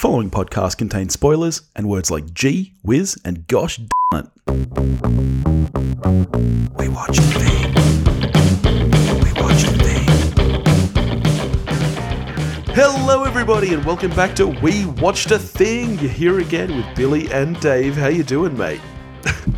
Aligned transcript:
following 0.00 0.30
podcast 0.30 0.78
contains 0.78 1.12
spoilers 1.12 1.60
and 1.76 1.86
words 1.86 2.10
like 2.10 2.32
gee, 2.32 2.72
whiz, 2.82 3.20
and 3.22 3.46
gosh 3.48 3.76
d 3.76 3.86
it. 4.14 4.24
We 6.78 6.88
watch 6.88 7.18
the 7.18 7.30
thing. 7.36 7.74
We 9.20 9.30
watch 9.42 9.62
the. 9.76 9.92
Hello, 12.72 13.24
everybody, 13.24 13.74
and 13.74 13.84
welcome 13.84 14.12
back 14.12 14.34
to 14.36 14.46
We 14.46 14.86
Watched 14.86 15.32
a 15.32 15.38
Thing. 15.38 15.98
You're 15.98 16.10
here 16.10 16.40
again 16.40 16.74
with 16.74 16.86
Billy 16.96 17.30
and 17.30 17.60
Dave. 17.60 17.94
How 17.94 18.08
you 18.08 18.22
doing, 18.22 18.56
mate? 18.56 18.80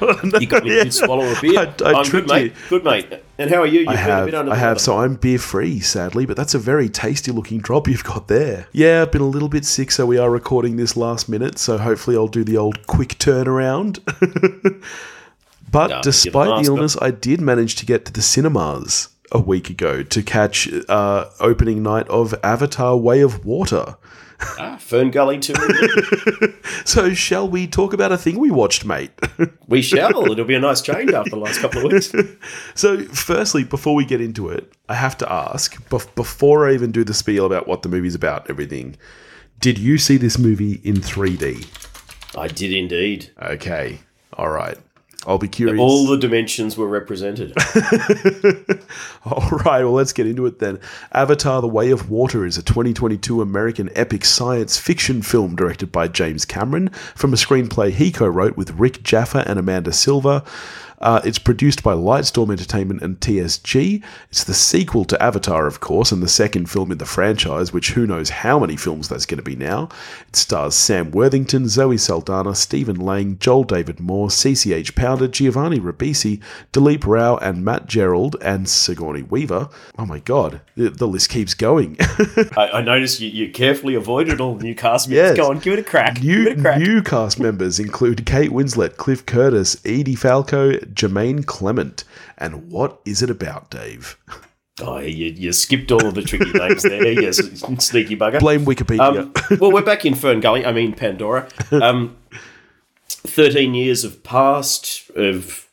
You 0.40 0.46
got 0.46 0.64
me 0.64 0.78
a 0.78 0.84
good 0.84 0.94
swallow 0.94 1.24
of 1.30 1.40
beer. 1.40 1.58
I- 1.58 1.74
I 1.84 1.92
I'm 2.00 2.10
good, 2.10 2.26
mate. 2.28 2.44
you. 2.52 2.52
Good, 2.68 2.84
mate. 2.84 3.12
And 3.38 3.50
how 3.50 3.62
are 3.62 3.66
you? 3.66 3.80
You've 3.80 3.88
I 3.88 3.92
been 3.92 3.98
a 4.00 4.02
have, 4.02 4.24
bit 4.26 4.34
under 4.34 4.52
I 4.52 4.56
have. 4.56 4.68
weather. 4.70 4.78
So 4.80 4.98
I'm 4.98 5.14
beer 5.16 5.38
free, 5.38 5.80
sadly, 5.80 6.24
but 6.26 6.36
that's 6.36 6.54
a 6.54 6.58
very 6.58 6.88
tasty 6.88 7.32
looking 7.32 7.58
drop 7.58 7.88
you've 7.88 8.04
got 8.04 8.28
there. 8.28 8.66
Yeah, 8.72 9.02
I've 9.02 9.12
been 9.12 9.22
a 9.22 9.26
little 9.28 9.48
bit 9.48 9.64
sick, 9.64 9.90
so 9.90 10.06
we 10.06 10.18
are 10.18 10.30
recording 10.30 10.76
this 10.76 10.96
last 10.96 11.28
minute. 11.28 11.58
So 11.58 11.78
hopefully, 11.78 12.16
I'll 12.16 12.28
do 12.28 12.44
the 12.44 12.56
old 12.56 12.86
quick 12.86 13.18
turnaround. 13.18 13.98
but 15.70 15.88
No, 15.88 16.00
despite 16.02 16.64
the 16.64 16.70
illness, 16.70 16.96
I 17.00 17.10
did 17.10 17.40
manage 17.40 17.76
to 17.76 17.86
get 17.86 18.04
to 18.06 18.12
the 18.12 18.22
cinemas 18.22 19.08
a 19.32 19.40
week 19.40 19.68
ago 19.70 20.02
to 20.04 20.22
catch 20.22 20.68
uh, 20.88 21.24
opening 21.40 21.82
night 21.82 22.06
of 22.08 22.34
Avatar: 22.44 22.96
Way 22.96 23.20
of 23.20 23.44
Water. 23.44 23.96
Ah, 24.40 24.76
Fern 24.80 25.10
Gully 25.10 25.38
too. 25.38 25.54
So, 26.84 27.14
shall 27.14 27.48
we 27.48 27.66
talk 27.66 27.92
about 27.94 28.12
a 28.12 28.18
thing 28.18 28.38
we 28.38 28.50
watched, 28.50 28.84
mate? 28.84 29.10
we 29.68 29.80
shall. 29.80 30.30
It'll 30.30 30.44
be 30.44 30.54
a 30.54 30.60
nice 30.60 30.82
change 30.82 31.12
after 31.12 31.30
the 31.30 31.36
last 31.36 31.60
couple 31.60 31.86
of 31.86 31.92
weeks. 31.92 32.12
So, 32.74 33.04
firstly, 33.06 33.64
before 33.64 33.94
we 33.94 34.04
get 34.04 34.20
into 34.20 34.50
it, 34.50 34.70
I 34.88 34.94
have 34.94 35.16
to 35.18 35.32
ask 35.32 35.74
bef- 35.88 36.14
before 36.14 36.68
I 36.68 36.74
even 36.74 36.92
do 36.92 37.02
the 37.02 37.14
spiel 37.14 37.46
about 37.46 37.66
what 37.66 37.82
the 37.82 37.88
movie's 37.88 38.14
about, 38.14 38.50
everything. 38.50 38.96
Did 39.60 39.78
you 39.78 39.96
see 39.96 40.18
this 40.18 40.38
movie 40.38 40.80
in 40.84 40.96
3D? 40.96 42.36
I 42.36 42.48
did 42.48 42.72
indeed. 42.72 43.30
Okay, 43.40 44.00
all 44.34 44.50
right. 44.50 44.76
I'll 45.26 45.38
be 45.38 45.48
curious. 45.48 45.80
All 45.80 46.06
the 46.06 46.18
dimensions 46.18 46.76
were 46.76 46.88
represented. 46.88 47.52
All 49.24 49.48
right, 49.64 49.82
well, 49.82 49.92
let's 49.92 50.12
get 50.12 50.26
into 50.26 50.44
it 50.46 50.58
then. 50.58 50.78
Avatar 51.12 51.60
The 51.60 51.68
Way 51.68 51.90
of 51.90 52.10
Water 52.10 52.44
is 52.44 52.58
a 52.58 52.62
2022 52.62 53.40
American 53.40 53.90
epic 53.94 54.24
science 54.24 54.76
fiction 54.76 55.22
film 55.22 55.56
directed 55.56 55.90
by 55.90 56.08
James 56.08 56.44
Cameron 56.44 56.88
from 57.14 57.32
a 57.32 57.36
screenplay 57.36 57.90
he 57.90 58.12
co 58.12 58.26
wrote 58.26 58.56
with 58.56 58.72
Rick 58.72 59.02
Jaffa 59.02 59.44
and 59.46 59.58
Amanda 59.58 59.92
Silver. 59.92 60.42
Uh, 61.04 61.20
it's 61.22 61.38
produced 61.38 61.82
by 61.82 61.92
Lightstorm 61.92 62.50
Entertainment 62.50 63.02
and 63.02 63.20
TSG. 63.20 64.02
It's 64.30 64.44
the 64.44 64.54
sequel 64.54 65.04
to 65.04 65.22
Avatar, 65.22 65.66
of 65.66 65.80
course, 65.80 66.10
and 66.10 66.22
the 66.22 66.28
second 66.28 66.70
film 66.70 66.90
in 66.90 66.96
the 66.96 67.04
franchise, 67.04 67.74
which 67.74 67.90
who 67.90 68.06
knows 68.06 68.30
how 68.30 68.58
many 68.58 68.74
films 68.74 69.10
that's 69.10 69.26
going 69.26 69.36
to 69.36 69.44
be 69.44 69.54
now. 69.54 69.90
It 70.26 70.34
stars 70.34 70.74
Sam 70.74 71.10
Worthington, 71.10 71.68
Zoe 71.68 71.98
Saldana, 71.98 72.54
Stephen 72.54 72.96
Lang, 72.96 73.38
Joel 73.38 73.64
David 73.64 74.00
Moore, 74.00 74.28
CCH 74.28 74.94
Pounder, 74.94 75.28
Giovanni 75.28 75.78
Ribisi, 75.78 76.40
Dileep 76.72 77.04
Rao, 77.06 77.36
and 77.36 77.62
Matt 77.62 77.86
Gerald, 77.86 78.36
and 78.40 78.66
Sigourney 78.66 79.24
Weaver. 79.24 79.68
Oh 79.98 80.06
my 80.06 80.20
god, 80.20 80.62
the, 80.74 80.88
the 80.88 81.06
list 81.06 81.28
keeps 81.28 81.52
going. 81.52 81.98
I, 82.56 82.70
I 82.74 82.80
noticed 82.80 83.20
you, 83.20 83.28
you 83.28 83.52
carefully 83.52 83.94
avoided 83.94 84.40
all 84.40 84.54
the 84.54 84.64
new 84.64 84.74
cast 84.74 85.10
members. 85.10 85.36
Yes. 85.36 85.36
Go 85.36 85.50
on, 85.50 85.58
give 85.58 85.74
it 85.74 85.80
a 85.80 85.82
crack. 85.82 86.22
New, 86.22 86.44
give 86.44 86.52
it 86.52 86.58
a 86.60 86.62
crack. 86.62 86.78
new 86.78 87.02
cast 87.02 87.38
members 87.38 87.78
include 87.78 88.24
Kate 88.24 88.50
Winslet, 88.50 88.96
Cliff 88.96 89.26
Curtis, 89.26 89.76
Edie 89.84 90.14
Falco, 90.14 90.78
Jemaine 90.94 91.44
Clement. 91.44 92.04
And 92.38 92.70
what 92.70 93.00
is 93.04 93.22
it 93.22 93.30
about, 93.30 93.70
Dave? 93.70 94.16
Oh, 94.80 94.98
you, 94.98 95.26
you 95.26 95.52
skipped 95.52 95.92
all 95.92 96.06
of 96.06 96.14
the 96.14 96.22
tricky 96.22 96.52
names 96.52 96.82
there. 96.82 97.12
Yes, 97.12 97.36
sneaky 97.78 98.16
bugger. 98.16 98.40
Blame 98.40 98.64
Wikipedia. 98.64 99.24
Um, 99.52 99.58
well, 99.60 99.72
we're 99.72 99.82
back 99.82 100.04
in 100.04 100.14
Fern 100.14 100.40
Gully. 100.40 100.66
I 100.66 100.72
mean 100.72 100.94
Pandora. 100.94 101.48
Um, 101.70 102.16
Thirteen 103.06 103.74
years 103.74 104.02
have 104.02 104.22
passed 104.22 105.10
of 105.10 105.70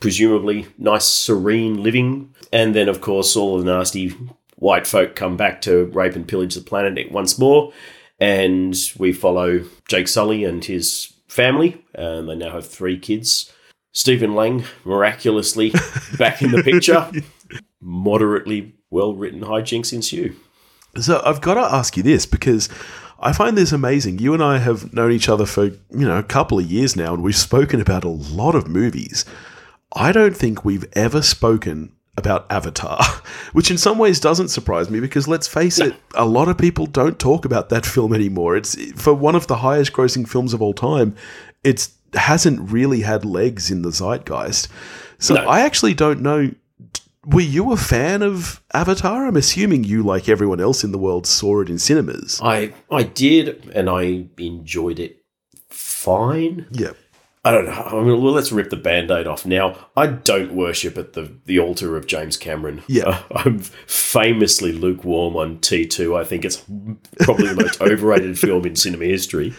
presumably 0.00 0.66
nice, 0.76 1.06
serene 1.06 1.82
living, 1.82 2.34
and 2.52 2.74
then, 2.74 2.88
of 2.88 3.00
course, 3.00 3.36
all 3.36 3.58
the 3.58 3.64
nasty 3.64 4.14
white 4.56 4.86
folk 4.86 5.16
come 5.16 5.36
back 5.36 5.60
to 5.62 5.86
rape 5.86 6.14
and 6.14 6.28
pillage 6.28 6.54
the 6.54 6.60
planet 6.60 7.10
once 7.10 7.38
more. 7.38 7.72
And 8.20 8.76
we 8.98 9.12
follow 9.12 9.64
Jake 9.88 10.08
Sully 10.08 10.44
and 10.44 10.64
his 10.64 11.12
family. 11.28 11.84
And 11.94 12.28
they 12.28 12.36
now 12.36 12.52
have 12.52 12.66
three 12.66 12.98
kids. 12.98 13.52
Stephen 13.94 14.34
Lang 14.34 14.64
miraculously 14.84 15.72
back 16.18 16.42
in 16.42 16.50
the 16.50 16.62
picture. 16.62 17.10
Moderately 17.80 18.74
well 18.90 19.14
written 19.14 19.40
hijinks 19.40 19.92
ensue. 19.92 20.34
So 21.00 21.22
I've 21.24 21.40
got 21.40 21.54
to 21.54 21.60
ask 21.60 21.96
you 21.96 22.02
this 22.02 22.26
because 22.26 22.68
I 23.20 23.32
find 23.32 23.56
this 23.56 23.72
amazing. 23.72 24.18
You 24.18 24.34
and 24.34 24.42
I 24.42 24.58
have 24.58 24.92
known 24.92 25.12
each 25.12 25.28
other 25.28 25.46
for, 25.46 25.66
you 25.66 25.80
know, 25.90 26.18
a 26.18 26.24
couple 26.24 26.58
of 26.58 26.70
years 26.70 26.96
now 26.96 27.14
and 27.14 27.22
we've 27.22 27.36
spoken 27.36 27.80
about 27.80 28.04
a 28.04 28.08
lot 28.08 28.54
of 28.54 28.68
movies. 28.68 29.24
I 29.94 30.10
don't 30.10 30.36
think 30.36 30.64
we've 30.64 30.86
ever 30.94 31.22
spoken 31.22 31.92
about 32.16 32.50
Avatar, 32.50 33.00
which 33.52 33.70
in 33.70 33.78
some 33.78 33.98
ways 33.98 34.18
doesn't 34.18 34.48
surprise 34.48 34.90
me 34.90 34.98
because 34.98 35.28
let's 35.28 35.46
face 35.46 35.78
it, 35.78 35.94
a 36.14 36.26
lot 36.26 36.48
of 36.48 36.58
people 36.58 36.86
don't 36.86 37.18
talk 37.18 37.44
about 37.44 37.68
that 37.68 37.86
film 37.86 38.12
anymore. 38.12 38.56
It's 38.56 38.74
for 39.00 39.14
one 39.14 39.36
of 39.36 39.46
the 39.46 39.56
highest 39.56 39.92
grossing 39.92 40.28
films 40.28 40.52
of 40.52 40.60
all 40.60 40.74
time. 40.74 41.14
It's 41.62 41.92
hasn't 42.16 42.70
really 42.70 43.00
had 43.00 43.24
legs 43.24 43.70
in 43.70 43.82
the 43.82 43.90
zeitgeist. 43.90 44.68
So 45.18 45.34
No. 45.34 45.48
I 45.48 45.60
actually 45.60 45.94
don't 45.94 46.20
know 46.20 46.50
were 47.26 47.40
you 47.40 47.72
a 47.72 47.76
fan 47.76 48.22
of 48.22 48.62
Avatar? 48.72 49.26
I'm 49.26 49.36
assuming 49.36 49.84
you, 49.84 50.02
like 50.02 50.28
everyone 50.28 50.60
else 50.60 50.84
in 50.84 50.92
the 50.92 50.98
world, 50.98 51.26
saw 51.26 51.60
it 51.60 51.70
in 51.70 51.78
cinemas. 51.78 52.40
I 52.42 52.74
I 52.90 53.04
did, 53.04 53.70
and 53.74 53.88
I 53.88 54.26
enjoyed 54.38 54.98
it 54.98 55.22
fine. 55.70 56.66
Yeah. 56.70 56.92
I 57.46 57.50
don't 57.50 57.66
know. 57.66 57.72
I 57.72 57.92
mean, 58.02 58.22
well, 58.22 58.32
let's 58.32 58.52
rip 58.52 58.70
the 58.70 58.76
band-aid 58.76 59.26
off 59.26 59.44
now. 59.44 59.76
I 59.94 60.06
don't 60.06 60.54
worship 60.54 60.96
at 60.96 61.12
the, 61.12 61.30
the 61.44 61.58
altar 61.58 61.94
of 61.94 62.06
James 62.06 62.38
Cameron. 62.38 62.82
Yeah. 62.86 63.04
Uh, 63.06 63.22
I'm 63.44 63.58
famously 63.58 64.72
lukewarm 64.72 65.36
on 65.36 65.58
T2. 65.58 66.18
I 66.18 66.24
think 66.24 66.46
it's 66.46 66.64
probably 67.20 67.48
the 67.48 67.62
most 67.62 67.80
overrated 67.82 68.38
film 68.38 68.64
in 68.64 68.76
cinema 68.76 69.04
history. 69.04 69.52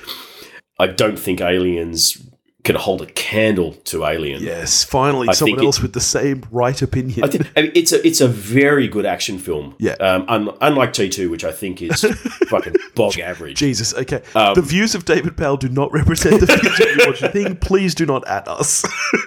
I 0.80 0.88
don't 0.88 1.20
think 1.20 1.42
Aliens 1.42 2.18
can 2.66 2.76
hold 2.76 3.02
a 3.02 3.06
candle 3.06 3.74
to 3.86 4.06
Alien. 4.06 4.44
Yes, 4.44 4.84
finally, 4.84 5.30
I 5.30 5.34
someone 5.34 5.58
think 5.58 5.64
it- 5.64 5.66
else 5.68 5.82
with 5.82 5.94
the 5.94 6.02
same 6.02 6.44
right 6.52 6.82
opinion. 6.82 7.24
I 7.24 7.28
think 7.28 7.48
I 7.56 7.62
mean, 7.62 7.72
it's 7.76 7.94
a 7.94 8.06
it's 8.06 8.20
a 8.20 8.28
very 8.28 8.88
good 8.90 9.06
action 9.06 9.38
film. 9.38 9.76
Yeah. 9.80 9.94
Um, 9.94 10.26
un- 10.28 10.58
unlike 10.60 10.92
T2, 10.92 11.30
which 11.30 11.46
I 11.46 11.52
think 11.54 11.82
is 11.82 12.02
fucking 12.50 12.76
bog 12.96 13.18
average. 13.20 13.58
Jesus, 13.58 13.94
okay. 13.94 14.22
Um, 14.34 14.56
the 14.56 14.62
views 14.62 14.96
of 14.96 15.06
David 15.06 15.38
Powell 15.38 15.58
do 15.58 15.70
not 15.70 15.94
represent 15.94 16.42
the 16.42 16.48
views 16.48 16.80
of 16.80 16.88
you 16.98 17.08
watch 17.08 17.20
the 17.22 17.30
thing. 17.30 17.56
Please 17.56 17.96
do 17.96 18.06
not 18.06 18.28
at 18.28 18.48
us. 18.48 18.84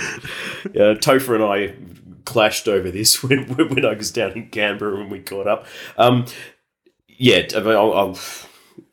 uh, 0.00 0.96
Topher 0.98 1.34
and 1.34 1.44
I 1.44 1.74
clashed 2.24 2.66
over 2.68 2.90
this 2.90 3.22
when, 3.28 3.44
when 3.56 3.84
I 3.84 3.94
was 3.94 4.10
down 4.10 4.32
in 4.32 4.48
Canberra 4.48 4.96
when 4.96 5.10
we 5.10 5.20
caught 5.20 5.46
up. 5.46 5.66
Um, 5.98 6.24
yeah, 7.08 7.46
I 7.54 7.60
mean, 7.60 7.76
I'll, 7.76 7.92
I'll, 7.92 8.18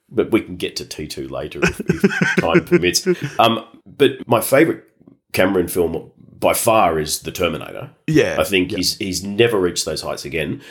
but 0.09 0.31
we 0.31 0.41
can 0.41 0.55
get 0.55 0.75
to 0.77 0.85
T2 0.85 1.29
later 1.29 1.59
if, 1.63 1.79
if 1.81 2.35
time 2.39 2.63
permits. 2.65 3.07
Um, 3.39 3.65
but 3.85 4.27
my 4.27 4.41
favourite 4.41 4.83
Cameron 5.33 5.67
film 5.67 6.11
by 6.39 6.53
far 6.53 6.99
is 6.99 7.19
The 7.19 7.31
Terminator. 7.31 7.91
yeah. 8.07 8.37
I 8.39 8.43
think 8.43 8.71
he's 8.71 8.97
he's 8.97 9.23
never 9.23 9.59
reached 9.59 9.85
those 9.85 10.01
heights 10.01 10.25
again. 10.25 10.61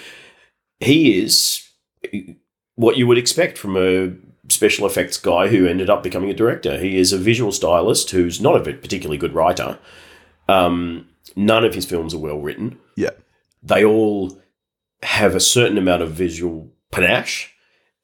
He 0.81 1.21
is 1.21 1.69
what 2.77 2.97
you 2.97 3.07
would 3.07 3.19
expect 3.19 3.59
from 3.59 3.77
a 3.77 4.13
special 4.49 4.87
effects 4.87 5.19
guy 5.19 5.49
who 5.49 5.67
ended 5.67 5.91
up 5.91 6.03
becoming 6.03 6.31
a 6.31 6.35
director. 6.35 6.79
He 6.79 6.99
is 6.99 7.13
a 7.13 7.19
visual 7.19 7.51
stylist 7.53 8.11
who's 8.11 8.41
not 8.41 8.57
a 8.57 8.73
particularly 8.73 9.19
good 9.19 9.35
writer. 9.35 9.79
Um, 10.49 11.09
none 11.35 11.65
of 11.65 11.75
his 11.75 11.85
films 11.85 12.15
are 12.15 12.19
well 12.19 12.39
written. 12.39 12.79
Yeah. 12.97 13.11
They 13.63 13.85
all 13.85 14.41
have 15.03 15.35
a 15.35 15.41
certain 15.41 15.79
amount 15.79 16.03
of 16.03 16.13
visual 16.13 16.71
panache, 16.93 17.53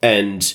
and 0.03 0.55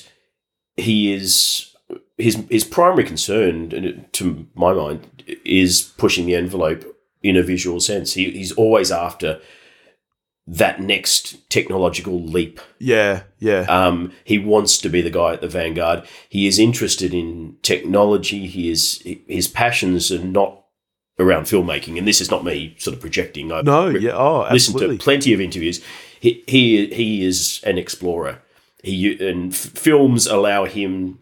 he 0.78 1.12
is 1.12 1.74
his 2.16 2.44
his 2.50 2.64
primary 2.64 3.04
concern, 3.04 4.06
to 4.12 4.46
my 4.54 4.72
mind, 4.72 5.06
is 5.44 5.92
pushing 5.96 6.26
the 6.26 6.34
envelope 6.34 6.84
in 7.22 7.36
a 7.36 7.42
visual 7.42 7.80
sense. 7.80 8.14
He, 8.14 8.30
he's 8.30 8.52
always 8.52 8.90
after 8.90 9.40
that 10.46 10.80
next 10.80 11.48
technological 11.50 12.22
leap. 12.22 12.60
Yeah, 12.78 13.24
yeah. 13.38 13.66
Um, 13.68 14.12
he 14.24 14.38
wants 14.38 14.78
to 14.78 14.88
be 14.88 15.02
the 15.02 15.10
guy 15.10 15.34
at 15.34 15.40
the 15.40 15.48
vanguard. 15.48 16.06
He 16.28 16.46
is 16.46 16.58
interested 16.58 17.12
in 17.12 17.56
technology. 17.62 18.46
He 18.46 18.70
is 18.70 19.02
his 19.26 19.46
passions 19.46 20.10
are 20.10 20.18
not 20.18 20.64
around 21.18 21.44
filmmaking, 21.44 21.98
and 21.98 22.08
this 22.08 22.20
is 22.20 22.30
not 22.30 22.44
me 22.44 22.74
sort 22.78 22.94
of 22.94 23.00
projecting. 23.00 23.52
I've 23.52 23.64
no, 23.64 23.88
yeah. 23.88 24.12
Oh, 24.12 24.46
absolutely. 24.48 24.96
to 24.96 25.04
plenty 25.04 25.32
of 25.32 25.40
interviews. 25.40 25.84
He 26.18 26.42
he 26.46 26.86
he 26.86 27.24
is 27.24 27.62
an 27.64 27.78
explorer. 27.78 28.40
He 28.82 29.18
and 29.26 29.52
f- 29.52 29.58
films 29.58 30.26
allow 30.26 30.64
him 30.64 31.18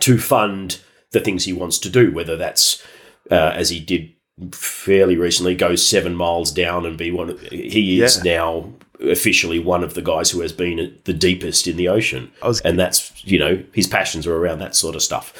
to 0.00 0.18
fund 0.18 0.80
the 1.12 1.20
things 1.20 1.44
he 1.44 1.52
wants 1.52 1.78
to 1.80 1.90
do, 1.90 2.12
whether 2.12 2.36
that's 2.36 2.82
uh, 3.30 3.52
as 3.54 3.70
he 3.70 3.80
did 3.80 4.12
fairly 4.52 5.16
recently, 5.16 5.54
go 5.54 5.74
seven 5.76 6.14
miles 6.14 6.50
down 6.52 6.86
and 6.86 6.96
be 6.96 7.10
one. 7.10 7.30
Of, 7.30 7.40
he 7.42 8.00
is 8.02 8.16
Yeah. 8.24 8.38
now 8.38 8.72
officially 9.00 9.58
one 9.58 9.82
of 9.84 9.94
the 9.94 10.02
guys 10.02 10.30
who 10.30 10.40
has 10.40 10.52
been 10.52 10.98
the 11.04 11.12
deepest 11.12 11.66
in 11.66 11.76
the 11.76 11.88
ocean, 11.88 12.30
was- 12.42 12.60
and 12.62 12.78
that's 12.78 13.12
you 13.24 13.38
know 13.38 13.62
his 13.72 13.86
passions 13.86 14.26
are 14.26 14.36
around 14.36 14.58
that 14.60 14.74
sort 14.76 14.94
of 14.94 15.02
stuff. 15.02 15.34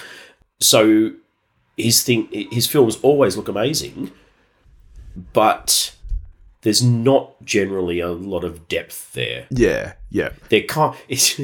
So 0.61 1.13
his 1.77 2.03
thing, 2.03 2.29
his 2.51 2.67
films 2.67 2.99
always 3.03 3.37
look 3.39 3.49
amazing, 3.49 4.11
but 5.33 5.95
there's 6.63 6.83
not 6.83 7.43
generally 7.45 8.01
a 8.01 8.11
lot 8.11 8.45
of 8.45 8.69
depth 8.69 9.13
there. 9.13 9.47
Yeah, 9.51 9.95
yeah, 10.11 10.31
They're 10.49 10.63
kind. 10.63 10.97
It's, 11.09 11.41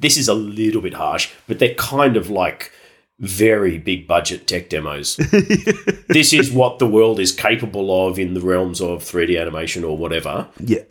this 0.00 0.16
is 0.16 0.28
a 0.28 0.34
little 0.34 0.80
bit 0.80 0.94
harsh, 0.94 1.32
but 1.48 1.58
they're 1.58 1.74
kind 1.74 2.16
of 2.16 2.30
like 2.30 2.72
very 3.18 3.78
big 3.78 4.06
budget 4.06 4.46
tech 4.46 4.68
demos. 4.68 5.16
this 6.08 6.32
is 6.32 6.52
what 6.52 6.78
the 6.78 6.86
world 6.86 7.18
is 7.18 7.32
capable 7.32 8.06
of 8.06 8.16
in 8.18 8.34
the 8.34 8.40
realms 8.40 8.80
of 8.80 9.02
3D 9.02 9.40
animation 9.40 9.82
or 9.82 9.96
whatever. 9.96 10.48
yeah. 10.60 10.82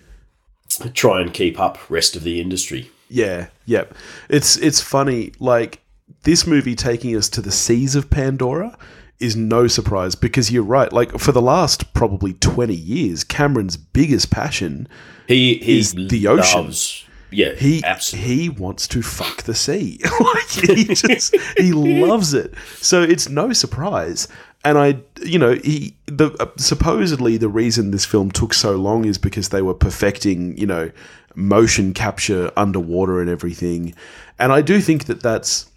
Try 0.93 1.21
and 1.21 1.33
keep 1.33 1.57
up 1.57 1.89
rest 1.89 2.17
of 2.17 2.23
the 2.23 2.41
industry. 2.41 2.91
Yeah, 3.09 3.47
yeah. 3.65 3.85
It's 4.29 4.57
it's 4.57 4.81
funny. 4.81 5.31
Like 5.39 5.79
this 6.23 6.45
movie 6.45 6.75
taking 6.75 7.15
us 7.15 7.29
to 7.29 7.41
the 7.41 7.51
seas 7.51 7.95
of 7.95 8.09
Pandora 8.09 8.77
is 9.19 9.35
no 9.35 9.67
surprise 9.67 10.15
because 10.15 10.51
you're 10.51 10.63
right. 10.63 10.91
Like 10.93 11.17
for 11.19 11.31
the 11.31 11.41
last 11.41 11.93
probably 11.93 12.33
twenty 12.33 12.75
years, 12.75 13.23
Cameron's 13.23 13.77
biggest 13.77 14.29
passion 14.31 14.87
He, 15.27 15.55
he 15.55 15.79
Is 15.79 15.93
the 15.93 16.27
ocean. 16.27 16.65
loves- 16.65 17.03
yeah, 17.29 17.55
he 17.55 17.83
absolutely. 17.83 18.33
he 18.35 18.49
wants 18.49 18.87
to 18.87 19.01
fuck 19.01 19.43
the 19.43 19.53
sea. 19.55 19.99
like 20.19 20.47
he 20.49 20.85
just 20.85 21.35
he 21.57 21.73
loves 21.73 22.33
it. 22.33 22.53
So 22.77 23.01
it's 23.01 23.27
no 23.27 23.51
surprise. 23.51 24.29
And 24.63 24.77
I, 24.77 24.99
you 25.23 25.37
know, 25.37 25.55
he 25.55 25.93
the 26.05 26.31
uh, 26.39 26.47
supposedly 26.57 27.35
the 27.35 27.49
reason 27.49 27.91
this 27.91 28.05
film 28.05 28.31
took 28.31 28.53
so 28.53 28.77
long 28.77 29.03
is 29.05 29.17
because 29.17 29.49
they 29.49 29.61
were 29.61 29.73
perfecting, 29.73 30.57
you 30.57 30.65
know, 30.65 30.89
motion 31.35 31.93
capture 31.93 32.49
underwater 32.55 33.19
and 33.19 33.29
everything. 33.29 33.93
And 34.39 34.53
I 34.53 34.61
do 34.61 34.79
think 34.79 35.05
that 35.05 35.21
that's 35.21 35.69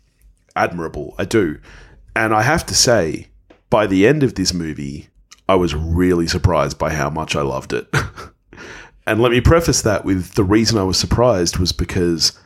admirable. 0.54 1.14
I 1.19 1.25
do. 1.25 1.58
And 2.14 2.32
I 2.32 2.42
have 2.42 2.64
to 2.66 2.75
say, 2.75 3.26
by 3.70 3.87
the 3.87 4.06
end 4.06 4.22
of 4.22 4.34
this 4.34 4.52
movie, 4.52 5.08
I 5.49 5.55
was 5.55 5.75
really 5.75 6.26
surprised 6.26 6.78
by 6.78 6.90
how 6.93 7.08
much 7.11 7.34
I 7.34 7.43
loved 7.43 7.72
it. 7.72 7.88
and 9.06 9.20
let 9.20 9.32
me 9.32 9.40
preface 9.40 9.82
that 9.82 10.05
with 10.05 10.34
the 10.34 10.44
reason 10.44 10.78
I 10.78 10.82
was 10.82 10.99
surprised 10.99 11.58
was 11.58 11.72
because 11.72 12.38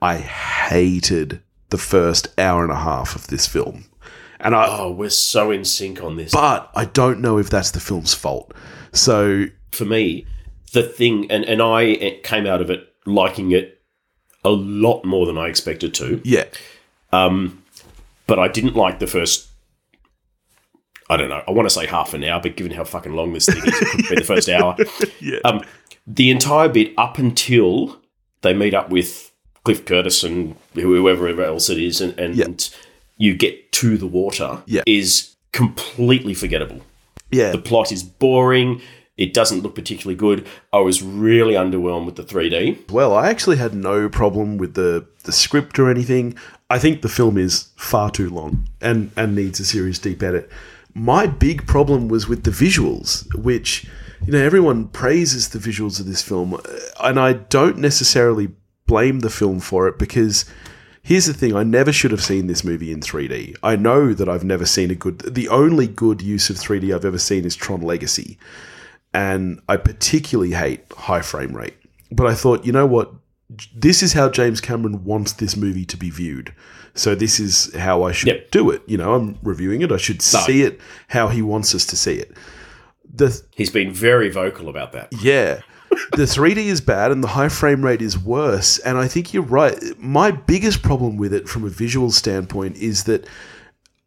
I 0.00 0.18
hated 0.18 1.40
the 1.70 1.78
first 1.78 2.28
hour 2.38 2.62
and 2.62 2.72
a 2.72 2.76
half 2.76 3.16
of 3.16 3.28
this 3.28 3.46
film. 3.46 3.86
And 4.40 4.56
I 4.56 4.66
oh, 4.68 4.90
we're 4.90 5.08
so 5.08 5.52
in 5.52 5.64
sync 5.64 6.02
on 6.02 6.16
this. 6.16 6.32
but 6.32 6.70
I 6.74 6.84
don't 6.84 7.20
know 7.20 7.38
if 7.38 7.48
that's 7.48 7.70
the 7.70 7.80
film's 7.80 8.12
fault. 8.12 8.52
So 8.92 9.46
for 9.70 9.84
me, 9.84 10.26
the 10.72 10.82
thing, 10.82 11.30
and, 11.30 11.44
and 11.44 11.62
I 11.62 12.20
came 12.24 12.46
out 12.46 12.60
of 12.60 12.68
it 12.70 12.92
liking 13.06 13.52
it 13.52 13.80
a 14.44 14.50
lot 14.50 15.04
more 15.04 15.26
than 15.26 15.38
I 15.38 15.46
expected 15.46 15.94
to. 15.94 16.20
yeah. 16.24 16.44
Um, 17.12 17.62
but 18.26 18.38
I 18.38 18.48
didn't 18.48 18.74
like 18.74 18.98
the 18.98 19.06
first. 19.06 19.48
I 21.12 21.16
don't 21.18 21.28
know. 21.28 21.42
I 21.46 21.50
want 21.50 21.68
to 21.68 21.74
say 21.74 21.86
half 21.86 22.14
an 22.14 22.24
hour, 22.24 22.40
but 22.40 22.56
given 22.56 22.72
how 22.72 22.84
fucking 22.84 23.14
long 23.14 23.34
this 23.34 23.44
thing 23.44 23.58
is, 23.58 23.82
it 23.82 23.88
could 23.90 24.08
be 24.08 24.14
the 24.16 24.24
first 24.24 24.48
hour. 24.48 24.76
Yeah. 25.20 25.38
Um, 25.44 25.62
the 26.06 26.30
entire 26.30 26.68
bit 26.68 26.94
up 26.98 27.16
until 27.18 28.00
they 28.40 28.52
meet 28.54 28.74
up 28.74 28.90
with 28.90 29.30
Cliff 29.64 29.84
Curtis 29.84 30.24
and 30.24 30.56
whoever 30.74 31.28
else 31.44 31.68
it 31.70 31.78
is, 31.78 32.00
and, 32.00 32.18
and 32.18 32.70
you 33.18 33.36
get 33.36 33.70
to 33.72 33.96
the 33.96 34.06
water, 34.06 34.62
is 34.86 35.36
completely 35.52 36.34
forgettable. 36.34 36.80
Yeah. 37.30 37.52
The 37.52 37.58
plot 37.58 37.92
is 37.92 38.02
boring. 38.02 38.80
It 39.16 39.32
doesn't 39.32 39.60
look 39.60 39.74
particularly 39.74 40.16
good. 40.16 40.46
I 40.72 40.78
was 40.78 41.02
really 41.02 41.54
underwhelmed 41.54 42.06
with 42.06 42.16
the 42.16 42.24
3D. 42.24 42.90
Well, 42.90 43.14
I 43.14 43.28
actually 43.28 43.58
had 43.58 43.74
no 43.74 44.08
problem 44.08 44.56
with 44.58 44.74
the, 44.74 45.06
the 45.22 45.32
script 45.32 45.78
or 45.78 45.88
anything. 45.90 46.34
I 46.68 46.78
think 46.78 47.02
the 47.02 47.08
film 47.08 47.38
is 47.38 47.68
far 47.76 48.10
too 48.10 48.30
long 48.30 48.68
and, 48.80 49.12
and 49.16 49.36
needs 49.36 49.60
a 49.60 49.64
serious 49.64 49.98
deep 49.98 50.22
edit. 50.22 50.50
My 50.94 51.26
big 51.26 51.66
problem 51.66 52.08
was 52.08 52.28
with 52.28 52.44
the 52.44 52.50
visuals, 52.50 53.26
which, 53.34 53.86
you 54.26 54.32
know, 54.32 54.40
everyone 54.40 54.88
praises 54.88 55.48
the 55.48 55.58
visuals 55.58 56.00
of 56.00 56.06
this 56.06 56.22
film, 56.22 56.54
uh, 56.54 56.60
and 57.02 57.18
I 57.18 57.34
don't 57.34 57.78
necessarily 57.78 58.50
blame 58.86 59.20
the 59.20 59.30
film 59.30 59.60
for 59.60 59.88
it 59.88 59.98
because 59.98 60.44
here's 61.02 61.26
the 61.26 61.34
thing 61.34 61.56
I 61.56 61.62
never 61.62 61.92
should 61.92 62.10
have 62.10 62.22
seen 62.22 62.46
this 62.46 62.62
movie 62.64 62.92
in 62.92 63.00
3D. 63.00 63.56
I 63.62 63.76
know 63.76 64.12
that 64.12 64.28
I've 64.28 64.44
never 64.44 64.66
seen 64.66 64.90
a 64.90 64.94
good, 64.94 65.20
the 65.20 65.48
only 65.48 65.86
good 65.86 66.20
use 66.20 66.50
of 66.50 66.56
3D 66.56 66.94
I've 66.94 67.04
ever 67.04 67.18
seen 67.18 67.44
is 67.44 67.56
Tron 67.56 67.80
Legacy 67.80 68.38
and 69.14 69.60
I 69.68 69.76
particularly 69.76 70.52
hate 70.52 70.84
high 70.92 71.20
frame 71.20 71.56
rate. 71.56 71.76
But 72.10 72.26
I 72.26 72.34
thought, 72.34 72.64
you 72.64 72.72
know 72.72 72.86
what? 72.86 73.12
This 73.74 74.02
is 74.02 74.12
how 74.12 74.28
James 74.28 74.60
Cameron 74.60 75.04
wants 75.04 75.32
this 75.32 75.56
movie 75.56 75.84
to 75.86 75.96
be 75.96 76.10
viewed. 76.10 76.54
So 76.94 77.14
this 77.14 77.40
is 77.40 77.74
how 77.74 78.02
I 78.02 78.12
should 78.12 78.28
Yep. 78.28 78.50
do 78.50 78.70
it. 78.70 78.82
You 78.86 78.98
know, 78.98 79.14
I'm 79.14 79.38
reviewing 79.42 79.82
it. 79.82 79.90
I 79.92 79.96
should 79.96 80.20
see 80.22 80.62
it 80.62 80.80
how 81.08 81.28
he 81.28 81.40
wants 81.42 81.74
us 81.74 81.86
to 81.86 81.96
see 81.96 82.14
it. 82.14 82.36
The 83.14 83.40
He's 83.54 83.70
been 83.70 83.92
very 83.92 84.30
vocal 84.30 84.68
about 84.68 84.92
that. 84.92 85.08
yeah. 85.22 85.60
The 86.16 86.22
3D 86.24 86.56
is 86.56 86.80
bad 86.80 87.10
and 87.12 87.22
the 87.22 87.28
high 87.28 87.50
frame 87.50 87.84
rate 87.84 88.00
is 88.00 88.18
worse. 88.18 88.78
And 88.78 88.96
I 88.96 89.06
think 89.08 89.34
you're 89.34 89.42
right. 89.42 89.76
My 89.98 90.30
biggest 90.30 90.82
problem 90.82 91.18
with 91.18 91.34
it 91.34 91.50
from 91.50 91.64
a 91.66 91.68
visual 91.68 92.10
standpoint 92.10 92.76
is 92.78 93.04
that 93.04 93.26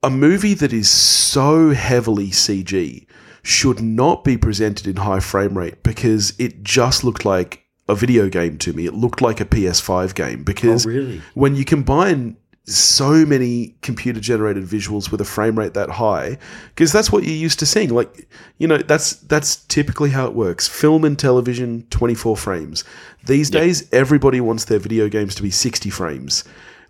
a 0.02 0.10
movie 0.10 0.56
that 0.56 0.74
is 0.74 0.90
so 0.90 1.72
heavily 1.74 2.30
CG 2.32 3.06
should 3.44 3.82
not 3.82 4.24
be 4.24 4.36
presented 4.36 4.88
in 4.88 4.96
high 4.96 5.20
frame 5.20 5.56
rate 5.56 5.84
because 5.84 6.34
it 6.40 6.64
just 6.64 7.04
looked 7.04 7.24
like 7.24 7.65
a 7.88 7.96
video 7.96 8.30
game 8.30 8.58
to 8.60 8.74
me. 8.74 8.86
It 8.86 8.94
looked 8.94 9.22
like 9.22 9.40
a 9.42 9.46
PS5 9.46 10.16
game 10.16 10.44
because 10.44 10.86
Oh, 10.86 10.90
really? 10.90 11.22
when 11.34 11.56
you 11.56 11.66
combine 11.66 12.38
so 12.68 13.24
many 13.28 13.76
computer 13.84 14.20
generated 14.20 14.64
visuals 14.64 15.12
with 15.12 15.22
a 15.22 15.26
frame 15.26 15.56
rate 15.60 15.76
that 15.76 15.88
high 15.88 16.36
because 16.70 16.92
that's 16.92 17.12
what 17.12 17.24
you're 17.24 17.36
used 17.36 17.60
to 17.60 17.66
seeing. 17.66 17.90
Like 17.94 18.28
you 18.58 18.68
know 18.68 18.78
that's 18.78 19.18
that's 19.18 19.58
typically 19.66 20.10
how 20.10 20.26
it 20.26 20.34
works. 20.34 20.68
Film 20.68 21.06
and 21.06 21.18
television 21.18 21.86
24 21.92 22.36
frames. 22.36 22.84
These 23.28 23.52
days 23.52 23.88
everybody 23.94 24.42
wants 24.42 24.66
their 24.66 24.80
video 24.80 25.10
games 25.10 25.36
to 25.36 25.44
be 25.44 25.52
60 25.52 25.92
frames 25.92 26.44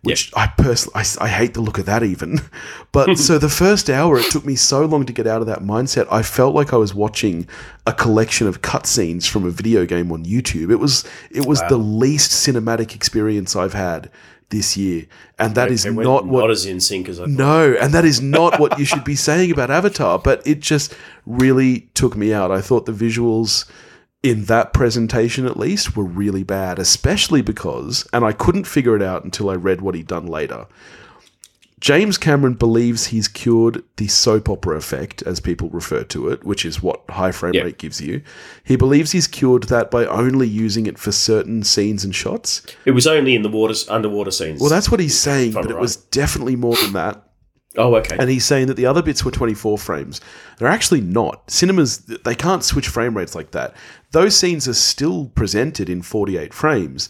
which 0.06 0.32
I 0.36 0.48
personally 0.48 0.94
I, 0.96 1.26
I 1.26 1.28
hate 1.28 1.54
the 1.54 1.62
look 1.62 1.78
of 1.78 1.86
that 1.86 2.04
even. 2.04 2.40
But 2.92 3.18
so 3.18 3.38
the 3.48 3.50
first 3.50 3.90
hour 3.90 4.18
it 4.18 4.32
took 4.32 4.46
me 4.46 4.56
so 4.56 4.86
long 4.86 5.06
to 5.06 5.12
get 5.12 5.28
out 5.28 5.42
of 5.42 5.48
that 5.48 5.60
mindset 5.60 6.08
I 6.10 6.22
felt 6.22 6.56
like 6.56 6.72
I 6.74 6.78
was 6.78 6.94
watching 6.94 7.48
a 7.86 7.92
collection 7.92 8.48
of 8.48 8.62
cutscenes 8.62 9.28
from 9.28 9.46
a 9.46 9.52
video 9.52 9.86
game 9.86 10.12
on 10.12 10.24
YouTube. 10.24 10.72
It 10.72 10.78
was 10.78 11.04
it 11.30 11.46
was 11.46 11.62
the 11.68 11.78
least 11.78 12.32
cinematic 12.32 12.96
experience 12.96 13.56
I've 13.56 13.74
had 13.74 14.10
this 14.50 14.78
year. 14.78 15.08
And 15.40 15.56
that 15.56 15.72
is 15.72 15.84
They 15.84 15.90
went 15.90 16.08
not 16.08 16.26
what 16.26 16.42
not 16.42 16.52
as 16.52 16.66
in 16.66 16.80
sync 16.80 17.10
as 17.10 17.20
I 17.20 17.24
thought. 17.24 17.32
no, 17.32 17.74
and 17.74 17.94
that 17.94 18.06
is 18.06 18.22
not 18.22 18.60
what 18.60 18.80
you 18.80 18.86
should 18.86 19.04
be 19.04 19.16
saying 19.16 19.52
about 19.52 19.70
Avatar, 19.72 20.20
but 20.20 20.46
it 20.48 20.60
just 20.62 20.94
really 21.26 21.90
took 21.94 22.16
me 22.16 22.32
out. 22.34 22.52
I 22.52 22.62
thought 22.62 22.86
the 22.86 22.94
visuals 22.94 23.66
in 24.26 24.46
that 24.46 24.74
presentation, 24.74 25.46
at 25.46 25.56
least, 25.58 25.96
were 25.96 26.04
really 26.04 26.44
bad, 26.44 26.80
especially 26.80 27.42
because, 27.44 28.08
and 28.12 28.26
I 28.26 28.32
couldn't 28.32 28.66
figure 28.66 28.96
it 28.96 29.02
out 29.04 29.24
until 29.24 29.50
I 29.50 29.54
read 29.56 29.82
what 29.82 29.94
he'd 29.96 30.08
done 30.08 30.26
later. 30.26 30.66
James 31.82 32.18
Cameron 32.18 32.54
believes 32.56 33.08
he's 33.08 33.28
cured 33.28 33.84
the 33.98 34.08
soap 34.08 34.50
opera 34.50 34.78
effect, 34.78 35.22
as 35.24 35.40
people 35.40 35.70
refer 35.70 36.04
to 36.06 36.30
it, 36.30 36.44
which 36.44 36.66
is 36.66 36.82
what 36.82 37.02
high 37.10 37.32
frame 37.32 37.54
Yeah. 37.54 37.64
rate 37.64 37.78
gives 37.78 38.02
you. 38.02 38.22
He 38.64 38.76
believes 38.76 39.12
he's 39.12 39.28
cured 39.28 39.64
that 39.64 39.92
by 39.92 40.06
only 40.06 40.48
using 40.48 40.88
it 40.88 40.98
for 40.98 41.12
certain 41.12 41.64
scenes 41.64 42.04
and 42.04 42.16
shots. 42.16 42.64
It 42.86 42.92
was 42.92 43.06
only 43.06 43.36
in 43.36 43.44
the 43.44 43.50
waters, 43.50 43.88
underwater 43.90 44.32
scenes. 44.32 44.60
Well, 44.62 44.70
that's 44.70 44.90
what 44.90 45.00
he's 45.00 45.18
saying, 45.20 45.52
but 45.52 45.70
it 45.70 45.78
was 45.78 45.98
definitely 45.98 46.56
more 46.56 46.76
than 46.78 46.94
that. 46.94 47.22
Oh, 47.78 47.96
okay. 47.96 48.18
And 48.20 48.30
he's 48.30 48.46
saying 48.46 48.68
that 48.68 48.76
the 48.76 48.86
other 48.86 49.02
bits 49.02 49.24
were 49.24 49.32
24 49.32 49.78
frames. 49.78 50.22
They're 50.58 50.68
actually 50.68 51.02
not. 51.02 51.50
Cinemas, 51.50 52.00
they 52.00 52.36
can't 52.36 52.64
switch 52.64 52.88
frame 52.88 53.16
rates 53.16 53.36
like 53.36 53.52
that. 53.52 53.76
Those 54.12 54.38
scenes 54.38 54.68
are 54.68 54.74
still 54.74 55.28
presented 55.36 55.90
in 55.90 56.02
48 56.02 56.54
frames, 56.54 57.10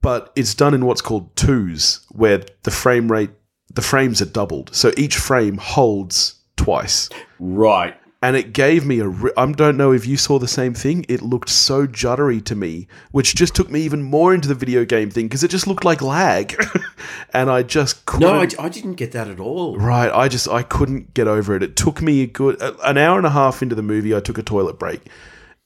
but 0.00 0.32
it's 0.36 0.54
done 0.54 0.74
in 0.74 0.84
what's 0.84 1.00
called 1.00 1.34
twos, 1.36 2.06
where 2.10 2.42
the 2.64 2.70
frame 2.70 3.10
rate, 3.10 3.30
the 3.72 3.82
frames 3.82 4.20
are 4.20 4.26
doubled. 4.26 4.74
So 4.74 4.92
each 4.96 5.16
frame 5.16 5.56
holds 5.58 6.36
twice. 6.56 7.08
right. 7.38 7.96
And 8.22 8.36
it 8.36 8.52
gave 8.52 8.86
me 8.86 9.00
a. 9.00 9.08
Re- 9.08 9.32
I 9.36 9.50
don't 9.50 9.76
know 9.76 9.92
if 9.92 10.06
you 10.06 10.16
saw 10.16 10.38
the 10.38 10.46
same 10.46 10.74
thing. 10.74 11.04
It 11.08 11.22
looked 11.22 11.48
so 11.48 11.88
juddery 11.88 12.42
to 12.44 12.54
me, 12.54 12.86
which 13.10 13.34
just 13.34 13.56
took 13.56 13.68
me 13.68 13.80
even 13.80 14.00
more 14.02 14.32
into 14.32 14.46
the 14.46 14.54
video 14.54 14.84
game 14.84 15.10
thing 15.10 15.26
because 15.26 15.42
it 15.42 15.48
just 15.48 15.66
looked 15.66 15.84
like 15.84 16.00
lag. 16.00 16.54
and 17.34 17.50
I 17.50 17.64
just 17.64 18.06
couldn't. 18.06 18.28
No, 18.28 18.40
I, 18.40 18.66
I 18.66 18.68
didn't 18.68 18.94
get 18.94 19.10
that 19.12 19.26
at 19.26 19.40
all. 19.40 19.76
Right, 19.76 20.12
I 20.12 20.28
just 20.28 20.48
I 20.48 20.62
couldn't 20.62 21.14
get 21.14 21.26
over 21.26 21.56
it. 21.56 21.64
It 21.64 21.74
took 21.74 22.00
me 22.00 22.22
a 22.22 22.26
good 22.28 22.62
an 22.62 22.96
hour 22.96 23.18
and 23.18 23.26
a 23.26 23.30
half 23.30 23.60
into 23.60 23.74
the 23.74 23.82
movie. 23.82 24.14
I 24.14 24.20
took 24.20 24.38
a 24.38 24.42
toilet 24.44 24.78
break, 24.78 25.00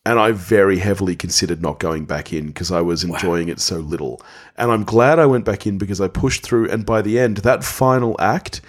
and 0.06 0.18
I 0.18 0.30
very 0.30 0.78
heavily 0.78 1.16
considered 1.16 1.60
not 1.60 1.80
going 1.80 2.06
back 2.06 2.32
in 2.32 2.46
because 2.46 2.70
I 2.70 2.80
was 2.80 3.02
enjoying 3.04 3.48
it 3.48 3.60
so 3.60 3.78
little. 3.80 4.22
And 4.56 4.70
I'm 4.70 4.84
glad 4.84 5.18
I 5.18 5.26
went 5.26 5.44
back 5.44 5.66
in 5.66 5.78
because 5.78 6.00
I 6.00 6.08
pushed 6.08 6.42
through. 6.42 6.70
And 6.70 6.86
by 6.86 7.02
the 7.02 7.18
end, 7.18 7.38
that 7.38 7.64
final 7.64 8.16
act 8.18 8.60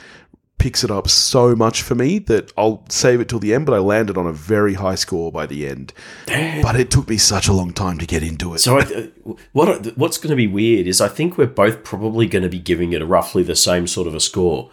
picks 0.57 0.83
it 0.83 0.91
up 0.91 1.07
so 1.07 1.55
much 1.55 1.81
for 1.81 1.95
me 1.95 2.19
that 2.19 2.51
I'll 2.57 2.83
save 2.89 3.19
it 3.21 3.29
till 3.29 3.39
the 3.39 3.53
end, 3.53 3.65
but 3.65 3.73
I 3.73 3.79
landed 3.79 4.17
on 4.17 4.25
a 4.25 4.33
very 4.33 4.75
high 4.75 4.95
score 4.95 5.31
by 5.31 5.45
the 5.45 5.67
end. 5.67 5.93
But 6.25 6.79
it 6.79 6.89
took 6.89 7.07
me 7.09 7.17
such 7.17 7.47
a 7.47 7.53
long 7.53 7.73
time 7.73 7.97
to 7.99 8.05
get 8.05 8.23
into 8.23 8.53
it. 8.53 8.59
So, 8.59 8.79
I, 8.79 9.09
what 9.53 9.97
what's 9.97 10.17
going 10.17 10.31
to 10.31 10.35
be 10.35 10.47
weird 10.47 10.87
is 10.87 10.99
I 11.01 11.07
think 11.07 11.37
we're 11.37 11.47
both 11.47 11.83
probably 11.83 12.27
going 12.27 12.43
to 12.43 12.49
be 12.49 12.59
giving 12.59 12.93
it 12.93 13.01
a 13.01 13.05
roughly 13.05 13.43
the 13.43 13.55
same 13.55 13.87
sort 13.87 14.07
of 14.07 14.15
a 14.15 14.19
score, 14.19 14.69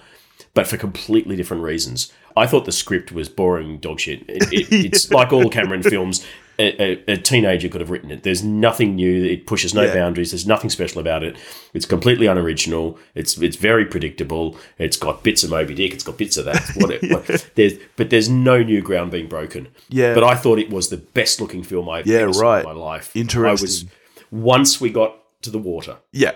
but 0.54 0.66
for 0.66 0.76
completely 0.76 1.36
different 1.36 1.62
reasons. 1.62 2.12
I 2.36 2.48
thought 2.48 2.64
the 2.64 2.72
script 2.72 3.12
was 3.12 3.28
boring 3.28 3.78
dog 3.78 4.00
shit. 4.00 4.24
It, 4.28 4.52
it, 4.52 4.86
it's 4.86 5.10
like 5.12 5.32
all 5.32 5.48
Cameron 5.50 5.82
films. 5.82 6.26
A, 6.58 6.82
a, 7.08 7.12
a 7.14 7.16
teenager 7.16 7.68
could 7.68 7.80
have 7.80 7.90
written 7.90 8.10
it. 8.10 8.22
There's 8.22 8.44
nothing 8.44 8.94
new. 8.94 9.24
It 9.24 9.46
pushes 9.46 9.74
no 9.74 9.82
Yeah. 9.82 9.94
boundaries. 9.94 10.30
There's 10.30 10.46
nothing 10.46 10.70
special 10.70 11.00
about 11.00 11.22
it. 11.24 11.36
It's 11.72 11.86
completely 11.86 12.26
unoriginal. 12.26 12.96
It's 13.14 13.36
it's 13.38 13.56
very 13.56 13.84
predictable. 13.84 14.56
It's 14.78 14.96
got 14.96 15.22
bits 15.24 15.42
of 15.42 15.50
Moby 15.50 15.74
Dick. 15.74 15.92
It's 15.92 16.04
got 16.04 16.16
bits 16.16 16.36
of 16.36 16.44
that. 16.44 16.62
Whatever. 16.76 17.38
there's, 17.56 17.74
but 17.96 18.10
there's 18.10 18.28
no 18.28 18.62
new 18.62 18.82
ground 18.82 19.10
being 19.10 19.26
broken. 19.28 19.68
Yeah. 19.88 20.14
But 20.14 20.22
I 20.24 20.36
thought 20.36 20.58
it 20.58 20.70
was 20.70 20.90
the 20.90 20.96
best 20.98 21.40
looking 21.40 21.62
film 21.64 21.88
I've 21.88 22.06
Yeah, 22.06 22.18
ever 22.20 22.32
seen 22.32 22.42
right. 22.42 22.58
in 22.60 22.64
my 22.66 22.72
life. 22.72 23.14
Interesting. 23.16 23.66
Was 23.66 23.84
once 24.30 24.80
we 24.80 24.90
got 24.90 25.16
to 25.42 25.50
the 25.50 25.58
water 25.58 25.98
yeah. 26.12 26.32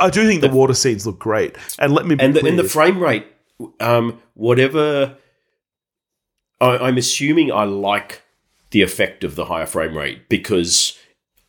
I 0.00 0.08
do 0.10 0.26
think 0.26 0.40
the 0.40 0.48
water 0.48 0.72
scenes 0.74 1.06
look 1.06 1.18
great. 1.18 1.56
And 1.78 1.92
let 1.92 2.06
me 2.06 2.14
be 2.14 2.24
and 2.24 2.34
the, 2.34 2.46
and 2.46 2.58
the 2.58 2.64
frame 2.64 2.98
rate, 3.02 3.26
um, 3.80 4.20
whatever. 4.32 5.16
I, 6.60 6.78
I'm 6.78 6.96
assuming 6.96 7.52
I 7.52 7.64
like 7.64 8.22
the 8.74 8.82
effect 8.82 9.22
of 9.22 9.36
the 9.36 9.44
higher 9.44 9.66
frame 9.66 9.96
rate 9.96 10.28
because 10.28 10.98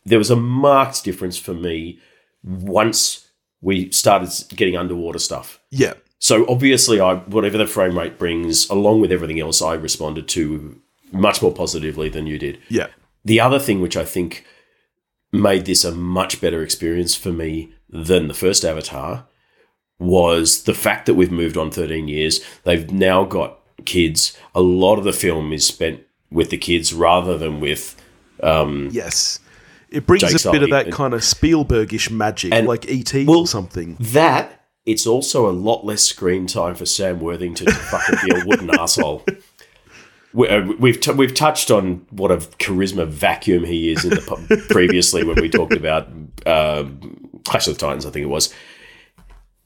there 0.04 0.16
was 0.16 0.30
a 0.30 0.36
marked 0.36 1.02
difference 1.02 1.36
for 1.36 1.52
me 1.52 1.98
once 2.44 3.28
we 3.60 3.90
started 3.90 4.30
getting 4.54 4.76
underwater 4.76 5.18
stuff. 5.18 5.60
yeah. 5.70 5.94
So 6.18 6.46
obviously, 6.48 6.98
I 6.98 7.16
whatever 7.16 7.58
the 7.58 7.66
frame 7.66 7.98
rate 7.98 8.16
brings, 8.16 8.70
along 8.70 9.00
with 9.00 9.12
everything 9.12 9.38
else, 9.38 9.60
I 9.60 9.74
responded 9.74 10.28
to 10.28 10.80
much 11.12 11.42
more 11.42 11.52
positively 11.52 12.08
than 12.08 12.26
you 12.26 12.38
did. 12.38 12.58
Yeah. 12.68 12.86
The 13.24 13.40
other 13.40 13.58
thing 13.58 13.80
which 13.82 13.96
I 13.96 14.04
think 14.04 14.44
made 15.30 15.66
this 15.66 15.84
a 15.84 15.92
much 15.92 16.40
better 16.40 16.62
experience 16.62 17.14
for 17.14 17.32
me 17.32 17.74
than 17.90 18.28
the 18.28 18.34
first 18.34 18.64
Avatar 18.64 19.26
was 19.98 20.62
the 20.62 20.74
fact 20.74 21.04
that 21.06 21.14
we've 21.14 21.30
moved 21.30 21.56
on 21.56 21.70
13 21.70 22.08
years. 22.08 22.40
They've 22.64 22.90
now 22.90 23.24
got 23.24 23.58
kids. 23.84 24.38
A 24.54 24.62
lot 24.62 24.96
of 24.96 25.04
the 25.04 25.12
film 25.12 25.52
is 25.52 25.66
spent 25.66 26.05
with 26.30 26.50
the 26.50 26.58
kids 26.58 26.92
rather 26.92 27.36
than 27.38 27.60
with 27.60 27.96
Yes. 28.42 29.40
It 29.88 30.06
brings 30.06 30.44
a 30.44 30.50
bit 30.50 30.62
of 30.62 30.70
that 30.70 30.90
kind 30.92 31.14
of 31.14 31.20
Spielbergish 31.20 32.10
magic, 32.10 32.52
And- 32.52 32.66
like 32.66 32.88
E.T. 32.90 33.24
well- 33.24 33.40
or 33.40 33.46
something. 33.46 33.96
that. 34.00 34.52
It's 34.84 35.04
also 35.04 35.48
a 35.48 35.52
lot 35.52 35.84
less 35.84 36.02
screen 36.02 36.46
time 36.46 36.76
for 36.76 36.86
Sam 36.86 37.18
Worthington 37.18 37.66
to 37.66 37.72
fucking 37.72 38.18
be 38.28 38.40
a 38.40 38.44
wooden 38.46 38.70
asshole. 38.78 39.24
We, 40.32 40.48
uh, 40.48 40.64
we've 40.78 41.00
t- 41.00 41.10
we've 41.10 41.34
touched 41.34 41.72
on 41.72 42.06
what 42.10 42.30
a 42.30 42.36
charisma 42.36 43.04
vacuum 43.08 43.64
he 43.64 43.90
is 43.90 44.04
in 44.04 44.10
the 44.10 44.20
pu- 44.20 44.56
previously 44.72 45.24
when 45.24 45.40
we 45.40 45.48
talked 45.48 45.72
about 45.72 46.06
um 46.46 47.40
Clash 47.44 47.66
of 47.66 47.74
the 47.74 47.80
Titans. 47.80 48.06
I 48.06 48.10
think 48.10 48.22
it 48.22 48.28
was. 48.28 48.54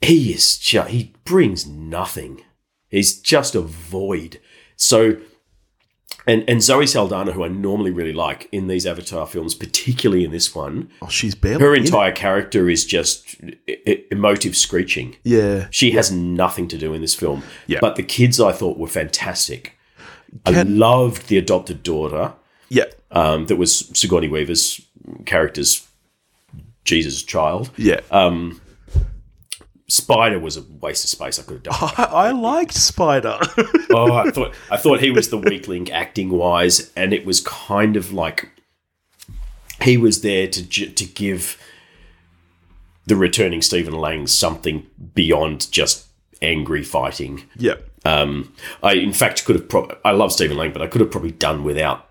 He 0.01 0.33
is 0.33 0.57
just 0.57 0.89
he 0.89 1.13
brings 1.25 1.67
nothing. 1.67 2.43
He's 2.89 3.19
just 3.21 3.55
a 3.55 3.61
void. 3.61 4.41
So, 4.77 5.19
and 6.27 6.45
and 6.49 6.63
Zoe 6.63 6.87
Saldana, 6.87 7.33
who 7.33 7.45
I 7.45 7.49
normally 7.49 7.91
really 7.91 8.13
like 8.13 8.49
in 8.53 8.67
these 8.67 8.87
Avatar 8.87 9.27
films, 9.27 9.55
particularly 9.55 10.25
in 10.25 10.31
this 10.31 10.55
one, 10.55 10.91
Oh, 11.03 11.09
she's 11.09 11.35
barely. 11.35 11.65
her 11.65 11.75
entire 11.75 12.13
character 12.13 12.69
is 12.69 12.85
just 12.85 13.37
emotive 14.11 14.57
screeching. 14.57 15.17
Yeah. 15.25 15.69
She 15.71 15.93
has 15.93 16.11
nothing 16.13 16.69
to 16.69 16.79
do 16.79 16.93
in 16.93 17.01
this 17.01 17.15
film. 17.15 17.43
Yeah. 17.67 17.79
But 17.81 17.97
the 17.97 18.03
kids 18.03 18.41
I 18.41 18.53
thought 18.53 18.79
were 18.79 18.87
fantastic. 18.89 19.77
I 20.47 20.63
loved 20.63 21.29
the 21.29 21.39
adopted 21.39 21.83
daughter 21.83 22.35
Yeah. 22.69 22.85
um, 23.11 23.47
that 23.47 23.57
was 23.57 23.91
Sigourney 23.99 24.29
Weaver's 24.29 24.81
character's 25.27 25.87
Jesus' 26.85 27.23
child. 27.23 27.71
Yeah. 27.77 28.01
Spider 29.91 30.39
was 30.39 30.57
a 30.57 30.63
waste 30.81 31.05
of 31.05 31.11
space. 31.11 31.39
I 31.39 31.43
could 31.43 31.55
have 31.55 31.63
done. 31.65 31.91
I, 31.97 32.29
I 32.29 32.31
liked 32.33 32.75
Spider. 32.75 33.39
oh, 33.91 34.13
I 34.13 34.31
thought 34.31 34.55
I 34.71 34.77
thought 34.77 35.01
he 35.01 35.11
was 35.11 35.31
the 35.31 35.39
weak 35.51 35.69
link 35.69 35.91
acting 35.91 36.31
wise, 36.31 36.93
and 36.95 37.13
it 37.13 37.27
was 37.27 37.41
kind 37.41 37.97
of 37.97 38.13
like 38.13 38.49
he 39.83 39.97
was 39.97 40.23
there 40.23 40.47
to 40.47 40.63
to 40.67 41.05
give 41.05 41.57
the 43.07 43.17
returning 43.17 43.63
Stephen 43.63 43.95
Lang 43.95 44.27
something 44.27 44.87
beyond 45.15 45.71
just 45.73 46.07
angry 46.43 46.83
fighting. 46.85 47.43
yeah. 47.57 47.75
Um, 48.05 48.55
I 48.83 48.95
in 48.95 49.13
fact 49.13 49.45
could 49.45 49.57
have. 49.57 49.69
Pro- 49.69 49.95
I 50.05 50.13
love 50.13 50.33
Stephen 50.33 50.57
Lang, 50.57 50.73
but 50.73 50.81
I 50.81 50.87
could 50.87 51.01
have 51.03 51.11
probably 51.11 51.33
done 51.33 51.65
without 51.65 52.07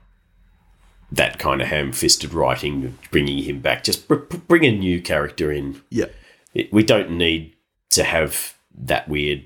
that 1.11 1.39
kind 1.39 1.61
of 1.61 1.67
ham-fisted 1.69 2.31
writing, 2.33 2.95
bringing 3.09 3.39
him 3.43 3.59
back. 3.61 3.83
Just 3.83 4.07
br- 4.07 4.15
br- 4.15 4.37
bring 4.37 4.65
a 4.65 4.71
new 4.71 5.01
character 5.01 5.51
in. 5.51 5.81
Yeah. 5.89 6.05
It, 6.53 6.71
we 6.71 6.83
don't 6.83 7.11
need 7.17 7.55
to 7.91 8.03
have 8.03 8.53
that 8.77 9.07
weird, 9.09 9.43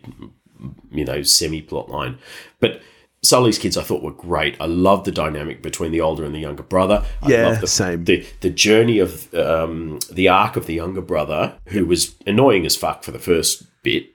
you 0.91 1.05
know, 1.05 1.21
semi-plot 1.21 1.89
line. 1.89 2.17
But 2.59 2.81
Sully's 3.21 3.57
kids, 3.57 3.77
I 3.77 3.83
thought 3.83 4.03
were 4.03 4.11
great. 4.11 4.57
I 4.59 4.65
love 4.65 5.05
the 5.05 5.11
dynamic 5.11 5.61
between 5.61 5.91
the 5.93 6.01
older 6.01 6.25
and 6.25 6.35
the 6.35 6.39
younger 6.39 6.63
brother. 6.63 7.05
I 7.21 7.29
Yeah, 7.29 7.47
love 7.47 7.61
the, 7.61 7.67
same. 7.67 8.03
The 8.03 8.25
the 8.41 8.49
journey 8.49 8.99
of 8.99 9.33
um, 9.33 9.99
the 10.11 10.27
arc 10.27 10.57
of 10.57 10.65
the 10.65 10.73
younger 10.73 11.01
brother, 11.01 11.55
who 11.69 11.85
was 11.85 12.15
annoying 12.27 12.65
as 12.65 12.75
fuck 12.75 13.03
for 13.03 13.11
the 13.11 13.19
first 13.19 13.63
bit, 13.81 14.09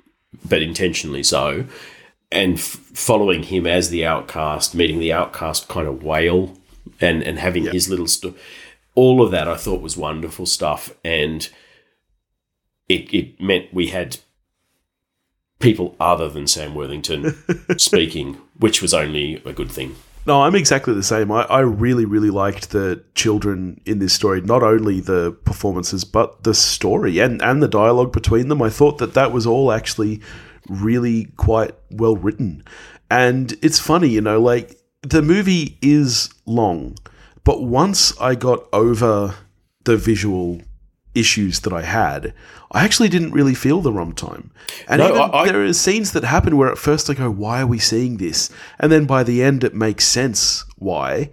but 0.46 0.60
intentionally 0.60 1.22
so, 1.22 1.64
and 2.30 2.54
f- 2.54 2.60
following 2.92 3.44
him 3.44 3.66
as 3.66 3.88
the 3.88 4.04
outcast, 4.04 4.74
meeting 4.74 4.98
the 5.00 5.12
outcast 5.14 5.68
kind 5.68 5.88
of 5.88 6.02
whale, 6.02 6.54
and 7.00 7.22
and 7.22 7.38
having 7.38 7.64
his 7.64 7.88
little 7.88 8.06
sto- 8.08 8.34
all 8.94 9.22
of 9.22 9.30
that 9.30 9.48
I 9.48 9.56
thought 9.56 9.80
was 9.80 9.96
wonderful 9.96 10.44
stuff, 10.44 10.92
and 11.02 11.48
it 12.88 13.12
it 13.12 13.40
meant 13.40 13.72
we 13.72 13.88
had 13.88 14.18
people 15.58 15.96
other 15.98 16.28
than 16.28 16.46
Sam 16.46 16.74
Worthington 16.74 17.36
speaking, 17.78 18.38
which 18.58 18.80
was 18.80 18.94
only 18.94 19.42
a 19.44 19.52
good 19.52 19.70
thing. 19.70 19.96
No, 20.26 20.42
I'm 20.42 20.54
exactly 20.54 20.92
the 20.92 21.02
same. 21.02 21.32
I, 21.32 21.42
I 21.44 21.60
really, 21.60 22.04
really 22.04 22.30
liked 22.30 22.70
the 22.70 23.02
children 23.14 23.80
in 23.86 23.98
this 23.98 24.12
story. 24.12 24.42
Not 24.42 24.62
only 24.62 25.00
the 25.00 25.32
performances, 25.44 26.04
but 26.04 26.42
the 26.44 26.52
story 26.52 27.18
and, 27.18 27.40
and 27.40 27.62
the 27.62 27.68
dialogue 27.68 28.12
between 28.12 28.48
them. 28.48 28.60
I 28.60 28.68
thought 28.68 28.98
that 28.98 29.14
that 29.14 29.32
was 29.32 29.46
all 29.46 29.72
actually 29.72 30.20
really 30.68 31.26
quite 31.36 31.74
well 31.90 32.16
written. 32.16 32.62
And 33.10 33.56
it's 33.62 33.78
funny, 33.78 34.08
you 34.08 34.20
know, 34.20 34.40
like 34.40 34.78
the 35.02 35.22
movie 35.22 35.78
is 35.80 36.28
long, 36.44 36.96
but 37.44 37.62
once 37.62 38.18
I 38.20 38.34
got 38.34 38.66
over 38.72 39.34
the 39.84 39.96
visual 39.96 40.60
issues 41.18 41.60
that 41.60 41.72
I 41.72 41.82
had, 41.82 42.32
I 42.72 42.84
actually 42.84 43.08
didn't 43.08 43.32
really 43.32 43.54
feel 43.54 43.80
the 43.80 43.90
runtime. 43.92 44.50
And 44.88 45.00
No, 45.00 45.08
even 45.08 45.20
I- 45.20 45.38
I- 45.38 45.46
there 45.48 45.64
are 45.64 45.72
scenes 45.72 46.12
that 46.12 46.24
happen 46.24 46.56
where 46.56 46.70
at 46.70 46.78
first 46.78 47.08
I 47.10 47.14
go, 47.14 47.30
"Why 47.30 47.60
are 47.62 47.66
we 47.66 47.78
seeing 47.78 48.16
this?" 48.18 48.50
And 48.78 48.90
then 48.92 49.04
by 49.06 49.22
the 49.24 49.42
end, 49.42 49.64
it 49.64 49.74
makes 49.74 50.04
sense 50.06 50.64
why. 50.76 51.30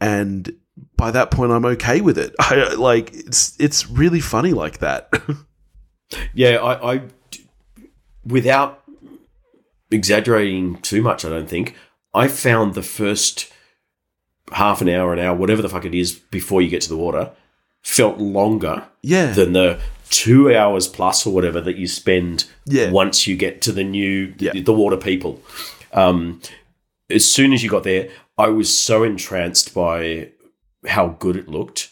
And 0.00 0.52
by 0.96 1.10
that 1.10 1.30
point, 1.30 1.52
I'm 1.52 1.64
okay 1.66 2.00
with 2.00 2.18
it. 2.18 2.34
I 2.40 2.74
like 2.74 3.12
it's 3.14 3.54
it's 3.58 3.88
really 3.90 4.20
funny 4.20 4.52
like 4.52 4.78
that. 4.78 5.08
Yeah, 6.34 6.58
I, 6.58 6.94
I 6.94 7.00
without 8.24 8.80
exaggerating 9.90 10.76
too 10.82 11.02
much, 11.02 11.24
I 11.24 11.28
don't 11.28 11.48
think 11.48 11.74
I 12.14 12.28
found 12.28 12.74
the 12.74 12.82
first 12.82 13.52
half 14.52 14.80
an 14.80 14.88
hour, 14.88 15.12
an 15.12 15.18
hour, 15.18 15.34
whatever 15.36 15.62
the 15.62 15.68
fuck 15.68 15.84
it 15.84 15.94
is, 15.94 16.12
before 16.12 16.62
you 16.62 16.68
get 16.70 16.82
to 16.82 16.88
the 16.88 16.96
water, 16.96 17.32
felt 17.86 18.18
longer 18.18 18.82
yeah, 19.02 19.32
than 19.32 19.52
the 19.52 19.78
two 20.10 20.52
hours 20.54 20.88
plus 20.88 21.24
or 21.24 21.32
whatever 21.32 21.60
that 21.60 21.76
you 21.76 21.86
spend 21.86 22.44
Yeah. 22.66 22.90
once 22.90 23.28
you 23.28 23.36
get 23.36 23.62
to 23.62 23.72
the 23.72 23.84
new 23.84 24.34
Yeah. 24.38 24.52
the 24.60 24.72
water 24.72 24.96
people. 24.96 25.40
Um, 25.92 26.40
as 27.08 27.24
soon 27.32 27.52
as 27.52 27.62
you 27.62 27.70
got 27.70 27.84
there, 27.84 28.08
I 28.36 28.48
was 28.48 28.76
so 28.76 29.04
entranced 29.04 29.72
by 29.72 30.30
how 30.88 31.16
good 31.20 31.36
it 31.36 31.48
looked. 31.48 31.90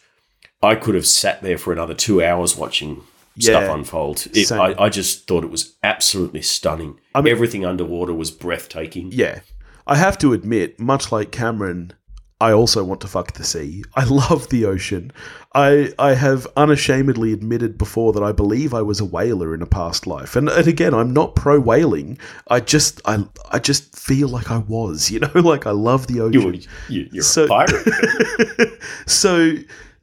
I 0.60 0.74
could 0.74 0.96
have 0.96 1.06
sat 1.06 1.42
there 1.42 1.58
for 1.58 1.72
another 1.72 1.94
two 1.94 2.22
hours 2.22 2.56
watching 2.56 3.02
stuff 3.38 3.72
unfold. 3.72 4.26
It, 4.34 4.50
I, 4.50 4.74
I 4.76 4.88
just 4.88 5.28
thought 5.28 5.44
it 5.44 5.50
was 5.50 5.74
absolutely 5.84 6.42
stunning. 6.42 6.98
I 7.14 7.20
mean- 7.20 7.30
Everything 7.32 7.64
underwater 7.64 8.12
was 8.14 8.32
breathtaking. 8.32 9.10
Yeah. 9.12 9.40
I 9.86 9.96
have 9.96 10.18
to 10.18 10.32
admit, 10.32 10.80
much 10.80 11.12
like 11.12 11.30
Cameron, 11.30 11.92
I 12.40 12.50
also 12.52 12.82
want 12.84 13.00
to 13.02 13.06
fuck 13.06 13.32
the 13.32 13.44
sea. 13.44 13.84
I 13.94 14.04
love 14.30 14.48
the 14.48 14.64
ocean. 14.66 15.12
I 15.54 15.92
I 15.98 16.14
have 16.14 16.46
unashamedly 16.56 17.32
admitted 17.32 17.78
before 17.78 18.12
that 18.12 18.22
I 18.22 18.32
believe 18.32 18.74
I 18.74 18.82
was 18.82 19.00
a 19.00 19.04
whaler 19.04 19.54
in 19.54 19.62
a 19.62 19.66
past 19.66 20.06
life. 20.06 20.34
And, 20.36 20.48
and 20.48 20.66
again, 20.66 20.92
I'm 20.94 21.12
not 21.12 21.36
pro 21.36 21.60
whaling. 21.60 22.18
I 22.48 22.60
just 22.60 23.00
I 23.04 23.24
I 23.50 23.58
just 23.60 23.96
feel 23.98 24.28
like 24.28 24.50
I 24.50 24.58
was, 24.58 25.10
you 25.12 25.20
know, 25.20 25.30
like 25.34 25.66
I 25.66 25.70
love 25.70 26.06
the 26.08 26.20
ocean. 26.20 26.54
You, 26.54 26.60
you, 26.88 27.08
you're 27.12 27.22
So- 27.22 27.44
a 27.44 27.48
pirate. 27.48 28.80
so 29.06 29.54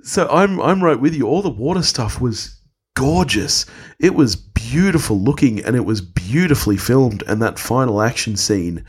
so 0.04 0.28
I'm 0.30 0.60
I'm 0.62 0.84
right 0.84 1.00
with 1.00 1.14
you. 1.14 1.28
All 1.28 1.42
the 1.42 1.50
water 1.50 1.84
stuff 1.84 2.20
was 2.22 2.58
gorgeous. 2.96 3.66
It 4.00 4.16
was 4.16 4.36
beautiful 4.36 5.20
looking 5.20 5.64
and 5.64 5.76
it 5.76 5.86
was 5.86 6.02
beautifully 6.02 6.78
filmed. 6.78 7.24
And 7.28 7.42
that 7.42 7.60
final 7.60 8.02
action 8.02 8.36
scene, 8.38 8.84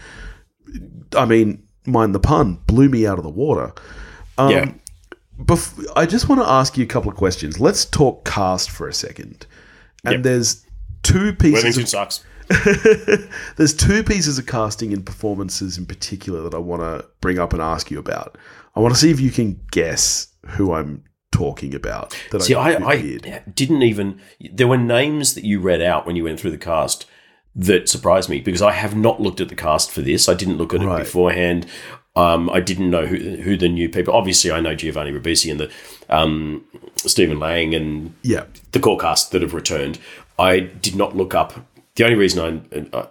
I 1.16 1.24
mean, 1.24 1.62
mind 1.86 2.14
the 2.14 2.20
pun, 2.20 2.60
blew 2.66 2.88
me 2.88 3.06
out 3.06 3.18
of 3.18 3.24
the 3.24 3.30
water. 3.30 3.72
Um, 4.38 4.50
yeah. 4.50 4.72
Bef- 5.40 5.86
I 5.96 6.06
just 6.06 6.28
want 6.28 6.40
to 6.40 6.48
ask 6.48 6.76
you 6.76 6.84
a 6.84 6.88
couple 6.88 7.10
of 7.10 7.16
questions. 7.16 7.58
Let's 7.60 7.84
talk 7.84 8.24
cast 8.24 8.70
for 8.70 8.88
a 8.88 8.94
second. 8.94 9.46
And 10.04 10.14
Yep. 10.14 10.22
there's 10.22 10.64
two 11.02 11.32
pieces 11.34 11.78
of 11.78 11.88
sucks. 11.88 12.24
there's 13.56 13.74
two 13.74 14.02
pieces 14.02 14.38
of 14.38 14.46
casting 14.46 14.92
and 14.92 15.04
performances 15.04 15.78
in 15.78 15.86
particular 15.86 16.42
that 16.42 16.54
I 16.54 16.58
want 16.58 16.82
to 16.82 17.06
bring 17.20 17.38
up 17.38 17.52
and 17.52 17.62
ask 17.62 17.90
you 17.90 17.98
about. 17.98 18.36
I 18.76 18.80
want 18.80 18.94
to 18.94 19.00
see 19.00 19.10
if 19.10 19.20
you 19.20 19.30
can 19.30 19.60
guess 19.70 20.28
who 20.50 20.72
I'm 20.72 21.04
talking 21.30 21.74
about. 21.74 22.16
That 22.30 22.42
See, 22.42 22.54
I, 22.54 22.74
think 22.74 23.26
I 23.26 23.42
didn't 23.54 23.82
even. 23.82 24.20
There 24.52 24.68
were 24.68 24.76
names 24.76 25.34
that 25.34 25.44
you 25.44 25.60
read 25.60 25.80
out 25.80 26.06
when 26.06 26.14
you 26.16 26.24
went 26.24 26.40
through 26.40 26.50
the 26.50 26.58
cast 26.58 27.06
that 27.54 27.88
surprised 27.88 28.28
me 28.30 28.40
because 28.40 28.62
I 28.62 28.72
have 28.72 28.96
not 28.96 29.20
looked 29.20 29.40
at 29.40 29.48
the 29.48 29.54
cast 29.54 29.90
for 29.90 30.00
this. 30.00 30.28
I 30.28 30.34
didn't 30.34 30.56
look 30.58 30.72
at 30.74 30.80
Right. 30.80 31.00
it 31.00 31.04
beforehand. 31.04 31.66
Um, 32.14 32.50
I 32.50 32.60
didn't 32.60 32.90
know 32.90 33.06
who, 33.06 33.16
who 33.42 33.56
the 33.56 33.68
new 33.68 33.88
people. 33.88 34.14
Obviously, 34.14 34.50
I 34.50 34.60
know 34.60 34.74
Giovanni 34.74 35.12
Ribisi 35.12 35.50
and 35.50 35.60
the 35.60 35.70
um, 36.10 36.64
Stephen 36.96 37.38
Lang 37.38 37.74
and 37.74 38.14
yeah, 38.22 38.44
the 38.72 38.80
core 38.80 38.98
cast 38.98 39.30
that 39.32 39.40
have 39.42 39.54
returned. 39.54 39.98
I 40.38 40.60
did 40.60 40.94
not 40.94 41.16
look 41.16 41.34
up. 41.34 41.54
The 41.94 42.04
only 42.04 42.16
reason 42.16 42.64
I, 42.72 42.98
I 42.98 43.06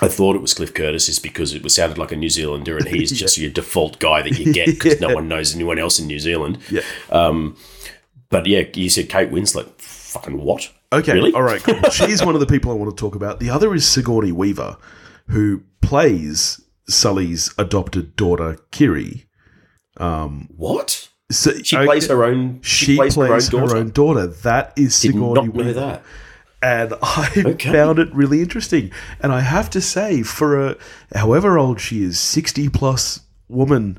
I 0.00 0.06
thought 0.08 0.36
it 0.36 0.42
was 0.42 0.54
Cliff 0.54 0.72
Curtis 0.72 1.08
is 1.08 1.18
because 1.18 1.52
it 1.54 1.62
was 1.64 1.74
sounded 1.74 1.98
like 1.98 2.12
a 2.12 2.16
New 2.16 2.28
Zealander, 2.30 2.76
and 2.76 2.86
he's 2.86 3.10
just 3.18 3.36
your 3.38 3.50
default 3.50 3.98
guy 3.98 4.22
that 4.22 4.38
you 4.38 4.52
get 4.60 4.66
because 4.66 5.00
no 5.00 5.12
one 5.12 5.26
knows 5.28 5.54
anyone 5.54 5.78
else 5.80 5.98
in 5.98 6.06
New 6.06 6.20
Zealand. 6.20 6.58
yeah. 6.70 6.82
But 8.30 8.46
yeah, 8.46 8.64
you 8.74 8.90
said 8.90 9.08
Kate 9.08 9.30
Winslet. 9.30 9.68
Fucking 9.80 10.38
what? 10.40 10.70
Okay, 10.92 11.12
Really? 11.12 11.32
all 11.34 11.42
right, 11.42 11.62
cool. 11.62 11.80
She's 11.90 12.24
one 12.24 12.34
of 12.34 12.40
the 12.40 12.46
people 12.46 12.70
I 12.70 12.74
want 12.74 12.96
to 12.96 13.00
talk 13.00 13.14
about. 13.14 13.40
The 13.40 13.50
other 13.50 13.74
is 13.74 13.86
Sigourney 13.86 14.32
Weaver, 14.32 14.76
who 15.28 15.62
plays 15.82 16.60
Sully's 16.88 17.52
adopted 17.58 18.16
daughter, 18.16 18.56
Kiri. 18.70 19.26
Um, 19.98 20.48
what? 20.56 21.08
So, 21.30 21.52
She 21.62 21.76
plays 21.76 22.06
her 22.08 22.24
own. 22.24 22.60
She, 22.62 22.86
She 22.86 22.96
plays, 22.96 23.14
plays 23.14 23.48
her 23.48 23.58
own 23.76 23.90
daughter. 23.90 24.24
daughter. 24.24 24.26
That 24.28 24.72
is 24.76 24.94
Sigourney 24.94 25.50
Weaver. 25.50 25.72
that. 25.74 26.02
and 26.62 26.94
I 27.02 27.30
Okay. 27.46 27.70
found 27.70 27.98
it 27.98 28.12
really 28.14 28.40
interesting. 28.40 28.90
And 29.20 29.30
I 29.30 29.40
have 29.40 29.68
to 29.70 29.82
say, 29.82 30.22
for 30.22 30.68
a 30.70 30.76
however 31.14 31.58
old 31.58 31.80
she 31.80 32.02
is, 32.02 32.18
sixty 32.18 32.70
plus 32.70 33.20
woman 33.48 33.98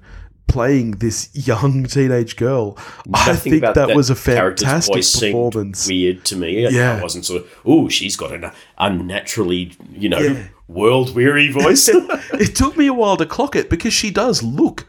playing 0.50 0.92
this 0.98 1.30
young 1.34 1.86
teenage 1.86 2.36
girl, 2.36 2.78
I 3.14 3.36
think 3.36 3.58
about 3.58 3.76
that, 3.76 3.96
was 3.96 4.10
a 4.10 4.16
fantastic 4.16 4.96
voice 4.96 5.20
performance. 5.20 5.88
Weird 5.88 6.26
to 6.26 6.36
me. 6.36 6.68
Yeah. 6.70 6.98
I 6.98 7.02
wasn't 7.02 7.26
sort 7.26 7.44
of. 7.44 7.60
Oh, 7.66 7.88
she's 7.88 8.16
got 8.18 8.34
an 8.34 8.52
unnaturally, 8.78 9.72
you 9.94 10.10
know, 10.10 10.20
Yeah. 10.20 10.48
world 10.68 11.16
weary 11.16 11.52
voice. 11.62 11.88
it 11.94 12.56
took 12.56 12.76
me 12.78 12.88
a 12.88 12.94
while 12.94 13.18
to 13.18 13.26
clock 13.26 13.56
it 13.56 13.70
because 13.70 13.94
she 13.94 14.12
does 14.12 14.44
look 14.44 14.86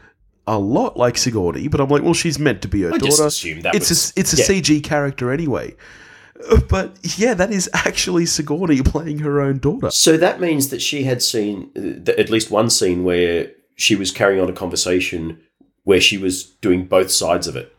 a 0.47 0.57
lot 0.57 0.97
like 0.97 1.17
Sigourney, 1.17 1.67
but 1.67 1.79
I'm 1.79 1.87
like, 1.89 2.01
well, 2.03 2.13
she's 2.15 2.39
meant 2.39 2.61
to 2.63 2.67
be 2.67 2.81
her 2.81 2.93
I 2.93 2.97
just 2.97 3.17
daughter. 3.17 3.27
assumed 3.27 3.63
that 3.63 3.75
it's 3.75 3.89
was- 3.89 4.11
a 4.15 4.19
it's 4.19 4.33
a 4.33 4.37
yeah. 4.53 4.61
CG 4.61 4.83
character 4.83 5.31
anyway. 5.31 5.75
Uh, 6.49 6.59
But 6.67 6.97
yeah, 7.17 7.35
that 7.35 7.51
is 7.51 7.69
actually 7.73 8.25
Sigourney 8.25 8.81
playing 8.81 9.19
her 9.19 9.39
own 9.39 9.59
daughter. 9.59 9.91
So 9.91 10.17
that 10.17 10.41
means 10.41 10.69
that 10.69 10.81
she 10.81 11.03
had 11.03 11.21
seen 11.21 11.69
uh, 11.77 12.11
at 12.17 12.29
least 12.31 12.49
one 12.49 12.69
scene 12.71 13.03
where 13.03 13.51
she 13.75 13.95
was 13.95 14.11
carrying 14.11 14.41
on 14.41 14.49
a 14.49 14.53
conversation 14.53 15.39
where 15.83 16.01
she 16.01 16.17
was 16.17 16.43
doing 16.43 16.85
both 16.85 17.11
sides 17.11 17.47
of 17.47 17.55
it. 17.55 17.75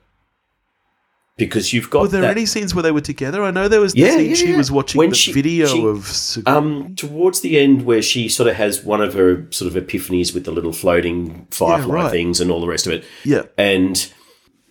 Because 1.38 1.72
you've 1.72 1.88
got 1.88 2.02
Were 2.02 2.08
there 2.08 2.20
that, 2.20 2.30
any 2.36 2.44
scenes 2.44 2.74
where 2.74 2.82
they 2.82 2.92
were 2.92 3.00
together? 3.00 3.42
I 3.42 3.50
know 3.50 3.66
there 3.66 3.80
was 3.80 3.94
the 3.94 4.00
Yeah, 4.00 4.10
scene 4.16 4.28
yeah, 4.30 4.34
she 4.36 4.50
yeah. 4.50 4.56
was 4.58 4.70
watching 4.70 4.98
When 4.98 5.08
the 5.10 5.14
she- 5.16 5.32
video 5.32 5.66
she- 5.66 5.84
of 5.86 6.46
um 6.46 6.94
towards 6.94 7.40
the 7.40 7.58
end 7.58 7.84
where 7.86 8.02
she 8.02 8.28
sort 8.28 8.48
of 8.50 8.56
has 8.56 8.84
one 8.84 9.00
of 9.00 9.14
her 9.14 9.46
sort 9.50 9.74
of 9.74 9.82
epiphanies 9.82 10.34
with 10.34 10.44
the 10.44 10.50
little 10.52 10.72
floating 10.74 11.46
firefly 11.50 11.94
right. 11.94 12.10
things 12.10 12.38
and 12.40 12.50
all 12.50 12.60
the 12.60 12.68
rest 12.68 12.86
of 12.86 12.92
it. 12.92 13.04
yeah, 13.24 13.42
and 13.56 14.12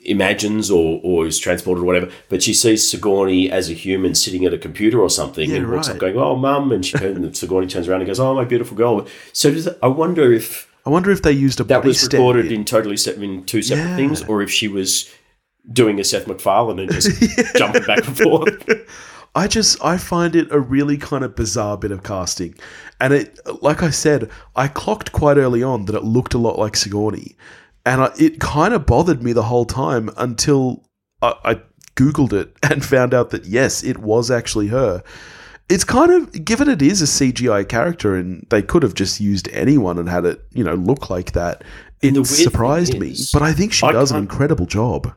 imagines 0.03 0.71
or, 0.71 0.99
or 1.03 1.25
is 1.27 1.37
transported 1.39 1.83
or 1.83 1.85
whatever, 1.85 2.09
but 2.29 2.41
she 2.41 2.53
sees 2.55 2.87
Sigourney 2.89 3.51
as 3.51 3.69
a 3.69 3.73
human 3.73 4.15
sitting 4.15 4.45
at 4.45 4.53
a 4.53 4.57
computer 4.57 4.99
or 4.99 5.09
something 5.11 5.47
Yeah, 5.49 5.57
and 5.57 5.71
walks 5.71 5.87
right. 5.89 5.93
up 5.95 5.99
going, 5.99 6.17
Oh, 6.17 6.35
mum. 6.35 6.71
And 6.71 6.83
she 6.83 6.97
and 6.97 7.35
Sigourney 7.37 7.67
turns 7.67 7.87
around 7.87 8.01
and 8.01 8.07
goes, 8.07 8.19
Oh, 8.19 8.33
my 8.33 8.43
beautiful 8.43 8.75
girl. 8.75 9.05
So 9.31 9.53
I 9.83 9.87
wonder 9.87 10.33
if 10.33 10.70
I 10.85 10.89
wonder 10.89 11.11
if 11.11 11.21
they 11.21 11.31
used 11.31 11.59
a 11.59 11.63
that 11.65 11.77
body 11.79 11.89
was 11.89 12.03
recorded 12.11 12.51
in. 12.51 12.65
totally 12.65 12.97
se- 12.97 13.23
in 13.23 13.43
two 13.45 13.61
separate 13.61 13.89
Yeah. 13.89 13.95
things 13.95 14.23
or 14.23 14.41
if 14.41 14.49
she 14.51 14.67
was 14.67 15.11
doing 15.71 15.99
a 15.99 16.03
Seth 16.03 16.27
MacFarlane 16.27 16.79
and 16.79 16.91
just 16.91 17.21
jumping 17.55 17.83
back 17.83 18.05
and 18.07 18.17
forth. 18.17 18.67
I 19.35 19.47
just 19.47 19.83
I 19.83 19.97
find 19.97 20.35
it 20.35 20.51
a 20.51 20.59
really 20.59 20.97
kind 20.97 21.23
of 21.23 21.35
bizarre 21.37 21.77
bit 21.77 21.91
of 21.91 22.03
casting, 22.03 22.53
and 22.99 23.13
it 23.13 23.39
like 23.61 23.81
I 23.81 23.89
said, 23.89 24.29
I 24.57 24.67
clocked 24.67 25.13
quite 25.13 25.37
early 25.37 25.63
on 25.63 25.85
that 25.85 25.95
it 25.95 26.03
looked 26.03 26.33
a 26.33 26.37
lot 26.37 26.59
like 26.59 26.75
Sigourney, 26.75 27.37
and 27.85 28.01
I, 28.01 28.11
it 28.19 28.41
kind 28.41 28.73
of 28.73 28.85
bothered 28.85 29.23
me 29.23 29.31
the 29.31 29.43
whole 29.43 29.63
time 29.63 30.09
until 30.17 30.83
I, 31.21 31.33
I 31.45 31.61
googled 31.95 32.33
it 32.33 32.57
and 32.63 32.83
found 32.83 33.13
out 33.13 33.29
that 33.29 33.45
yes, 33.45 33.83
it 33.85 33.99
was 33.99 34.29
actually 34.29 34.67
her. 34.67 35.01
It's 35.71 35.83
kind 35.85 36.11
of 36.11 36.43
given 36.45 36.67
it 36.69 36.81
is 36.81 37.01
a 37.01 37.05
CGI 37.05 37.67
character, 37.67 38.15
and 38.15 38.45
they 38.49 38.61
could 38.61 38.83
have 38.83 38.93
just 38.93 39.19
used 39.21 39.47
anyone 39.53 39.97
and 39.97 40.09
had 40.09 40.25
it 40.25 40.41
you 40.51 40.63
know 40.63 40.75
look 40.75 41.09
like 41.09 41.31
that. 41.31 41.63
It 42.01 42.25
surprised 42.25 42.99
me, 42.99 43.11
is, 43.11 43.31
but 43.31 43.41
I 43.41 43.53
think 43.53 43.73
she 43.73 43.85
I 43.85 43.91
does 43.91 44.11
an 44.11 44.17
incredible 44.17 44.65
job. 44.65 45.13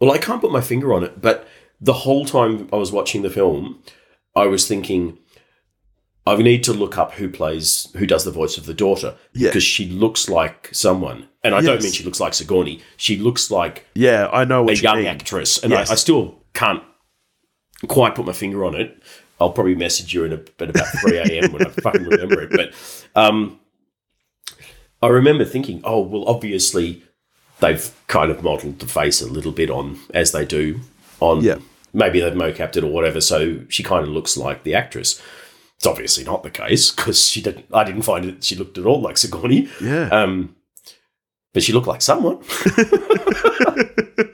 Well, 0.00 0.12
I 0.12 0.18
can't 0.18 0.40
put 0.40 0.52
my 0.52 0.60
finger 0.60 0.92
on 0.94 1.02
it, 1.02 1.20
but 1.20 1.46
the 1.80 1.92
whole 1.92 2.24
time 2.24 2.68
I 2.72 2.76
was 2.76 2.92
watching 2.92 3.22
the 3.22 3.30
film, 3.30 3.82
I 4.36 4.46
was 4.46 4.66
thinking, 4.68 5.18
I 6.26 6.36
need 6.36 6.62
to 6.64 6.72
look 6.72 6.96
up 6.96 7.12
who 7.14 7.28
plays, 7.28 7.88
who 7.96 8.06
does 8.06 8.24
the 8.24 8.30
voice 8.30 8.56
of 8.56 8.66
the 8.66 8.74
daughter, 8.74 9.16
Yeah. 9.34 9.48
because 9.48 9.64
she 9.64 9.88
looks 9.88 10.28
like 10.28 10.68
someone, 10.72 11.28
and 11.42 11.54
I 11.54 11.60
don't 11.60 11.82
mean 11.82 11.92
she 11.92 12.04
looks 12.04 12.20
like 12.20 12.34
Sigourney. 12.34 12.80
She 12.96 13.16
looks 13.16 13.50
like 13.50 13.84
Yeah, 13.94 14.28
I 14.32 14.44
know 14.44 14.68
a 14.68 14.72
you 14.72 14.82
young 14.82 14.98
mean. 14.98 15.06
actress, 15.06 15.58
and 15.62 15.72
Yes. 15.72 15.90
I, 15.90 15.94
I 15.94 15.96
still 15.96 16.38
can't 16.54 16.82
quite 17.88 18.14
put 18.14 18.26
my 18.26 18.32
finger 18.32 18.64
on 18.64 18.74
it. 18.76 19.02
I'll 19.40 19.52
probably 19.52 19.74
message 19.74 20.12
you 20.14 20.24
in 20.24 20.32
a, 20.32 20.40
at 20.62 20.70
about 20.70 20.86
three 21.00 21.18
a.m. 21.18 21.52
when 21.52 21.66
I 21.66 21.70
fucking 21.70 22.04
remember 22.04 22.42
it. 22.42 22.50
But 22.50 22.74
um, 23.14 23.60
I 25.02 25.08
remember 25.08 25.44
thinking, 25.44 25.80
oh 25.84 26.00
well, 26.00 26.24
obviously 26.26 27.02
they've 27.60 27.90
kind 28.08 28.30
of 28.30 28.42
modelled 28.42 28.80
the 28.80 28.86
face 28.86 29.20
a 29.20 29.26
little 29.26 29.52
bit 29.52 29.70
on 29.70 29.98
as 30.12 30.32
they 30.32 30.44
do 30.44 30.80
on. 31.20 31.42
Yeah. 31.42 31.58
Maybe 31.94 32.20
they've 32.20 32.34
mocapped 32.34 32.76
it 32.76 32.84
or 32.84 32.92
whatever, 32.92 33.20
so 33.20 33.64
she 33.68 33.82
kind 33.82 34.04
of 34.04 34.10
looks 34.10 34.36
like 34.36 34.62
the 34.62 34.74
actress. 34.74 35.22
It's 35.76 35.86
obviously 35.86 36.22
not 36.24 36.42
the 36.42 36.50
case 36.50 36.90
because 36.90 37.28
she 37.28 37.40
didn't. 37.40 37.66
I 37.72 37.84
didn't 37.84 38.02
find 38.02 38.24
it. 38.24 38.44
She 38.44 38.56
looked 38.56 38.76
at 38.76 38.84
all 38.84 39.00
like 39.00 39.16
Sigourney. 39.16 39.68
Yeah. 39.80 40.08
Um, 40.08 40.56
but 41.54 41.62
she 41.62 41.72
looked 41.72 41.86
like 41.86 42.02
someone. 42.02 42.42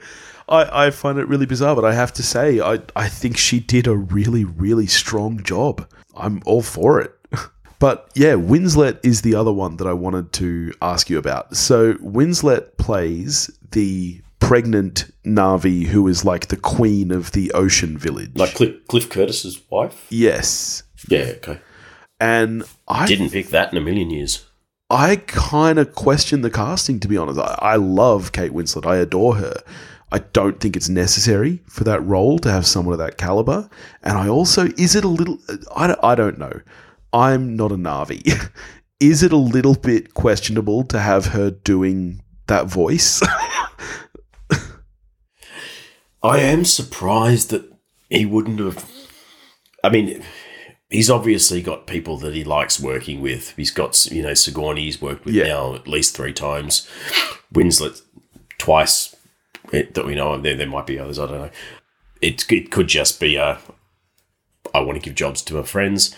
I, 0.47 0.87
I 0.87 0.91
find 0.91 1.17
it 1.17 1.27
really 1.27 1.45
bizarre, 1.45 1.75
but 1.75 1.85
I 1.85 1.93
have 1.93 2.13
to 2.13 2.23
say, 2.23 2.59
I, 2.59 2.79
I 2.95 3.07
think 3.09 3.37
she 3.37 3.59
did 3.59 3.87
a 3.87 3.95
really, 3.95 4.43
really 4.43 4.87
strong 4.87 5.41
job. 5.43 5.87
I'm 6.15 6.41
all 6.45 6.61
for 6.61 6.99
it. 7.01 7.11
But 7.77 8.09
yeah, 8.15 8.33
Winslet 8.35 8.99
is 9.03 9.21
the 9.21 9.35
other 9.35 9.51
one 9.51 9.75
that 9.77 9.85
I 9.85 9.91
wanted 9.91 10.31
to 10.33 10.73
ask 10.81 11.09
you 11.09 11.17
about. 11.17 11.57
So 11.57 11.95
Winslet 11.95 12.77
plays 12.77 13.51
the 13.71 14.21
pregnant 14.39 15.11
Na'vi 15.25 15.83
who 15.87 16.07
is 16.07 16.23
like 16.23 16.47
the 16.47 16.55
queen 16.55 17.11
of 17.11 17.33
the 17.33 17.51
ocean 17.51 17.97
village. 17.97 18.31
Like 18.35 18.53
Cliff, 18.53 18.87
Cliff 18.87 19.09
Curtis's 19.09 19.61
wife. 19.69 20.07
yes. 20.09 20.83
Yeah. 21.09 21.33
Okay. 21.35 21.59
And 22.19 22.63
I 22.87 23.05
Didn't 23.07 23.31
pick 23.31 23.47
that 23.49 23.73
in 23.73 23.77
a 23.77 23.81
million 23.81 24.09
years. 24.09 24.45
I 24.89 25.17
kind 25.17 25.77
of 25.77 25.93
question 25.95 26.41
the 26.41 26.49
casting, 26.49 27.01
to 27.01 27.09
be 27.09 27.17
honest. 27.17 27.39
I, 27.39 27.57
I 27.61 27.75
love 27.75 28.31
Kate 28.31 28.53
Winslet. 28.53 28.85
I 28.85 28.95
adore 28.97 29.35
her. 29.35 29.55
I 30.15 30.19
don't 30.19 30.61
think 30.61 30.77
it's 30.77 30.87
necessary 30.87 31.61
for 31.67 31.83
that 31.83 31.99
role 32.05 32.39
to 32.39 32.49
have 32.49 32.65
someone 32.65 32.93
of 32.93 32.99
that 32.99 33.17
caliber. 33.17 33.69
And 34.01 34.17
I 34.17 34.29
also, 34.29 34.67
is 34.77 34.95
it 34.95 35.03
a 35.03 35.09
little, 35.09 35.39
I 35.75 35.87
don't, 35.87 35.99
I 36.01 36.15
don't 36.15 36.37
know. 36.37 36.61
I'm 37.11 37.57
not 37.57 37.73
a 37.73 37.75
Na'vi. 37.75 38.49
is 39.01 39.23
it 39.23 39.33
a 39.33 39.37
little 39.37 39.75
bit 39.75 40.13
questionable 40.13 40.85
to 40.85 40.99
have 40.99 41.25
her 41.27 41.51
doing 41.51 42.21
that 42.47 42.67
voice? 42.67 43.21
I 46.23 46.39
am 46.39 46.63
surprised 46.63 47.49
that 47.49 47.69
he 48.09 48.25
wouldn't 48.25 48.59
have. 48.61 48.89
I 49.83 49.89
mean, 49.89 50.23
he's 50.89 51.09
obviously 51.09 51.61
got 51.61 51.87
people 51.87 52.15
that 52.19 52.33
he 52.33 52.45
likes 52.45 52.79
working 52.79 53.19
with. 53.19 53.49
He's 53.57 53.71
got, 53.71 54.05
you 54.05 54.23
know, 54.23 54.33
Sigourney 54.33 54.85
he's 54.85 55.01
worked 55.01 55.25
with 55.25 55.35
Yeah. 55.35 55.47
now 55.47 55.75
at 55.75 55.89
least 55.89 56.15
three 56.15 56.31
times. 56.31 56.89
Winslet 57.53 58.01
twice 58.57 59.14
eh, 59.75 59.83
that 59.93 60.05
we 60.05 60.15
know 60.15 60.33
of. 60.33 60.43
There, 60.43 60.55
there 60.55 60.67
might 60.67 60.87
be 60.87 60.99
others. 60.99 61.19
I 61.19 61.25
don't 61.27 61.39
know. 61.41 61.49
It, 62.21 62.51
it 62.51 62.71
could 62.71 62.87
just 62.87 63.19
be 63.19 63.35
a. 63.35 63.59
I 64.73 64.79
want 64.79 64.95
to 65.01 65.05
give 65.05 65.15
jobs 65.15 65.41
to 65.43 65.53
my 65.55 65.63
friends. 65.63 66.15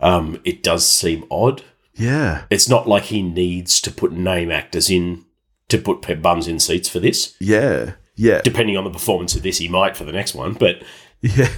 Um, 0.00 0.40
it 0.44 0.62
does 0.62 0.86
seem 0.86 1.24
odd. 1.30 1.62
yeah. 1.94 2.44
It's 2.50 2.68
not 2.68 2.88
like 2.88 3.04
he 3.04 3.22
needs 3.22 3.80
to 3.82 3.90
put 3.90 4.12
name 4.12 4.50
actors 4.50 4.88
in 4.90 5.24
to 5.68 5.78
put 5.78 6.00
bums 6.22 6.48
in 6.48 6.58
seats 6.58 6.88
for 6.88 6.98
this. 7.00 7.36
Yeah. 7.40 7.92
Yeah. 8.16 8.40
Depending 8.42 8.76
on 8.76 8.84
the 8.84 8.90
performance 8.90 9.34
of 9.36 9.42
this, 9.42 9.58
he 9.58 9.68
might 9.68 9.96
for 9.96 10.04
the 10.04 10.12
next 10.12 10.34
one. 10.34 10.54
But 10.54 10.82
Yeah. 11.20 11.48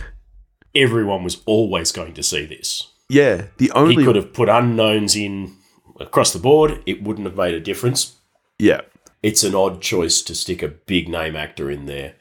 everyone 0.75 1.23
was 1.25 1.41
always 1.47 1.93
going 1.93 2.15
to 2.15 2.23
see 2.23 2.45
this. 2.47 2.89
Yeah, 3.09 3.47
the 3.59 3.71
only 3.73 3.97
He 3.97 4.05
could 4.05 4.17
have 4.17 4.33
put 4.33 4.49
unknowns 4.49 5.15
in 5.17 5.55
across 6.01 6.33
the 6.33 6.39
board, 6.39 6.83
it 6.87 7.03
wouldn't 7.03 7.27
have 7.27 7.37
made 7.37 7.55
a 7.55 7.61
difference. 7.61 8.17
yeah, 8.59 8.81
It's 9.23 9.45
an 9.45 9.55
odd 9.55 9.81
choice 9.81 10.21
to 10.23 10.35
stick 10.35 10.63
a 10.63 10.69
big 10.69 11.09
name 11.09 11.37
actor 11.37 11.71
in 11.71 11.87
there. 11.87 12.15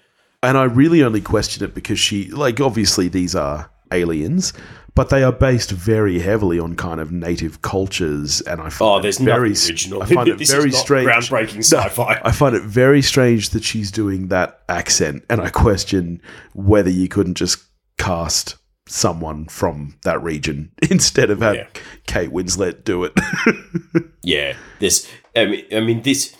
and 0.44 0.58
I 0.58 0.64
really 0.64 1.04
only 1.04 1.22
question 1.22 1.64
it 1.64 1.74
because 1.74 2.00
she 2.00 2.30
like 2.30 2.60
obviously 2.60 3.08
these 3.08 3.36
are 3.36 3.70
aliens, 3.92 4.54
but 4.96 5.10
they 5.10 5.24
are 5.24 5.32
based 5.32 5.72
very 5.72 6.20
heavily 6.20 6.60
on 6.60 6.76
kind 6.76 7.00
of 7.02 7.12
native 7.12 7.62
cultures, 7.62 8.42
and 8.42 8.62
I 8.62 8.70
find 8.70 8.92
Oh, 8.92 8.98
it 9.00 9.02
there's 9.04 9.18
very 9.18 9.50
original. 9.52 10.02
I 10.04 10.06
find 10.06 10.28
it 10.34 10.38
very 10.48 10.72
strange. 10.72 11.08
groundbreaking 11.10 11.60
sci-fi. 11.64 12.22
I 12.24 12.32
find 12.32 12.56
it 12.56 12.64
very 12.64 13.02
strange 13.02 13.50
that 13.50 13.64
she's 13.64 13.92
doing 13.92 14.28
that 14.30 14.62
accent, 14.70 15.26
and 15.30 15.42
I 15.42 15.50
question 15.50 16.22
whether 16.54 16.90
you 16.90 17.08
couldn't 17.08 17.36
just 17.36 17.64
cast 17.98 18.58
someone 18.88 19.46
from 19.48 19.96
that 20.04 20.22
region 20.24 20.72
instead 20.90 21.30
of 21.30 21.40
have 21.42 21.56
Yeah. 21.56 21.68
Kate 22.08 22.30
Winslet 22.32 22.84
do 22.84 23.04
it. 23.06 23.14
Yeah, 24.24 24.56
this. 24.80 25.10
I 25.36 25.46
mean, 25.46 25.66
I 25.72 25.80
mean 25.80 26.02
this. 26.04 26.36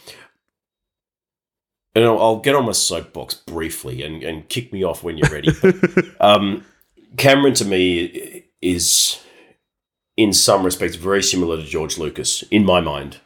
And 1.94 2.06
I'll, 2.06 2.20
I'll 2.22 2.40
get 2.40 2.56
on 2.56 2.66
my 2.66 2.72
soapbox 2.72 3.34
briefly 3.36 4.02
and, 4.04 4.24
and 4.24 4.48
kick 4.48 4.72
me 4.72 4.84
off 4.84 5.04
when 5.04 5.18
you're 5.18 5.30
ready. 5.30 5.50
um, 6.22 6.64
Cameron 7.18 7.54
to 7.56 7.66
me 7.66 8.46
is, 8.62 9.20
in 10.16 10.32
some 10.32 10.64
respects, 10.64 10.96
very 10.96 11.22
similar 11.22 11.58
to 11.58 11.64
George 11.64 11.98
Lucas 11.98 12.44
in 12.44 12.64
my 12.64 12.80
mind. 12.80 13.18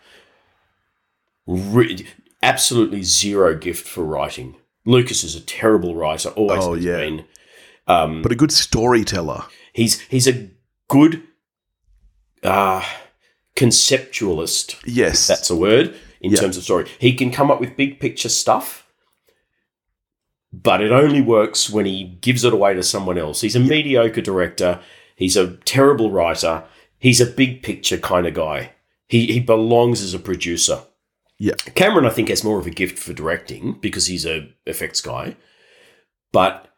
Re- 1.45 2.07
absolutely 2.41 3.03
zero 3.03 3.55
gift 3.55 3.87
for 3.87 4.03
writing. 4.03 4.55
Lucas 4.85 5.23
is 5.23 5.35
a 5.35 5.41
terrible 5.41 5.95
writer, 5.95 6.29
always 6.29 6.63
Oh, 6.63 6.73
has 6.73 6.83
yeah. 6.83 6.97
been. 6.97 7.25
Um, 7.87 8.21
but 8.23 8.31
a 8.31 8.35
good 8.35 8.51
storyteller. 8.51 9.43
he's 9.73 9.99
he's 10.01 10.27
a 10.27 10.49
good 10.89 11.21
uh, 12.41 12.83
conceptualist 13.55 14.75
Yes. 14.85 15.27
that's 15.27 15.51
a 15.51 15.55
word 15.55 15.95
in 16.21 16.31
Yeah. 16.31 16.39
terms 16.39 16.57
of 16.57 16.63
story. 16.63 16.85
He 16.99 17.13
can 17.13 17.31
come 17.31 17.51
up 17.51 17.59
with 17.59 17.75
big 17.77 17.99
picture 17.99 18.29
stuff, 18.29 18.87
but 20.53 20.81
it 20.81 20.91
only 20.91 21.21
works 21.21 21.69
when 21.69 21.85
he 21.85 22.17
gives 22.21 22.43
it 22.43 22.53
away 22.53 22.73
to 22.73 22.83
someone 22.83 23.17
else. 23.17 23.41
He's 23.41 23.55
a 23.55 23.59
mediocre 23.59 24.21
director. 24.21 24.79
He's 25.15 25.35
a 25.37 25.57
terrible 25.65 26.11
writer. 26.11 26.63
He's 26.99 27.21
a 27.21 27.25
big 27.25 27.61
picture 27.63 27.97
kind 27.97 28.25
of 28.27 28.33
guy. 28.33 28.71
He 29.07 29.27
he 29.27 29.39
belongs 29.39 30.01
as 30.01 30.13
a 30.13 30.19
producer. 30.19 30.79
Yeah. 31.37 31.55
Cameron, 31.75 32.05
I 32.05 32.09
think, 32.09 32.29
has 32.29 32.43
more 32.43 32.59
of 32.59 32.65
a 32.65 32.69
gift 32.71 32.97
for 32.97 33.11
directing 33.13 33.73
because 33.81 34.07
he's 34.07 34.25
a 34.25 34.49
effects 34.65 35.01
guy, 35.01 35.35
but 36.31 36.69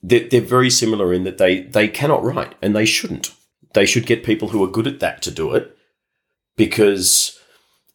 they're, 0.00 0.28
they're 0.28 0.40
very 0.40 0.70
similar 0.70 1.12
in 1.12 1.24
that 1.24 1.38
they 1.38 1.62
they 1.62 1.88
cannot 1.88 2.22
write 2.24 2.54
and 2.62 2.74
they 2.74 2.84
shouldn't. 2.86 3.32
They 3.74 3.86
should 3.86 4.06
get 4.06 4.22
people 4.24 4.48
who 4.48 4.62
are 4.62 4.70
good 4.70 4.86
at 4.86 5.00
that 5.00 5.20
to 5.22 5.32
do 5.32 5.52
it 5.54 5.76
because 6.56 7.38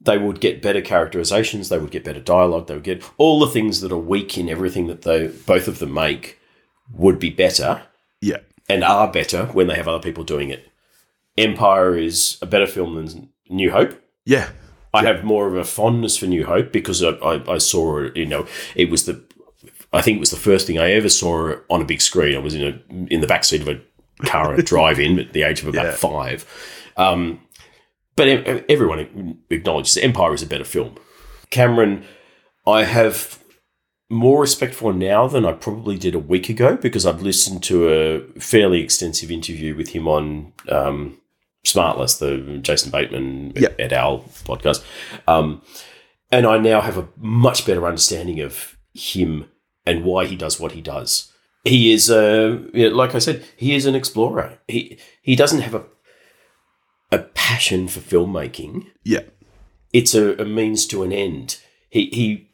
they 0.01 0.17
would 0.17 0.39
get 0.39 0.62
better 0.62 0.81
characterizations, 0.81 1.69
they 1.69 1.77
would 1.77 1.91
get 1.91 2.03
better 2.03 2.19
dialogue, 2.21 2.67
they 2.67 2.73
would 2.75 2.83
get 2.83 3.03
all 3.17 3.39
the 3.39 3.47
things 3.47 3.81
that 3.81 3.91
are 3.91 3.97
weak 3.97 4.38
in 4.38 4.49
everything 4.49 4.88
that 4.88 5.01
they 5.01 5.27
both 5.27 5.67
of 5.67 5.79
them 5.79 5.93
make 5.93 6.39
would 6.93 7.19
be 7.19 7.29
better 7.29 7.83
yeah. 8.21 8.38
and 8.67 8.83
are 8.83 9.12
better 9.12 9.45
when 9.47 9.67
they 9.67 9.75
have 9.75 9.88
other 9.88 10.01
people 10.01 10.23
doing 10.23 10.49
it. 10.49 10.69
Empire 11.38 11.95
is 11.97 12.38
a 12.41 12.45
better 12.45 12.67
film 12.67 12.95
than 12.95 13.29
New 13.49 13.71
Hope. 13.71 14.01
Yeah. 14.25 14.49
I 14.93 15.03
have 15.03 15.23
more 15.23 15.47
of 15.47 15.55
a 15.55 15.63
fondness 15.63 16.17
for 16.17 16.25
New 16.25 16.45
Hope 16.45 16.71
because 16.71 17.03
I, 17.03 17.09
I, 17.09 17.53
I 17.53 17.57
saw 17.59 17.99
it. 17.99 18.17
You 18.17 18.25
know, 18.25 18.47
it 18.75 18.89
was 18.89 19.05
the, 19.05 19.21
I 19.93 20.01
think 20.01 20.17
it 20.17 20.19
was 20.19 20.31
the 20.31 20.38
first 20.38 20.65
thing 20.65 20.79
I 20.79 20.91
ever 20.91 21.09
saw 21.09 21.55
on 21.69 21.81
a 21.81 21.85
big 21.85 22.01
screen. 22.01 22.35
I 22.35 22.39
was 22.39 22.55
in 22.55 22.63
a 22.63 23.13
in 23.13 23.21
the 23.21 23.27
backseat 23.27 23.62
of 23.62 23.67
a 23.67 23.79
car 24.25 24.53
at 24.53 24.59
a 24.59 24.63
drive-in 24.73 25.19
at 25.19 25.33
the 25.33 25.43
age 25.43 25.62
of 25.62 25.67
about 25.67 25.85
Yeah. 25.85 25.91
five. 25.91 26.45
Um, 26.97 27.39
but 28.19 28.65
everyone 28.69 29.39
acknowledges 29.49 29.97
Empire 29.97 30.34
is 30.34 30.43
a 30.43 30.45
better 30.47 30.63
film. 30.65 30.95
Cameron, 31.49 32.03
I 32.67 32.84
have 32.84 33.39
more 34.10 34.41
respect 34.41 34.73
for 34.75 34.91
now 34.93 35.27
than 35.27 35.45
I 35.45 35.53
probably 35.53 35.97
did 35.97 36.15
a 36.15 36.19
week 36.19 36.49
ago 36.49 36.75
because 36.75 37.05
I've 37.05 37.21
listened 37.21 37.63
to 37.63 37.75
a 37.89 38.39
fairly 38.39 38.82
extensive 38.82 39.32
interview 39.32 39.75
with 39.75 39.89
him 39.89 40.08
on 40.08 40.51
um, 40.67 41.17
Smartless, 41.65 42.19
the 42.19 42.58
Jason 42.58 42.91
Bateman 42.91 43.53
Yeah. 43.55 43.69
et 43.79 43.93
al. 43.93 44.19
podcast. 44.45 44.84
Um, 45.27 45.62
and 46.32 46.45
I 46.45 46.58
now 46.58 46.82
have 46.82 46.97
a 46.97 47.08
much 47.17 47.65
better 47.65 47.86
understanding 47.88 48.39
of 48.41 48.77
him 48.93 49.45
and 49.86 50.03
why 50.03 50.25
he 50.25 50.36
does 50.36 50.60
what 50.60 50.71
he 50.73 50.82
does. 50.82 51.32
He 51.65 51.91
is, 51.93 52.10
uh, 52.10 52.58
you 52.73 52.89
know, 52.89 52.95
like 52.95 53.15
I 53.15 53.19
said, 53.19 53.43
he 53.58 53.75
is 53.75 53.86
an 53.86 53.95
explorer. 53.95 54.58
He 54.67 54.97
he 55.21 55.36
doesn't 55.36 55.62
have 55.62 55.75
a 55.75 55.84
a 57.11 57.19
passion 57.19 57.87
for 57.87 57.99
filmmaking 57.99 58.87
Yeah. 59.03 59.21
it's 59.93 60.13
a, 60.13 60.33
a 60.41 60.45
means 60.45 60.85
to 60.87 61.03
an 61.03 61.11
end. 61.11 61.59
He 61.89 62.09
he 62.13 62.49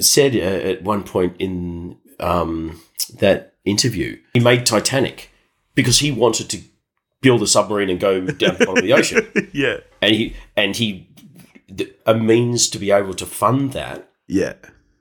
said 0.00 0.34
uh, 0.36 0.68
at 0.70 0.82
one 0.82 1.02
point 1.02 1.34
in 1.38 1.96
um, 2.20 2.80
that 3.18 3.54
interview 3.64 4.18
he 4.34 4.40
made 4.40 4.66
Titanic 4.66 5.30
because 5.74 5.98
he 6.00 6.10
wanted 6.12 6.48
to 6.50 6.58
build 7.20 7.42
a 7.42 7.46
submarine 7.46 7.90
and 7.90 7.98
go 8.00 8.20
down 8.20 8.56
the 8.58 8.64
bottom 8.66 8.76
of 8.78 8.82
the 8.84 8.92
ocean, 8.92 9.26
Yeah. 9.52 9.78
and 10.00 10.14
he 10.14 10.36
and 10.56 10.76
he 10.76 11.08
a 12.06 12.14
means 12.14 12.68
to 12.70 12.78
be 12.78 12.90
able 12.90 13.14
to 13.14 13.26
fund 13.26 13.72
that 13.72 14.08
Yeah. 14.26 14.54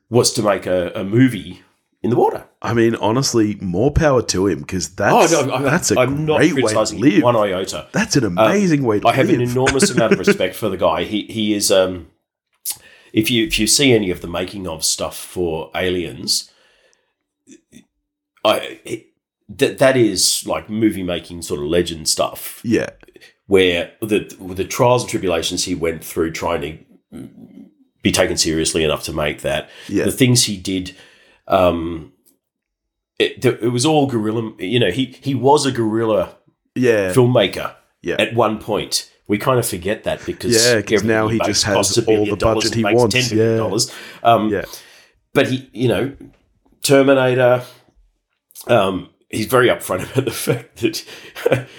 was 0.10 0.34
to 0.34 0.42
make 0.42 0.66
a, 0.66 0.92
a 0.96 1.04
movie 1.04 1.62
in 2.02 2.10
the 2.10 2.16
water. 2.16 2.47
I 2.62 2.74
mean, 2.74 2.96
honestly, 2.96 3.56
more 3.62 3.92
power 3.92 4.24
to 4.24 4.48
him 4.48 4.60
because 4.62 4.90
that's 4.96 5.34
oh 5.34 5.46
no, 5.46 5.54
I, 5.54 5.62
that's 5.62 5.92
a 5.92 6.00
I'm 6.00 6.26
not 6.26 6.38
great 6.38 6.56
way 6.56 6.74
to 6.74 6.96
live. 6.96 7.22
one 7.24 7.36
iota. 7.36 7.88
That's 7.92 8.16
an 8.16 8.24
amazing 8.24 8.84
way 8.84 9.00
to 9.00 9.08
I 9.08 9.14
have 9.14 9.28
live. 9.28 9.36
an 9.40 9.42
enormous 9.50 9.92
amount 9.92 10.14
of 10.14 10.20
respect 10.26 10.56
for 10.56 10.68
the 10.68 10.78
guy. 10.78 11.04
He 11.04 11.24
he 11.30 11.54
is 11.54 11.72
um 11.72 12.08
if 13.14 13.30
you 13.30 13.46
if 13.46 13.60
you 13.60 13.68
see 13.68 13.94
any 13.94 14.10
of 14.10 14.22
the 14.22 14.28
making 14.28 14.68
of 14.68 14.84
stuff 14.84 15.16
for 15.18 15.70
Aliens, 15.76 16.52
I 18.44 18.80
it, 18.86 19.08
that 19.50 19.78
that 19.78 19.96
is 19.98 20.46
like 20.48 20.70
movie 20.70 21.04
making 21.04 21.42
sort 21.44 21.60
of 21.62 21.68
legend 21.68 22.10
stuff 22.10 22.60
yeah. 22.64 22.90
where 23.46 23.92
the 24.02 24.36
the 24.56 24.66
trials 24.66 25.04
and 25.04 25.10
tribulations 25.12 25.64
he 25.66 25.76
went 25.76 26.04
through 26.04 26.32
trying 26.32 26.62
to 26.62 27.30
be 28.02 28.12
taken 28.12 28.36
seriously 28.38 28.84
enough 28.84 29.04
to 29.04 29.14
make 29.14 29.42
that 29.42 29.70
Yeah. 29.88 30.06
the 30.06 30.12
things 30.12 30.46
he 30.46 30.58
did 30.58 30.96
um 31.48 32.12
it, 33.20 33.44
it 33.44 33.72
was 33.72 33.86
all 33.86 34.08
guerrilla 34.08 34.54
you 34.60 34.80
know 34.80 34.92
he 34.92 35.18
he 35.22 35.34
was 35.36 35.66
a 35.66 35.72
guerrilla 35.72 36.36
Yeah. 36.76 37.14
filmmaker 37.14 37.74
Yeah. 38.02 38.16
at 38.20 38.34
one 38.36 38.60
point. 38.60 39.12
We 39.28 39.38
kind 39.38 39.60
of 39.60 39.68
forget 39.68 40.04
that 40.06 40.26
because 40.26 40.54
Yeah, 40.54 40.82
'cause 40.82 41.04
everything 41.04 41.08
now 41.08 41.28
he 41.28 41.40
just 41.40 41.64
has 41.66 41.98
all 42.08 42.26
the 42.26 42.38
budget 42.38 42.74
he 42.76 42.84
wants, 42.84 43.14
$10 43.16 43.30
billion 43.36 43.72
yeah. 43.80 43.86
Um, 44.24 44.50
Yeah. 44.50 44.64
But 45.34 45.48
he, 45.50 45.70
you 45.74 45.88
know, 45.90 46.14
Terminator. 46.82 47.64
Um, 48.68 49.10
he's 49.30 49.46
very 49.48 49.68
upfront 49.68 50.04
about 50.12 50.26
the 50.26 50.32
fact 50.32 50.78
that 50.78 51.04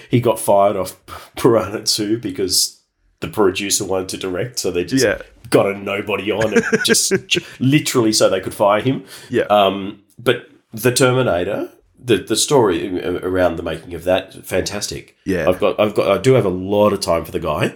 he 0.10 0.20
got 0.20 0.38
fired 0.38 0.76
off 0.76 0.96
Piranha 1.36 1.82
2 1.84 2.18
because 2.18 2.80
the 3.20 3.28
producer 3.28 3.84
wanted 3.84 4.08
to 4.10 4.16
direct, 4.18 4.58
so 4.58 4.70
they 4.70 4.84
just 4.84 5.04
Yeah. 5.04 5.18
got 5.50 5.66
a 5.66 5.76
nobody 5.76 6.30
on 6.30 6.52
it, 6.56 6.64
just 6.84 7.12
literally 7.60 8.12
so 8.12 8.28
they 8.28 8.40
could 8.40 8.54
fire 8.54 8.80
him. 8.80 9.04
Yeah. 9.30 9.44
Um, 9.44 10.02
but 10.18 10.48
the 10.72 10.92
Terminator, 10.92 11.70
the 11.98 12.18
the 12.18 12.36
story 12.36 13.04
around 13.04 13.56
the 13.56 13.62
making 13.62 13.94
of 13.94 14.04
that, 14.04 14.46
fantastic. 14.46 15.16
Yeah. 15.24 15.48
I've 15.48 15.60
got, 15.60 15.78
I've 15.80 15.94
got, 15.94 16.10
I 16.10 16.20
do 16.20 16.34
have 16.34 16.44
a 16.44 16.50
lot 16.50 16.92
of 16.92 17.00
time 17.00 17.24
for 17.24 17.32
the 17.32 17.40
guy. 17.40 17.74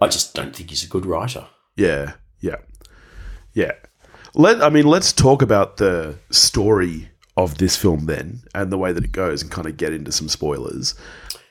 I 0.00 0.08
just 0.08 0.34
don't 0.34 0.54
think 0.54 0.70
he's 0.70 0.84
a 0.84 0.88
good 0.88 1.06
writer. 1.06 1.46
Yeah, 1.76 2.14
yeah, 2.40 2.56
yeah. 3.54 3.72
Let 4.34 4.62
I 4.62 4.68
mean, 4.68 4.86
let's 4.86 5.12
talk 5.12 5.42
about 5.42 5.76
the 5.76 6.18
story 6.30 7.10
of 7.36 7.58
this 7.58 7.76
film 7.76 8.06
then, 8.06 8.42
and 8.54 8.72
the 8.72 8.78
way 8.78 8.92
that 8.92 9.04
it 9.04 9.12
goes, 9.12 9.42
and 9.42 9.50
kind 9.50 9.66
of 9.66 9.76
get 9.76 9.92
into 9.92 10.12
some 10.12 10.28
spoilers. 10.28 10.94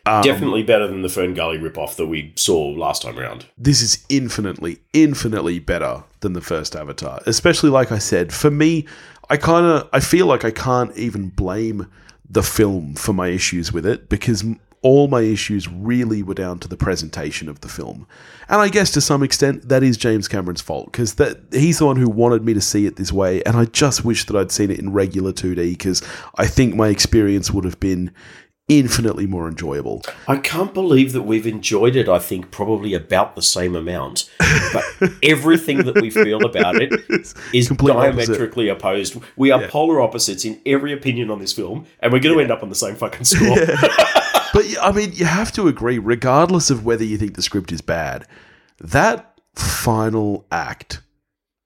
Um, 0.06 0.24
Definitely 0.24 0.64
better 0.64 0.88
than 0.88 1.04
the 1.04 1.10
Fern 1.10 1.36
Gully 1.36 1.60
ripoff 1.60 1.96
that 1.98 2.08
we 2.08 2.34
saw 2.36 2.70
last 2.70 3.04
time 3.04 3.20
around. 3.20 3.46
This 3.56 3.82
is 3.82 4.04
infinitely, 4.10 4.80
infinitely 4.94 5.60
better 5.60 6.04
than 6.22 6.34
the 6.34 6.42
first 6.42 6.76
Avatar. 6.76 7.22
Especially, 7.28 7.70
like 7.70 7.92
I 7.92 8.00
said, 8.00 8.34
for 8.34 8.50
me, 8.50 8.88
I 9.32 9.38
kind 9.38 9.66
of, 9.66 9.88
I 9.94 10.02
feel 10.02 10.26
like 10.26 10.44
I 10.44 10.52
can't 10.52 10.96
even 10.98 11.30
blame 11.30 11.88
the 12.30 12.44
film 12.44 12.96
for 12.96 13.14
my 13.14 13.30
issues 13.30 13.72
with 13.72 13.86
it 13.86 14.10
because 14.10 14.44
all 14.82 15.08
my 15.08 15.22
issues 15.22 15.70
really 15.70 16.22
were 16.22 16.34
down 16.34 16.60
to 16.60 16.68
the 16.68 16.76
presentation 16.76 17.48
of 17.48 17.62
the 17.62 17.70
film. 17.70 18.06
And 18.50 18.60
I 18.60 18.68
guess 18.68 18.92
to 18.92 19.00
some 19.00 19.24
extent 19.24 19.70
that 19.70 19.84
is 19.84 19.96
James 19.96 20.28
Cameron's 20.28 20.60
fault 20.60 20.92
because 20.92 21.14
that 21.14 21.38
he's 21.54 21.80
the 21.80 21.86
one 21.86 21.96
who 21.96 22.10
wanted 22.10 22.44
me 22.44 22.54
to 22.54 22.60
see 22.60 22.86
it 22.86 22.98
this 22.98 23.14
way 23.14 23.42
and 23.44 23.56
I 23.56 23.66
just 23.66 24.04
wish 24.04 24.26
that 24.26 24.36
I'd 24.36 24.52
seen 24.52 24.70
it 24.70 24.80
in 24.80 24.92
regular 24.92 25.32
2D 25.32 25.56
because 25.56 26.04
I 26.36 26.46
think 26.46 26.76
my 26.76 26.90
experience 26.90 27.52
would 27.52 27.64
have 27.64 27.80
been 27.80 28.12
infinitely 28.72 29.28
more 29.28 29.50
enjoyable. 29.50 30.02
I 30.30 30.38
can't 30.38 30.74
believe 30.74 31.12
that 31.12 31.24
we've 31.24 31.46
enjoyed 31.46 31.98
it, 31.98 32.08
I 32.08 32.20
think, 32.20 32.52
probably 32.52 32.94
about 32.94 33.36
the 33.36 33.42
same 33.42 33.76
amount. 33.76 34.30
But 34.72 35.12
everything 35.24 35.80
that 35.80 35.96
we 35.96 36.10
feel 36.10 36.46
about 36.46 36.76
it 36.82 36.94
is 37.54 37.68
Complete 37.68 37.92
opposite. 37.92 38.28
diametrically 38.28 38.70
opposed. 38.70 39.18
We 39.36 39.52
are 39.52 39.68
polar 39.68 40.00
opposites 40.00 40.46
in 40.46 40.62
every 40.66 40.94
opinion 40.94 41.30
on 41.30 41.40
this 41.40 41.52
film, 41.52 41.86
and 42.00 42.14
we're 42.14 42.20
going 42.20 42.36
to 42.36 42.42
end 42.42 42.52
up 42.52 42.64
on 42.64 42.70
the 42.70 42.76
same 42.76 42.96
fucking 42.96 43.26
score. 43.26 43.58
But 44.54 44.66
I 44.82 44.92
mean, 44.92 45.14
you 45.14 45.24
have 45.24 45.54
to 45.54 45.70
agree, 45.70 45.98
regardless 45.98 46.70
of 46.70 46.84
whether 46.84 47.06
you 47.06 47.18
think 47.18 47.36
the 47.36 47.42
script 47.42 47.72
is 47.72 47.80
bad, 47.80 48.28
that 48.82 49.40
final 49.56 50.46
act 50.52 51.02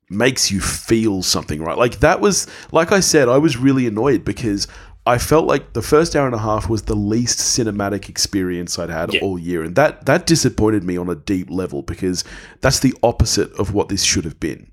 makes 0.07 0.51
you 0.51 0.61
feel 0.61 1.23
something, 1.23 1.63
right? 1.63 1.79
Like 1.79 2.01
that 2.01 2.21
was, 2.21 2.45
like 2.71 2.91
I 2.91 2.99
said, 2.99 3.27
I 3.27 3.39
was 3.39 3.57
really 3.57 3.87
annoyed 3.87 4.23
because 4.23 4.67
I 5.07 5.17
felt 5.19 5.45
like 5.45 5.73
the 5.73 5.81
first 5.83 6.15
hour 6.15 6.25
and 6.25 6.33
a 6.35 6.39
half 6.39 6.67
was 6.67 6.83
the 6.83 6.95
least 6.95 7.37
cinematic 7.39 8.09
experience 8.09 8.79
I'd 8.79 8.89
had 8.89 9.13
Yeah. 9.13 9.19
all 9.21 9.37
year, 9.37 9.63
and 9.63 9.75
that 9.75 10.05
that 10.07 10.25
disappointed 10.25 10.83
me 10.83 10.97
on 10.97 11.09
a 11.09 11.15
deep 11.15 11.49
level 11.51 11.83
because 11.83 12.23
that's 12.61 12.79
the 12.79 12.93
opposite 13.03 13.51
of 13.59 13.73
what 13.73 13.89
this 13.89 14.03
should 14.03 14.25
have 14.25 14.39
been. 14.39 14.71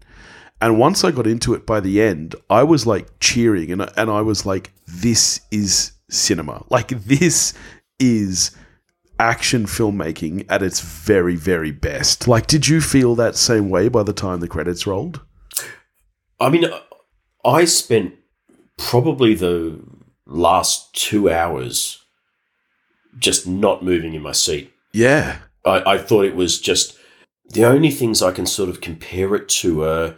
And 0.60 0.78
once 0.78 1.02
I 1.04 1.10
got 1.10 1.26
into 1.26 1.54
it 1.54 1.66
by 1.66 1.80
the 1.80 2.00
end, 2.00 2.34
I 2.48 2.62
was 2.62 2.86
like 2.86 3.08
cheering 3.20 3.72
and, 3.72 3.82
and 3.96 4.08
I 4.10 4.20
was 4.22 4.46
like, 4.46 4.72
this 4.86 5.40
is 5.50 5.92
cinema. 6.08 6.64
Like, 6.70 6.88
this 6.88 7.52
is 7.98 8.52
action 9.18 9.66
filmmaking 9.66 10.46
at 10.48 10.62
its 10.62 10.80
very, 10.80 11.34
very 11.36 11.72
best. 11.72 12.28
Like, 12.28 12.46
did 12.46 12.68
you 12.68 12.80
feel 12.80 13.16
that 13.16 13.34
same 13.36 13.70
way 13.70 13.88
by 13.88 14.02
the 14.04 14.12
time 14.12 14.38
the 14.40 14.46
credits 14.48 14.86
rolled? 14.86 15.20
I 16.40 16.48
mean, 16.48 16.66
I 17.44 17.64
spent 17.64 18.14
probably 18.78 19.34
the 19.34 19.80
last 20.32 20.94
two 20.94 21.30
hours 21.30 22.04
just 23.18 23.46
not 23.46 23.84
moving 23.84 24.14
in 24.14 24.22
my 24.22 24.32
seat. 24.32 24.72
Yeah. 24.92 25.38
I, 25.64 25.94
I 25.94 25.98
thought 25.98 26.24
it 26.24 26.34
was 26.34 26.60
just 26.60 26.96
the 27.50 27.64
only 27.64 27.90
things 27.90 28.22
I 28.22 28.32
can 28.32 28.46
sort 28.46 28.68
of 28.70 28.80
compare 28.80 29.34
it 29.34 29.48
to 29.60 29.84
are 29.84 30.16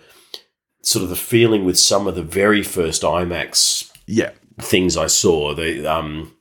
sort 0.83 1.03
of 1.03 1.09
the 1.11 1.17
feeling 1.17 1.65
with 1.65 1.79
some 1.79 2.07
of 2.07 2.15
the 2.15 2.23
very 2.23 2.63
first 2.63 3.03
IMAX 3.03 3.91
Yeah. 4.07 4.31
things 4.61 4.97
I 4.97 5.09
saw. 5.09 5.55
The 5.55 5.87
um, 5.87 6.33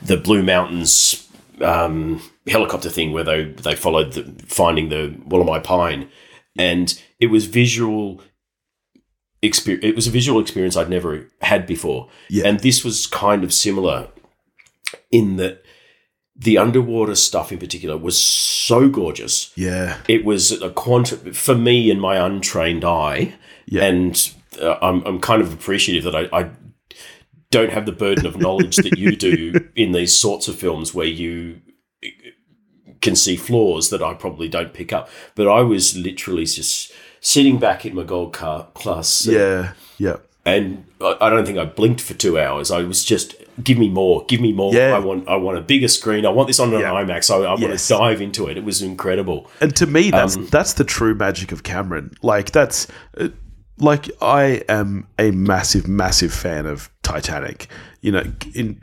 the 0.00 0.16
Blue 0.16 0.42
Mountains 0.42 1.28
um, 1.60 2.22
helicopter 2.48 2.88
thing 2.88 3.12
where 3.12 3.24
they 3.24 3.44
they 3.44 3.74
followed 3.76 4.12
the, 4.14 4.24
finding 4.46 4.88
the 4.88 5.14
Wollemi 5.28 5.62
Pine, 5.62 6.08
and 6.56 6.98
it 7.20 7.26
was 7.26 7.44
visual. 7.46 8.20
Experience. 9.44 9.84
It 9.84 9.96
was 9.96 10.06
a 10.06 10.10
visual 10.10 10.40
experience 10.40 10.76
I'd 10.76 10.88
never 10.88 11.28
had 11.40 11.66
before, 11.66 12.08
Yeah. 12.30 12.46
and 12.46 12.60
this 12.60 12.84
was 12.84 13.06
kind 13.08 13.42
of 13.42 13.52
similar 13.52 14.08
in 15.10 15.36
that 15.36 15.62
the 16.36 16.56
underwater 16.58 17.14
stuff 17.14 17.50
in 17.52 17.58
particular 17.58 17.96
was 17.96 18.16
so 18.22 18.88
gorgeous 18.88 19.52
Yeah. 19.56 19.98
it 20.08 20.24
was 20.24 20.50
a 20.62 20.70
quantum 20.70 21.32
for 21.34 21.54
me 21.54 21.90
in 21.90 22.00
my 22.00 22.16
untrained 22.16 22.84
eye 22.84 23.34
Yeah. 23.66 23.84
and 23.84 24.32
uh, 24.60 24.76
I'm, 24.80 25.02
I'm 25.04 25.20
kind 25.20 25.42
of 25.42 25.52
appreciative 25.52 26.04
that 26.04 26.14
I, 26.16 26.40
I 26.40 26.50
don't 27.50 27.70
have 27.70 27.84
the 27.86 27.92
burden 27.92 28.24
of 28.26 28.38
knowledge 28.38 28.76
that 28.76 28.96
you 28.98 29.14
do 29.14 29.68
in 29.76 29.92
these 29.92 30.14
sorts 30.18 30.48
of 30.48 30.56
films 30.56 30.94
where 30.94 31.06
you 31.06 31.60
can 33.00 33.14
see 33.16 33.36
flaws 33.36 33.90
that 33.90 34.02
I 34.02 34.14
probably 34.14 34.48
don't 34.48 34.72
pick 34.72 34.92
up 34.92 35.08
but 35.34 35.46
I 35.48 35.60
was 35.60 35.96
literally 35.96 36.44
just 36.46 36.92
sitting 37.22 37.58
back 37.58 37.86
in 37.86 37.94
my 37.94 38.02
gold 38.02 38.32
car 38.34 38.66
class 38.74 39.08
seat 39.08 39.34
Yeah. 39.34 39.72
Yeah. 39.96 40.16
and 40.44 40.84
I 41.00 41.30
don't 41.30 41.46
think 41.46 41.56
I 41.58 41.64
blinked 41.64 42.00
for 42.00 42.14
two 42.14 42.38
hours. 42.38 42.70
I 42.70 42.82
was 42.82 43.04
just 43.04 43.34
give 43.62 43.78
me 43.78 43.88
more, 43.88 44.24
give 44.26 44.40
me 44.40 44.52
more. 44.52 44.74
Yeah. 44.74 44.94
I 44.94 44.98
want 44.98 45.26
I 45.28 45.36
want 45.36 45.56
a 45.58 45.60
bigger 45.60 45.88
screen. 45.88 46.26
I 46.26 46.30
want 46.30 46.46
this 46.48 46.58
on 46.60 46.72
an 46.74 46.80
Yeah. 46.80 46.90
IMAX. 46.90 47.30
I, 47.30 47.38
I 47.44 47.54
want 47.54 47.78
to 47.78 47.88
dive 47.88 48.20
into 48.20 48.46
it. 48.48 48.56
It 48.56 48.64
was 48.64 48.82
incredible. 48.82 49.48
And 49.60 49.74
to 49.76 49.86
me, 49.86 50.10
that's 50.10 50.36
Um, 50.36 50.46
that's 50.50 50.74
the 50.74 50.84
true 50.84 51.14
magic 51.14 51.52
of 51.52 51.62
Cameron. 51.62 52.12
Like 52.22 52.50
that's 52.52 52.86
uh, 53.18 53.28
like 53.78 54.10
I 54.20 54.62
am 54.68 55.06
a 55.18 55.30
massive, 55.32 55.86
massive 55.88 56.32
fan 56.32 56.66
of 56.66 56.90
Titanic. 57.02 57.68
You 58.00 58.12
know, 58.12 58.24
in 58.54 58.80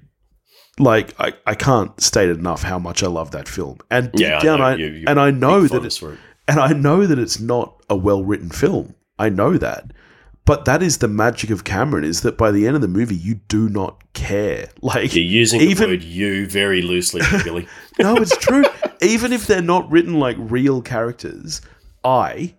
like 0.77 1.13
I, 1.19 1.33
I 1.45 1.55
can't 1.55 1.99
state 2.01 2.29
enough 2.29 2.63
how 2.63 2.79
much 2.79 3.03
I 3.03 3.07
love 3.07 3.31
that 3.31 3.47
film. 3.47 3.79
And 3.91 4.11
deep 4.13 4.21
Yeah, 4.21 4.39
I 4.39 4.43
know. 4.57 4.63
I, 4.63 4.75
You- 4.75 5.03
and 5.07 5.19
I 5.19 5.31
know 5.31 5.67
that 5.67 5.83
it. 5.85 6.17
And 6.49 6.59
I 6.59 6.73
know 6.73 7.05
that 7.05 7.19
it's 7.19 7.39
not 7.39 7.81
a 7.89 7.95
well 7.95 8.23
written 8.23 8.49
film. 8.49 8.95
I 9.17 9.29
know 9.29 9.57
that. 9.57 9.91
But 10.45 10.65
that 10.65 10.81
is 10.81 10.97
the 10.97 11.07
magic 11.07 11.51
of 11.51 11.63
Cameron 11.63 12.03
is 12.03 12.21
that 12.21 12.35
by 12.35 12.49
the 12.49 12.65
end 12.65 12.75
of 12.75 12.81
the 12.81 12.87
movie 12.87 13.15
you 13.15 13.35
do 13.35 13.69
not 13.69 14.01
care. 14.13 14.69
Like 14.81 15.13
You're 15.13 15.23
using 15.23 15.61
even 15.61 15.89
the 15.89 15.95
word 15.95 16.03
"you" 16.03 16.47
very 16.47 16.81
loosely, 16.81 17.21
Billy. 17.43 17.67
no, 17.99 18.15
it's 18.15 18.35
true. 18.47 18.63
Even 19.01 19.31
if 19.31 19.45
they're 19.45 19.61
not 19.61 19.89
written 19.91 20.15
like 20.19 20.37
real 20.39 20.81
characters, 20.81 21.61
I, 22.03 22.55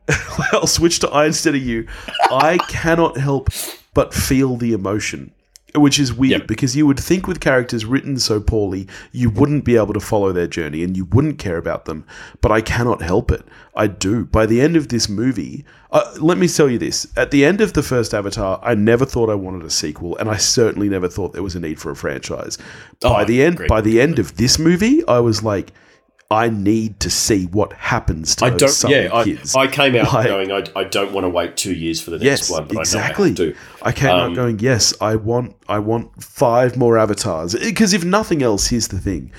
I'll 0.53 0.67
switch 0.69 1.01
to 1.01 1.09
I 1.09 1.27
instead 1.27 1.55
of 1.57 1.63
you. 1.63 1.89
I 2.31 2.59
cannot 2.69 3.17
help 3.17 3.49
but 3.95 4.15
feel 4.15 4.57
the 4.57 4.73
emotion, 4.73 5.33
which 5.75 5.99
is 5.99 6.13
weird 6.13 6.41
Yep. 6.41 6.47
because 6.49 6.77
you 6.77 6.87
would 6.87 6.99
think 6.99 7.27
with 7.27 7.41
characters 7.41 7.85
written 7.85 8.19
so 8.19 8.41
poorly, 8.41 8.87
you 9.13 9.31
wouldn't 9.31 9.65
be 9.65 9.77
able 9.77 9.93
to 9.95 10.01
follow 10.01 10.33
their 10.33 10.47
journey 10.47 10.83
and 10.83 10.97
you 10.97 11.05
wouldn't 11.07 11.39
care 11.39 11.57
about 11.59 11.85
them. 11.85 12.05
But 12.41 12.51
I 12.53 12.61
cannot 12.61 13.03
help 13.03 13.31
it. 13.31 13.45
I 13.75 13.87
do. 13.87 14.25
By 14.25 14.47
the 14.47 14.61
end 14.61 14.77
of 14.77 14.89
this 14.89 15.09
movie, 15.09 15.65
uh, 15.93 16.13
let 16.21 16.39
me 16.39 16.49
tell 16.49 16.69
you 16.69 16.79
this: 16.79 17.07
at 17.17 17.31
the 17.31 17.45
end 17.45 17.61
of 17.61 17.73
the 17.75 17.83
first 17.83 18.13
Avatar, 18.15 18.61
I 18.63 18.75
never 18.75 19.05
thought 19.07 19.31
I 19.31 19.35
wanted 19.35 19.65
a 19.65 19.71
sequel, 19.71 20.17
and 20.17 20.29
I 20.29 20.37
certainly 20.37 20.89
never 20.89 21.09
thought 21.09 21.33
there 21.33 21.43
was 21.43 21.55
a 21.55 21.61
need 21.61 21.79
for 21.81 21.91
a 21.91 21.97
franchise. 21.97 22.59
By 23.01 23.23
Oh, 23.23 23.25
the 23.25 23.43
end, 23.43 23.57
great. 23.59 23.69
by 23.69 23.81
the 23.81 24.01
end 24.01 24.19
of 24.19 24.37
this 24.37 24.59
movie, 24.59 25.07
I 25.07 25.21
was 25.21 25.43
like, 25.43 25.73
I 26.33 26.49
need 26.49 27.01
to 27.01 27.11
see 27.11 27.47
what 27.47 27.73
happens 27.73 28.37
to 28.37 28.45
I 28.45 28.51
those 28.51 28.61
don't. 28.61 28.69
summer 28.71 28.95
Yeah, 28.95 29.11
I, 29.13 29.25
kids. 29.25 29.57
I 29.57 29.67
came 29.67 29.97
out 29.97 30.13
Like- 30.13 30.27
going. 30.29 30.53
I, 30.53 30.65
I 30.77 30.85
don't 30.85 31.13
want 31.13 31.25
to 31.25 31.29
wait 31.29 31.57
two 31.57 31.75
years 31.75 32.01
for 32.01 32.11
the 32.11 32.19
next 32.19 32.25
yes, 32.25 32.51
one, 32.51 32.69
but 32.69 32.77
exactly. 32.79 33.31
I 33.31 33.33
know 33.33 33.43
I 33.43 33.47
have 33.47 33.55
to. 33.55 33.85
I 33.87 33.93
came 33.93 34.11
Um, 34.11 34.31
out 34.31 34.37
going, 34.37 34.59
yes, 34.61 34.95
I 35.01 35.17
want, 35.17 35.57
I 35.69 35.81
want 35.81 36.23
five 36.23 36.77
more 36.77 36.97
avatars. 36.99 37.55
Because 37.57 37.93
if 37.93 38.05
nothing 38.05 38.43
else, 38.45 38.69
here's 38.69 38.89
the 38.89 39.01
thing: 39.01 39.33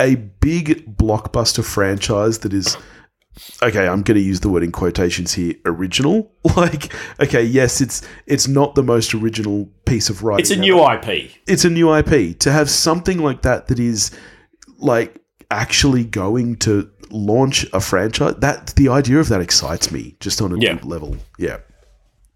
a 0.00 0.14
big 0.14 0.96
blockbuster 0.96 1.62
franchise 1.64 2.38
that 2.38 2.54
is. 2.54 2.76
Okay, 3.62 3.86
I'm 3.86 4.02
going 4.02 4.16
to 4.16 4.22
use 4.22 4.40
the 4.40 4.48
word 4.48 4.62
in 4.62 4.72
quotations 4.72 5.32
here. 5.34 5.54
Original, 5.64 6.30
like, 6.56 6.92
okay, 7.22 7.42
yes, 7.42 7.80
it's 7.80 8.02
it's 8.26 8.48
not 8.48 8.74
the 8.74 8.82
most 8.82 9.14
original 9.14 9.68
piece 9.84 10.08
of 10.10 10.22
writing. 10.22 10.40
It's 10.40 10.50
a 10.50 10.54
ever. 10.54 10.62
new 10.62 10.90
IP. 10.90 11.30
it's 11.46 11.64
a 11.64 11.70
new 11.70 11.94
IP 11.94 12.38
to 12.40 12.50
have 12.52 12.68
something 12.70 13.18
like 13.18 13.42
that 13.42 13.68
that 13.68 13.78
is 13.78 14.10
like 14.78 15.16
actually 15.50 16.04
going 16.04 16.56
to 16.56 16.90
launch 17.10 17.66
a 17.72 17.80
franchise. 17.80 18.34
That 18.38 18.68
the 18.76 18.88
idea 18.88 19.18
of 19.18 19.28
that 19.28 19.40
excites 19.40 19.90
me 19.90 20.16
just 20.20 20.40
on 20.40 20.52
a 20.52 20.58
Yeah. 20.58 20.74
deep 20.74 20.84
level. 20.84 21.16
Yeah, 21.38 21.58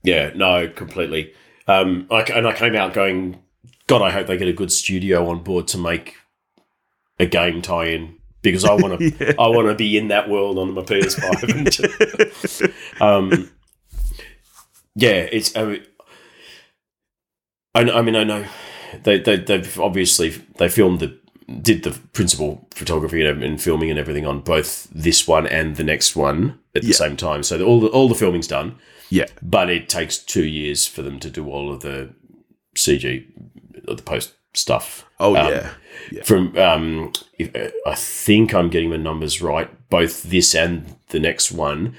Yeah, 0.03 0.31
no, 0.35 0.69
completely. 0.69 1.33
Um, 1.67 2.07
I, 2.11 2.21
and 2.23 2.47
I 2.47 2.53
came 2.53 2.75
out 2.77 2.93
going, 2.93 3.39
God, 3.87 4.03
I 4.03 4.11
hope 4.11 4.27
they 4.27 4.37
get 4.37 4.49
a 4.49 4.53
good 4.53 4.71
studio 4.73 5.29
on 5.31 5.43
board 5.43 5.67
to 5.69 5.79
make 5.79 6.17
a 7.19 7.27
game 7.27 7.63
tie-in 7.63 8.17
because 8.43 8.65
I 8.65 8.75
want 8.75 8.99
to. 8.99 9.11
Yeah. 9.25 9.33
I 9.39 9.49
want 9.49 9.69
to 9.69 9.75
be 9.75 9.97
in 9.97 10.09
that 10.09 10.29
world 10.29 10.59
on 10.59 10.75
my 10.75 10.83
PS5. 10.83 13.01
um, 13.03 13.51
yeah, 14.95 15.27
it's. 15.33 15.57
I 15.57 15.65
mean, 15.65 15.83
I, 17.75 17.81
I 17.91 18.03
mean, 18.03 18.17
I 18.17 18.25
know 18.25 18.45
they, 19.03 19.19
they 19.21 19.37
they've 19.37 19.81
obviously 19.81 20.31
they 20.59 20.69
filmed 20.69 21.01
the 21.01 21.19
did 21.61 21.83
the 21.83 21.91
principal 22.13 22.67
photography 22.75 23.25
and, 23.25 23.43
and 23.43 23.61
filming 23.61 23.91
and 23.91 23.99
everything 23.99 24.27
on 24.27 24.41
both 24.41 24.89
this 24.91 25.29
one 25.29 25.47
and 25.47 25.77
the 25.77 25.85
next 25.85 26.17
one 26.17 26.59
at 26.75 26.83
the 26.83 26.93
same 26.93 27.17
time. 27.17 27.43
So 27.43 27.59
the, 27.59 27.65
all 27.65 27.81
the, 27.81 27.89
all 27.89 28.09
the 28.09 28.15
filming's 28.15 28.49
done 28.49 28.77
yeah, 29.11 29.27
but 29.43 29.71
it 29.71 29.89
takes 29.89 30.19
two 30.19 30.45
years 30.45 30.87
for 30.87 31.03
them 31.03 31.21
to 31.21 31.31
do 31.31 31.49
all 31.49 31.73
of 31.73 31.81
the 31.81 32.15
CG, 32.77 33.27
the 33.85 34.03
post 34.03 34.35
stuff. 34.55 35.07
oh 35.21 35.37
Um, 35.37 35.53
yeah, 36.11 36.23
From 36.25 36.57
um, 36.59 37.13
if, 37.39 37.55
uh, 37.55 37.71
I 37.89 37.95
think 37.95 38.55
I'm 38.55 38.71
getting 38.71 38.91
the 38.91 38.99
numbers 38.99 39.43
right. 39.43 39.71
Both 39.89 40.25
this 40.25 40.55
and 40.55 40.97
the 41.11 41.21
next 41.21 41.53
one, 41.53 41.95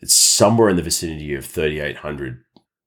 it's 0.00 0.14
somewhere 0.14 0.68
in 0.68 0.76
the 0.76 0.82
vicinity 0.82 1.34
of 1.34 1.44
3,800 1.44 2.42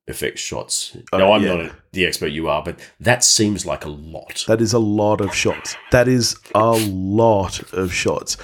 effects 0.10 0.42
shots. 0.42 0.98
Oh, 1.14 1.18
now 1.18 1.32
I'm 1.34 1.44
yeah. 1.44 1.56
not 1.56 1.72
the 1.92 2.06
expert 2.06 2.28
you 2.28 2.48
are, 2.50 2.64
but 2.64 2.80
that 3.00 3.24
seems 3.24 3.66
like 3.66 3.86
a 3.86 3.90
lot. 3.90 4.44
that 4.48 4.62
is 4.62 4.74
a 4.74 4.80
lot 4.80 5.22
of 5.22 5.34
shots. 5.34 5.76
That 5.92 6.08
is 6.08 6.36
a 6.56 6.72
lot 6.72 7.62
of 7.74 7.94
shots. 7.94 8.38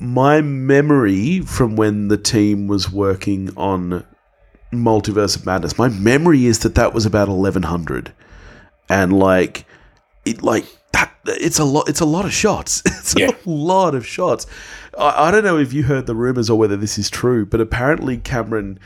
My 0.00 0.40
memory 0.40 1.40
from 1.40 1.76
when 1.76 2.08
the 2.08 2.18
team 2.18 2.66
was 2.66 2.90
working 2.92 3.50
on 3.56 4.04
Multiverse 4.72 5.36
of 5.36 5.46
Madness, 5.46 5.78
my 5.78 5.88
memory 5.88 6.44
is 6.46 6.58
that 6.60 6.74
that 6.74 6.92
was 6.92 7.06
about 7.06 7.28
eleven 7.28 7.62
hundred, 7.62 8.12
and 8.88 9.12
like 9.18 9.64
it, 10.26 10.42
like 10.42 10.66
that. 10.92 11.12
It's 11.24 11.58
a 11.58 11.64
lot. 11.64 11.88
It's 11.88 12.00
a 12.00 12.04
lot 12.06 12.24
of 12.24 12.32
shots. 12.32 12.82
It's 12.86 13.14
Yeah. 13.18 13.30
a 13.30 13.36
lot 13.48 13.94
of 13.94 14.06
shots. 14.06 14.46
I, 14.98 15.28
I 15.28 15.30
don't 15.30 15.44
know 15.44 15.56
if 15.56 15.72
you 15.72 15.84
heard 15.84 16.06
the 16.06 16.14
rumors 16.14 16.50
or 16.50 16.58
whether 16.58 16.76
this 16.76 16.98
is 16.98 17.08
true, 17.08 17.46
but 17.46 17.60
apparently 17.60 18.18
Cameron 18.18 18.78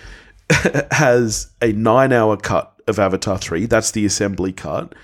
has 0.90 1.52
a 1.60 1.72
nine-hour 1.72 2.38
cut 2.38 2.80
of 2.86 2.98
Avatar 2.98 3.38
three. 3.38 3.66
That's 3.66 3.90
the 3.90 4.04
assembly 4.04 4.52
cut, 4.52 4.94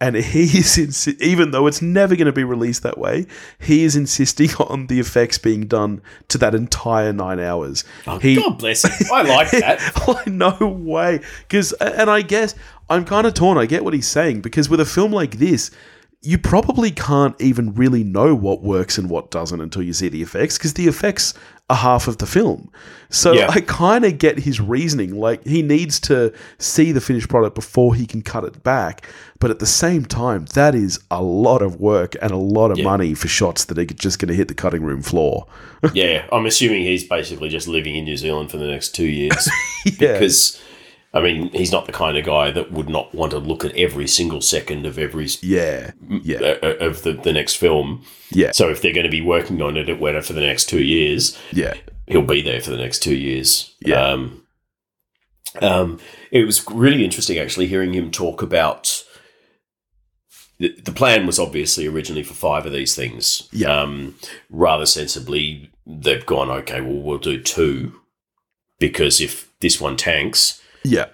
and 0.00 0.16
he 0.16 0.42
is 0.58 0.76
insi- 0.76 1.20
even 1.20 1.50
though 1.50 1.66
it's 1.66 1.82
never 1.82 2.16
going 2.16 2.26
to 2.26 2.32
be 2.32 2.44
released 2.44 2.82
that 2.82 2.98
way, 2.98 3.26
he 3.58 3.84
is 3.84 3.96
insisting 3.96 4.50
on 4.58 4.86
the 4.88 5.00
effects 5.00 5.38
being 5.38 5.66
done 5.66 6.02
to 6.28 6.38
that 6.38 6.54
entire 6.54 7.12
nine 7.12 7.40
hours. 7.40 7.84
Oh, 8.06 8.18
he, 8.18 8.36
God 8.36 8.58
bless 8.58 8.84
him. 8.84 9.06
I 9.12 9.22
like 9.22 9.50
that. 9.52 10.26
no 10.26 10.56
way. 10.66 11.20
Because, 11.42 11.72
and 11.74 12.10
I 12.10 12.22
guess 12.22 12.54
I'm 12.88 13.04
kind 13.04 13.26
of 13.26 13.34
torn. 13.34 13.58
I 13.58 13.66
get 13.66 13.84
what 13.84 13.94
he's 13.94 14.08
saying 14.08 14.42
because 14.42 14.68
with 14.68 14.80
a 14.80 14.84
film 14.84 15.12
like 15.12 15.38
this, 15.38 15.70
you 16.24 16.38
probably 16.38 16.90
can't 16.90 17.38
even 17.40 17.74
really 17.74 18.02
know 18.02 18.34
what 18.34 18.62
works 18.62 18.96
and 18.96 19.10
what 19.10 19.30
doesn't 19.30 19.60
until 19.60 19.82
you 19.82 19.92
see 19.92 20.08
the 20.08 20.22
effects 20.22 20.56
because 20.56 20.72
the 20.72 20.88
effects 20.88 21.34
are 21.70 21.76
half 21.76 22.08
of 22.08 22.18
the 22.18 22.26
film. 22.26 22.70
So 23.08 23.32
Yeah. 23.32 23.48
I 23.48 23.60
kind 23.62 24.04
of 24.04 24.18
get 24.18 24.38
his 24.40 24.60
reasoning. 24.60 25.18
Like 25.18 25.42
he 25.46 25.62
needs 25.62 25.98
to 26.00 26.32
see 26.58 26.92
the 26.92 27.00
finished 27.00 27.28
product 27.30 27.54
before 27.54 27.94
he 27.94 28.04
can 28.06 28.20
cut 28.22 28.44
it 28.44 28.62
back. 28.62 29.06
But 29.40 29.50
at 29.50 29.60
the 29.60 29.66
same 29.66 30.04
time, 30.04 30.44
that 30.54 30.74
is 30.74 30.98
a 31.10 31.22
lot 31.22 31.62
of 31.62 31.80
work 31.80 32.16
and 32.20 32.32
a 32.32 32.36
lot 32.36 32.70
of 32.70 32.78
Yeah. 32.78 32.84
money 32.84 33.14
for 33.14 33.28
shots 33.28 33.64
that 33.66 33.78
are 33.78 33.84
just 33.86 34.18
going 34.18 34.28
to 34.28 34.34
hit 34.34 34.48
the 34.48 34.54
cutting 34.54 34.82
room 34.82 35.00
floor. 35.00 35.46
yeah, 35.94 36.26
I'm 36.32 36.44
assuming 36.44 36.82
he's 36.82 37.04
basically 37.04 37.48
just 37.48 37.66
living 37.66 37.96
in 37.96 38.04
New 38.04 38.16
Zealand 38.18 38.50
for 38.50 38.58
the 38.58 38.66
next 38.66 38.90
two 38.94 39.06
years. 39.08 39.48
Yeah. 39.86 40.14
Because, 40.14 40.58
I 41.14 41.20
mean, 41.22 41.48
he's 41.52 41.70
not 41.70 41.86
the 41.86 41.92
kind 41.92 42.18
of 42.18 42.24
guy 42.26 42.50
that 42.50 42.72
would 42.72 42.88
not 42.88 43.14
want 43.14 43.30
to 43.30 43.38
look 43.38 43.64
at 43.64 43.74
every 43.76 44.08
single 44.08 44.40
second 44.40 44.84
of 44.84 44.98
every 44.98 45.28
Yeah. 45.42 45.92
Yeah. 46.08 46.38
uh, 46.60 46.74
of 46.80 47.04
the, 47.04 47.12
the 47.12 47.32
next 47.32 47.54
film. 47.54 48.04
Yeah. 48.30 48.50
So 48.50 48.68
if 48.68 48.82
they're 48.82 48.92
going 48.92 49.04
to 49.04 49.10
be 49.10 49.20
working 49.20 49.62
on 49.62 49.76
it 49.76 49.88
at 49.88 50.00
Weta 50.00 50.24
for 50.24 50.32
the 50.32 50.40
next 50.40 50.68
two 50.68 50.82
years, 50.82 51.38
Yeah. 51.52 51.74
he'll 52.08 52.22
be 52.22 52.42
there 52.42 52.60
for 52.60 52.70
the 52.70 52.76
next 52.78 52.98
two 52.98 53.14
years. 53.14 53.74
Yeah. 53.80 54.04
Um, 54.04 54.42
um, 55.62 56.00
it 56.32 56.44
was 56.44 56.68
really 56.68 57.04
interesting 57.04 57.38
actually 57.38 57.68
hearing 57.68 57.92
him 57.94 58.10
talk 58.10 58.42
about. 58.42 59.04
The, 60.58 60.74
the 60.84 60.92
plan 60.92 61.26
was 61.26 61.38
obviously 61.38 61.86
originally 61.86 62.24
for 62.24 62.34
five 62.34 62.66
of 62.66 62.72
these 62.72 62.96
things. 62.96 63.48
Yeah. 63.52 63.68
Um, 63.82 64.16
rather 64.50 64.86
sensibly, 64.86 65.70
they've 65.86 66.26
gone, 66.26 66.50
okay, 66.50 66.80
well, 66.80 67.00
we'll 67.00 67.18
do 67.18 67.40
two 67.40 68.00
because 68.80 69.20
if 69.20 69.56
this 69.60 69.80
one 69.80 69.96
tanks, 69.96 70.60
Yeah. 70.84 71.06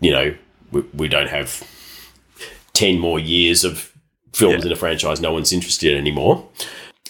you 0.00 0.10
know, 0.12 0.34
we, 0.72 0.80
we 0.94 1.08
don't 1.08 1.28
have 1.28 1.62
10 2.74 2.98
more 2.98 3.18
years 3.18 3.64
of 3.64 3.92
films 4.32 4.62
Yeah. 4.64 4.66
in 4.66 4.72
a 4.72 4.76
franchise 4.76 5.20
no 5.20 5.32
one's 5.32 5.52
interested 5.52 5.92
in 5.92 5.98
anymore. 5.98 6.48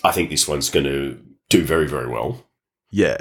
I 0.03 0.13
think 0.13 0.29
this 0.31 0.47
one's 0.49 0.69
going 0.71 0.85
to 0.87 1.19
do 1.49 1.63
very, 1.63 1.87
very 1.89 2.09
well. 2.09 2.45
Yeah. 2.91 3.19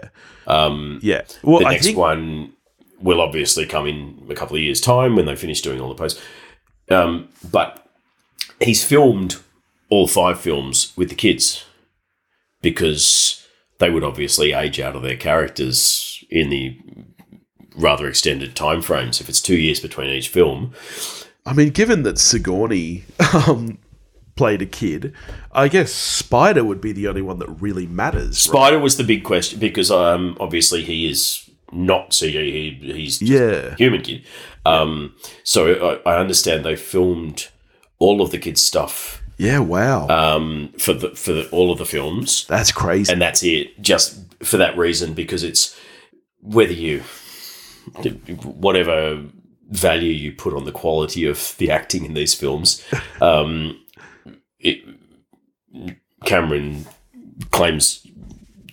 Um, 0.48 1.00
Yeah. 1.02 1.22
Well, 1.44 1.60
the 1.60 1.66
I 1.68 1.72
next 1.74 1.86
think 1.86 1.98
one 1.98 2.54
will 3.00 3.22
obviously 3.22 3.66
come 3.66 3.86
in 3.88 4.26
a 4.30 4.36
couple 4.36 4.56
of 4.56 4.62
years' 4.62 4.82
time 4.82 5.16
when 5.16 5.26
they 5.26 5.36
finish 5.36 5.62
doing 5.62 5.80
all 5.82 5.90
the 5.90 5.96
posts. 5.96 6.22
Um, 6.90 7.30
but 7.52 7.86
he's 8.62 8.84
filmed 8.84 9.38
all 9.90 10.08
five 10.08 10.40
films 10.40 10.94
with 10.98 11.10
the 11.10 11.16
kids 11.16 11.64
because 12.62 13.46
they 13.80 13.90
would 13.90 14.04
obviously 14.04 14.54
age 14.54 14.80
out 14.80 14.96
of 14.96 15.02
their 15.02 15.18
characters 15.18 16.24
in 16.30 16.50
the 16.50 16.78
rather 17.76 18.08
extended 18.08 18.56
time 18.56 18.82
frames. 18.82 19.20
If 19.22 19.30
it's 19.30 19.42
two 19.42 19.58
years 19.58 19.80
between 19.80 20.10
each 20.10 20.30
film, 20.30 20.74
I 21.46 21.54
mean, 21.54 21.70
given 21.70 22.04
that 22.04 22.18
Sigourney 22.20 23.04
um, 23.48 23.78
played 24.36 24.62
a 24.62 24.66
kid, 24.66 25.14
I 25.52 25.68
guess 25.68 25.92
Spider 25.94 26.64
would 26.64 26.82
be 26.82 26.92
the 26.92 27.08
only 27.08 27.22
one 27.22 27.40
that 27.40 27.50
really 27.50 27.86
matters. 27.88 28.38
Spider 28.38 28.80
was 28.80 28.98
the 28.98 29.04
big 29.04 29.24
question 29.24 29.60
because 29.60 29.92
um, 29.92 30.38
obviously 30.40 30.84
he 30.84 31.10
is 31.10 31.50
not 31.72 32.12
CG. 32.12 32.34
He, 32.34 32.94
he's 32.94 33.20
just 33.20 33.32
Yeah. 33.32 33.74
a 33.74 33.76
human 33.76 34.02
kid. 34.02 34.24
Um, 34.66 35.16
so 35.44 36.00
I, 36.06 36.12
I 36.14 36.20
understand 36.20 36.64
they 36.64 36.76
filmed 36.76 37.50
all 38.00 38.22
of 38.22 38.32
the 38.32 38.38
kids' 38.38 38.62
stuff 38.62 39.22
Yeah, 39.38 39.60
wow. 39.60 40.08
um, 40.08 40.74
for 40.80 40.94
the 40.94 41.10
for 41.16 41.34
the, 41.34 41.50
all 41.50 41.72
of 41.72 41.78
the 41.80 41.86
films, 41.86 42.46
That's 42.48 42.72
crazy. 42.72 43.12
and 43.12 43.22
that's 43.22 43.44
it. 43.44 43.82
Just 43.82 44.20
for 44.44 44.58
that 44.58 44.78
reason, 44.78 45.14
because 45.14 45.44
it's 45.44 45.78
whether 46.42 46.74
you 46.74 47.04
whatever 48.44 49.24
value 49.70 50.12
you 50.12 50.32
put 50.32 50.54
on 50.54 50.66
the 50.66 50.72
quality 50.72 51.26
of 51.26 51.56
the 51.58 51.72
acting 51.72 52.06
in 52.06 52.14
these 52.14 52.34
films, 52.34 52.84
um, 53.22 53.80
it, 54.60 54.84
Cameron 56.26 56.86
claims 57.52 58.06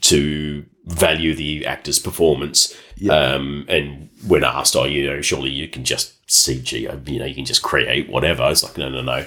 to 0.03 0.65
value 0.85 1.35
the 1.35 1.67
actor's 1.67 1.99
performance. 1.99 2.77
Yeah. 2.97 3.13
Um, 3.13 3.65
and 3.69 4.11
when 4.27 4.45
asked, 4.45 4.77
oh, 4.77 4.85
you 4.85 5.07
know, 5.07 5.21
surely 5.23 5.51
you 5.51 5.69
can 5.69 5.85
just 5.85 6.27
CG, 6.27 6.73
you 7.09 7.19
know, 7.19 7.25
you 7.25 7.35
can 7.35 7.45
just 7.45 7.63
create 7.63 8.09
whatever. 8.09 8.49
It's 8.51 8.63
like, 8.63 8.77
no, 8.77 8.89
no, 8.89 9.03
no. 9.03 9.27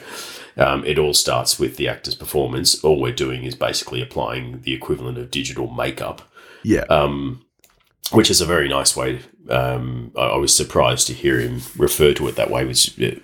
Um, 0.55 0.85
it 0.85 0.99
all 0.99 1.13
starts 1.13 1.59
with 1.59 1.77
the 1.77 1.87
actor's 1.87 2.15
performance. 2.15 2.83
All 2.83 2.99
we're 2.99 3.11
doing 3.11 3.43
is 3.43 3.55
basically 3.55 4.01
applying 4.01 4.61
the 4.61 4.73
equivalent 4.73 5.17
of 5.17 5.31
digital 5.31 5.71
makeup, 5.71 6.21
yeah. 6.63 6.81
um, 6.89 7.42
which 8.13 8.29
is 8.29 8.41
a 8.41 8.45
very 8.45 8.67
nice 8.69 8.95
way. 8.95 9.19
Um, 9.49 10.11
I, 10.17 10.21
I 10.21 10.37
was 10.37 10.55
surprised 10.55 11.07
to 11.07 11.13
hear 11.13 11.39
him 11.39 11.61
refer 11.77 12.13
to 12.13 12.27
it 12.27 12.35
that 12.35 12.49
way, 12.49 12.65
which 12.65 12.97
it, 12.97 13.21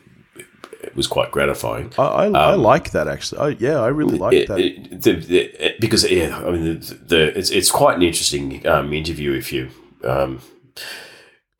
it 0.84 0.96
was 0.96 1.08
quite 1.08 1.32
gratifying. 1.32 1.92
I, 1.98 2.04
I, 2.04 2.26
I 2.28 2.54
like 2.56 2.92
that 2.92 3.08
actually. 3.08 3.40
I, 3.42 3.58
yeah, 3.60 3.80
I 3.80 3.88
really 3.88 4.18
like 4.18 4.34
um, 4.34 4.38
It- 4.42 4.48
that. 4.48 4.60
it- 4.60 5.02
the- 5.02 5.14
the- 5.16 5.76
because 5.80 6.10
yeah, 6.10 6.38
I 6.46 6.52
mean, 6.52 6.64
the, 6.80 6.94
the 6.96 7.38
it's 7.38 7.50
it's 7.52 7.72
quite 7.72 7.96
an 7.96 8.02
interesting 8.04 8.66
um, 8.68 8.92
interview 8.94 9.32
if 9.34 9.54
you 9.54 9.70
um, 10.04 10.42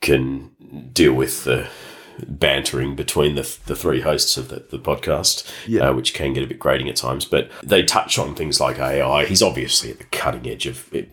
can 0.02 0.52
deal 0.94 1.14
with 1.14 1.44
the 1.44 1.68
bantering 2.28 2.96
between 2.96 3.36
the 3.36 3.58
the 3.66 3.76
three 3.76 4.02
hosts 4.02 4.38
of 4.38 4.50
the, 4.50 4.66
the 4.70 4.80
podcast, 4.80 5.50
Yeah. 5.68 5.90
uh, 5.90 5.94
which 5.94 6.14
can 6.14 6.34
get 6.34 6.44
a 6.44 6.48
bit 6.48 6.60
grating 6.60 6.90
at 6.90 6.96
times. 6.98 7.26
But 7.26 7.50
they 7.64 7.84
touch 7.84 8.18
on 8.20 8.36
things 8.36 8.60
like 8.60 8.78
AI. 8.80 9.26
He's 9.26 9.42
obviously 9.42 9.92
at 9.92 10.00
the 10.00 10.06
cutting 10.06 10.48
edge 10.50 10.66
of 10.66 10.94
it. 10.94 11.10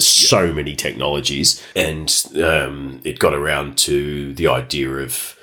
So 0.00 0.52
many 0.52 0.74
technologies, 0.76 1.62
and 1.76 2.10
um, 2.42 3.00
it 3.04 3.18
got 3.18 3.34
around 3.34 3.78
to 3.78 4.34
the 4.34 4.48
idea 4.48 4.90
of 4.90 5.36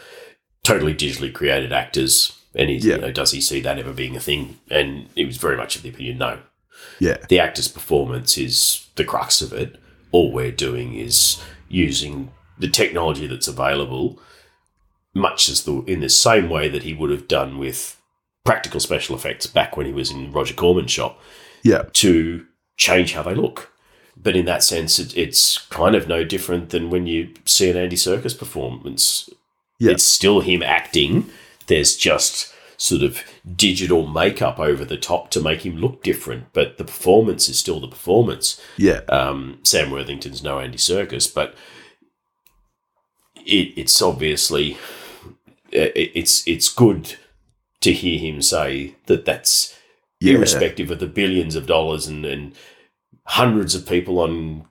totally 0.64 0.94
digitally 0.94 1.34
created 1.34 1.72
actors. 1.72 2.34
And 2.56 2.70
Yeah. 2.70 2.96
you 2.96 3.02
know, 3.02 3.12
does 3.12 3.32
he 3.32 3.42
see 3.42 3.62
that 3.62 3.78
ever 3.78 3.94
being 3.94 4.16
a 4.16 4.20
thing? 4.20 4.60
And 4.70 5.10
he 5.16 5.26
was 5.26 5.38
very 5.38 5.56
much 5.58 5.76
of 5.76 5.84
the 5.84 5.90
opinion, 5.90 6.18
no. 6.18 6.40
yeah. 7.00 7.18
The 7.30 7.40
actor's 7.40 7.68
performance 7.68 8.38
is 8.38 8.88
the 8.96 9.04
crux 9.04 9.42
of 9.42 9.54
it. 9.54 9.76
All 10.12 10.32
we're 10.32 10.52
doing 10.52 10.96
is 10.96 11.42
using 11.70 12.32
the 12.58 12.68
technology 12.70 13.28
that's 13.28 13.48
available, 13.48 14.20
much 15.14 15.50
as 15.50 15.64
the 15.64 15.82
in 15.84 16.00
the 16.00 16.10
same 16.10 16.50
way 16.50 16.68
that 16.70 16.84
he 16.84 16.94
would 16.94 17.10
have 17.12 17.28
done 17.28 17.58
with 17.58 18.00
practical 18.46 18.80
special 18.80 19.16
effects 19.16 19.46
back 19.46 19.76
when 19.78 19.86
he 19.86 19.92
was 19.92 20.10
in 20.12 20.32
Roger 20.32 20.54
Corman's 20.54 20.92
shop, 20.92 21.20
Yeah. 21.64 21.84
to 21.94 22.46
change 22.78 23.14
how 23.14 23.22
they 23.24 23.36
look. 23.36 23.72
But 24.22 24.36
in 24.36 24.46
that 24.46 24.64
sense, 24.64 25.00
it, 25.00 25.16
it's 25.18 25.58
kind 25.70 25.96
of 25.96 26.08
no 26.08 26.24
different 26.24 26.70
than 26.72 26.90
when 26.90 27.08
you 27.08 27.34
see 27.46 27.70
an 27.70 27.78
Andy 27.78 27.96
Serkis 27.96 28.38
performance. 28.38 29.30
Yeah. 29.80 29.92
It's 29.92 30.04
still 30.04 30.42
him 30.42 30.64
acting. 30.64 31.30
There's 31.68 31.96
just 31.96 32.54
sort 32.78 33.02
of 33.02 33.24
digital 33.56 34.06
makeup 34.08 34.60
over 34.60 34.86
the 34.86 34.98
top 34.98 35.32
to 35.32 35.42
make 35.42 35.66
him 35.66 35.78
look 35.78 36.04
different, 36.04 36.46
but 36.54 36.78
the 36.78 36.84
performance 36.84 37.50
is 37.50 37.58
still 37.60 37.80
the 37.80 37.88
performance. 37.88 38.62
Yeah. 38.78 39.02
Um, 39.10 39.60
Sam 39.64 39.90
Worthington's 39.92 40.44
no 40.44 40.60
Andy 40.60 40.78
Serkis, 40.78 41.34
but 41.34 41.56
it, 43.46 43.74
it's 43.78 44.02
obviously 44.02 44.78
it, 45.72 45.92
it's 46.16 46.48
it's 46.48 46.70
good 46.70 47.16
to 47.82 47.94
hear 47.94 48.20
him 48.20 48.42
say 48.42 48.96
that 49.06 49.26
that's 49.26 49.76
Yeah. 50.20 50.36
irrespective 50.36 50.92
of 50.92 51.00
the 51.00 51.08
billions 51.08 51.56
of 51.56 51.68
dollars 51.68 52.08
and, 52.08 52.26
and 52.26 52.54
hundreds 53.28 53.76
of 53.76 53.88
people 53.88 54.20
on 54.20 54.66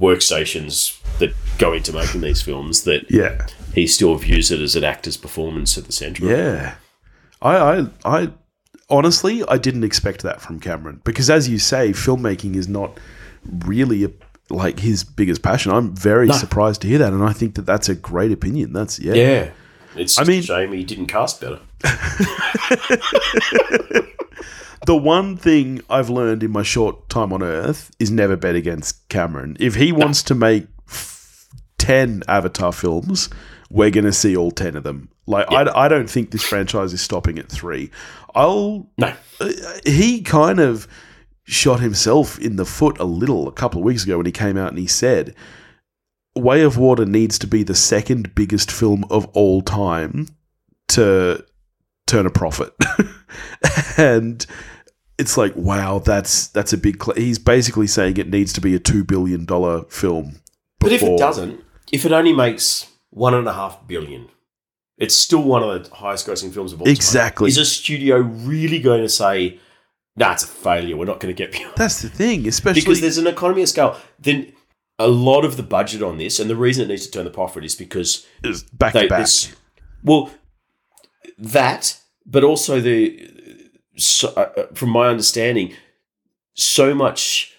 workstations 0.00 0.98
that 1.18 1.32
go 1.58 1.72
into 1.72 1.92
making 1.92 2.20
these 2.22 2.42
films 2.42 2.82
that 2.84 3.08
Yeah. 3.10 3.46
he 3.74 3.86
still 3.86 4.14
views 4.16 4.50
it 4.50 4.60
as 4.60 4.74
an 4.76 4.84
actor's 4.84 5.16
performance 5.16 5.76
at 5.78 5.84
the 5.84 5.92
centre. 5.92 6.24
Yeah. 6.26 6.74
I, 7.40 7.56
I, 7.56 7.86
I 8.04 8.30
honestly, 8.88 9.42
I 9.48 9.58
didn't 9.58 9.84
expect 9.84 10.22
that 10.22 10.40
from 10.40 10.58
Cameron 10.60 11.00
because, 11.04 11.28
as 11.30 11.48
you 11.48 11.58
say, 11.58 11.90
filmmaking 11.90 12.54
is 12.56 12.68
not 12.68 12.98
really 13.44 14.04
a, 14.04 14.10
like 14.48 14.78
his 14.80 15.04
biggest 15.04 15.42
passion. 15.42 15.72
I'm 15.72 15.94
very 15.94 16.28
No. 16.28 16.34
surprised 16.34 16.82
to 16.82 16.88
hear 16.88 16.98
that, 16.98 17.12
and 17.12 17.22
I 17.24 17.32
think 17.32 17.54
that 17.56 17.66
that's 17.66 17.88
a 17.88 17.94
great 17.94 18.32
opinion. 18.32 18.72
That's 18.72 18.98
yeah, 19.00 19.14
Yeah. 19.14 19.50
It's 19.96 20.18
I 20.18 20.22
just 20.22 20.28
mean- 20.28 20.40
a 20.40 20.42
shame 20.42 20.72
he 20.72 20.84
didn't 20.84 21.06
cast 21.08 21.40
better. 21.40 21.58
The 24.84 24.96
one 24.96 25.36
thing 25.36 25.80
I've 25.88 26.10
learned 26.10 26.42
in 26.42 26.50
my 26.50 26.62
short 26.62 27.08
time 27.08 27.32
on 27.32 27.42
Earth 27.42 27.90
is 27.98 28.10
never 28.10 28.36
bet 28.36 28.56
against 28.56 29.08
Cameron. 29.08 29.56
If 29.60 29.76
he 29.76 29.92
wants 29.92 30.22
to 30.24 30.34
make 30.34 30.66
f- 30.88 31.48
ten 31.78 32.22
Avatar 32.26 32.72
films, 32.72 33.30
we're 33.70 33.90
going 33.90 34.04
to 34.04 34.12
see 34.12 34.36
all 34.36 34.50
ten 34.50 34.76
of 34.76 34.82
them. 34.82 35.08
Like 35.26 35.50
I, 35.50 35.84
I 35.84 35.88
don't 35.88 36.10
think 36.10 36.30
this 36.30 36.42
franchise 36.42 36.92
is 36.92 37.00
stopping 37.00 37.38
at 37.38 37.48
three. 37.48 37.90
I'll 38.34 38.90
No. 38.98 39.14
Uh, 39.40 39.44
uh, 39.44 39.78
he 39.84 40.20
kind 40.20 40.58
of 40.58 40.88
shot 41.44 41.80
himself 41.80 42.38
in 42.38 42.56
the 42.56 42.64
foot 42.64 42.98
a 42.98 43.04
little 43.04 43.46
a 43.46 43.52
couple 43.52 43.80
of 43.80 43.84
weeks 43.84 44.04
ago 44.04 44.16
when 44.16 44.26
he 44.26 44.32
came 44.32 44.56
out 44.56 44.68
and 44.68 44.78
he 44.78 44.86
said 44.86 45.34
Way 46.34 46.62
of 46.62 46.78
Water 46.78 47.04
needs 47.04 47.38
to 47.40 47.46
be 47.46 47.62
the 47.62 47.74
second 47.74 48.34
biggest 48.34 48.70
film 48.70 49.04
of 49.10 49.26
all 49.34 49.60
time 49.60 50.28
to 50.88 51.44
turn 52.06 52.26
a 52.26 52.30
profit, 52.30 52.74
and 53.96 54.44
it's 55.18 55.36
like 55.36 55.54
wow, 55.56 55.98
that's 55.98 56.48
that's 56.48 56.72
a 56.72 56.78
big. 56.78 57.02
Cl- 57.02 57.16
he's 57.16 57.38
basically 57.38 57.86
saying 57.86 58.16
it 58.16 58.28
needs 58.28 58.52
to 58.54 58.60
be 58.60 58.74
a 58.74 58.78
two 58.78 59.04
billion 59.04 59.44
dollar 59.44 59.82
film. 59.84 60.36
But 60.78 60.92
if 60.92 61.02
it 61.02 61.18
doesn't, 61.18 61.62
if 61.92 62.04
it 62.04 62.12
only 62.12 62.32
makes 62.32 62.88
one 63.10 63.34
and 63.34 63.46
a 63.46 63.52
half 63.52 63.86
billion, 63.86 64.28
it's 64.98 65.14
still 65.14 65.42
one 65.42 65.62
of 65.62 65.84
the 65.84 65.94
highest 65.94 66.26
grossing 66.26 66.52
films 66.52 66.72
of 66.72 66.80
all 66.80 66.86
time. 66.86 66.92
Exactly. 66.92 67.48
Is 67.48 67.58
a 67.58 67.64
studio 67.64 68.18
really 68.18 68.80
going 68.80 69.02
to 69.02 69.08
say, 69.08 69.60
nah, 70.16 70.32
it's 70.32 70.44
a 70.44 70.48
failure, 70.48 70.96
we're 70.96 71.04
not 71.04 71.20
going 71.20 71.34
to 71.34 71.36
get 71.36 71.52
beyond 71.52 71.74
that's 71.76 72.02
the 72.02 72.08
thing, 72.08 72.46
especially 72.48 72.80
because 72.80 73.00
there's 73.00 73.18
an 73.18 73.26
economy 73.26 73.62
of 73.62 73.68
scale. 73.68 73.96
Then 74.18 74.52
a 74.98 75.08
lot 75.08 75.44
of 75.44 75.56
the 75.56 75.62
budget 75.62 76.02
on 76.02 76.18
this, 76.18 76.38
and 76.38 76.48
the 76.48 76.56
reason 76.56 76.84
it 76.84 76.88
needs 76.88 77.06
to 77.06 77.12
turn 77.12 77.24
the 77.24 77.30
profit 77.30 77.64
is 77.64 77.74
because 77.74 78.26
back 78.72 78.92
they, 78.92 79.02
to 79.02 79.08
back. 79.08 79.28
well, 80.02 80.30
that, 81.38 82.00
but 82.24 82.44
also 82.44 82.80
the, 82.80 83.28
so, 83.96 84.28
uh, 84.34 84.66
from 84.74 84.90
my 84.90 85.08
understanding, 85.08 85.74
so 86.54 86.94
much 86.94 87.52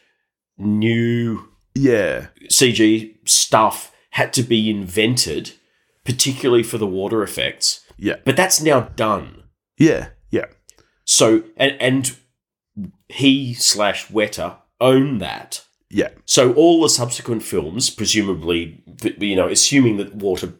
new 0.57 1.49
Yeah, 1.75 2.27
CG 2.49 3.15
stuff 3.27 3.91
had 4.11 4.33
to 4.33 4.43
be 4.43 4.69
invented, 4.69 5.53
particularly 6.05 6.63
for 6.63 6.77
the 6.77 6.87
water 6.87 7.23
effects. 7.23 7.81
yeah, 7.97 8.17
But 8.25 8.35
that's 8.37 8.61
now 8.61 8.81
done. 8.95 9.43
yeah, 9.77 10.09
yeah, 10.29 10.45
So 11.05 11.43
and 11.57 11.75
and 11.79 12.15
he 13.09 13.53
slash 13.53 14.07
Weta 14.07 14.57
own 14.79 15.17
that. 15.19 15.63
yeah, 15.89 16.09
So 16.25 16.53
all 16.53 16.81
the 16.81 16.89
subsequent 16.89 17.43
films, 17.43 17.89
presumably, 17.89 18.83
you 19.19 19.35
know, 19.35 19.47
assuming 19.47 19.97
that 19.97 20.15
water 20.15 20.53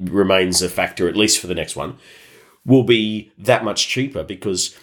remains 0.00 0.62
a 0.62 0.68
factor 0.68 1.08
at 1.08 1.16
least 1.16 1.38
for 1.40 1.46
the 1.46 1.54
next 1.54 1.74
one, 1.76 1.98
will 2.64 2.84
be 2.84 3.32
that 3.38 3.64
much 3.64 3.88
cheaper 3.88 4.22
because 4.22 4.74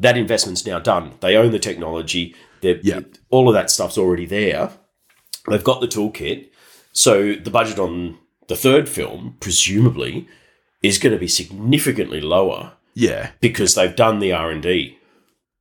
that 0.00 0.16
investment's 0.16 0.66
now 0.66 0.78
done. 0.78 1.14
They 1.20 1.36
own 1.36 1.52
the 1.52 1.58
technology. 1.58 2.34
Yeah. 2.62 3.00
all 3.30 3.48
of 3.48 3.54
that 3.54 3.70
stuff's 3.70 3.96
already 3.96 4.26
there. 4.26 4.70
They've 5.48 5.64
got 5.64 5.80
the 5.80 5.88
toolkit. 5.88 6.48
So 6.92 7.34
the 7.34 7.50
budget 7.50 7.78
on 7.78 8.18
the 8.48 8.56
third 8.56 8.88
film, 8.88 9.36
presumably, 9.40 10.28
is 10.82 10.98
going 10.98 11.12
to 11.12 11.18
be 11.18 11.28
significantly 11.28 12.20
lower 12.20 12.72
yeah. 12.94 13.30
because 13.40 13.74
they've 13.74 13.94
done 13.94 14.18
the 14.18 14.32
R 14.32 14.50
and 14.50 14.62
D 14.62 14.98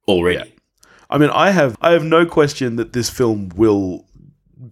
already. 0.08 0.54
I 1.10 1.18
mean, 1.18 1.30
I 1.30 1.52
have 1.52 1.78
I 1.82 1.92
have 1.92 2.04
no 2.04 2.26
question 2.26 2.76
that 2.76 2.94
this 2.94 3.10
film 3.10 3.50
will 3.56 4.06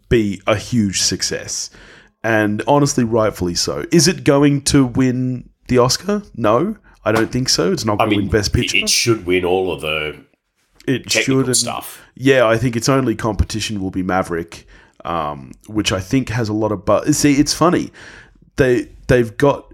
be 0.09 0.41
a 0.45 0.55
huge 0.55 1.01
success, 1.01 1.69
and 2.23 2.61
honestly, 2.67 3.03
rightfully 3.03 3.55
so. 3.55 3.85
Is 3.91 4.07
it 4.07 4.23
going 4.23 4.61
to 4.63 4.85
win 4.85 5.49
the 5.67 5.79
Oscar? 5.79 6.21
No, 6.35 6.77
I 7.05 7.11
don't 7.11 7.31
think 7.31 7.49
so. 7.49 7.71
It's 7.71 7.85
not 7.85 7.97
going 7.99 8.09
to 8.11 8.15
win 8.17 8.29
Best 8.29 8.53
Picture. 8.53 8.77
it 8.77 8.89
should 8.89 9.25
win 9.25 9.45
all 9.45 9.71
of 9.71 9.81
the 9.81 10.23
It, 10.85 11.09
should. 11.09 11.55
stuff. 11.55 12.01
Yeah, 12.15 12.47
I 12.47 12.57
think 12.57 12.75
its 12.75 12.89
only 12.89 13.15
competition 13.15 13.79
will 13.81 13.91
be 13.91 14.03
Maverick, 14.03 14.65
um, 15.05 15.51
which 15.67 15.91
I 15.91 15.99
think 15.99 16.29
has 16.29 16.49
a 16.49 16.53
lot 16.53 16.71
of. 16.71 16.83
But 16.85 17.13
see, 17.15 17.33
it's 17.33 17.53
funny 17.53 17.91
they 18.57 18.89
they've 19.07 19.37
got 19.37 19.71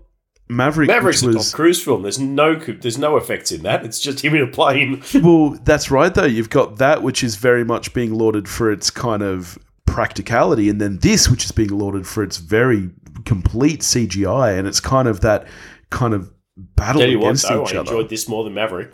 Maverick, 0.49 0.87
Maverick's 0.89 1.23
which 1.23 1.35
a 1.35 1.37
was 1.37 1.51
Tom 1.51 1.55
Cruise 1.55 1.81
film. 1.83 2.01
There's 2.03 2.19
no 2.19 2.55
there's 2.55 2.97
no 2.97 3.17
effects 3.17 3.51
in 3.51 3.63
that. 3.63 3.85
It's 3.85 3.99
just 3.99 4.23
him 4.23 4.35
in 4.35 4.41
a 4.43 4.47
plane. 4.47 5.01
well, 5.23 5.57
that's 5.63 5.89
right 5.89 6.13
though. 6.13 6.25
You've 6.25 6.49
got 6.49 6.77
that, 6.77 7.01
which 7.01 7.23
is 7.23 7.35
very 7.37 7.63
much 7.63 7.93
being 7.93 8.13
lauded 8.13 8.47
for 8.47 8.71
its 8.71 8.89
kind 8.91 9.23
of 9.23 9.57
practicality, 9.85 10.69
and 10.69 10.79
then 10.81 10.97
this, 10.99 11.29
which 11.29 11.45
is 11.45 11.51
being 11.51 11.69
lauded 11.69 12.05
for 12.05 12.23
its 12.23 12.37
very 12.37 12.89
complete 13.25 13.79
CGI, 13.81 14.57
and 14.57 14.67
it's 14.67 14.79
kind 14.79 15.07
of 15.07 15.21
that 15.21 15.47
kind 15.89 16.13
of 16.13 16.29
battle 16.57 17.01
Tell 17.01 17.09
you 17.09 17.19
what, 17.19 17.25
against 17.27 17.47
though, 17.49 17.63
each 17.63 17.73
I 17.73 17.77
other. 17.79 17.91
enjoyed 17.91 18.09
this 18.09 18.27
more 18.27 18.43
than 18.43 18.53
Maverick. 18.53 18.91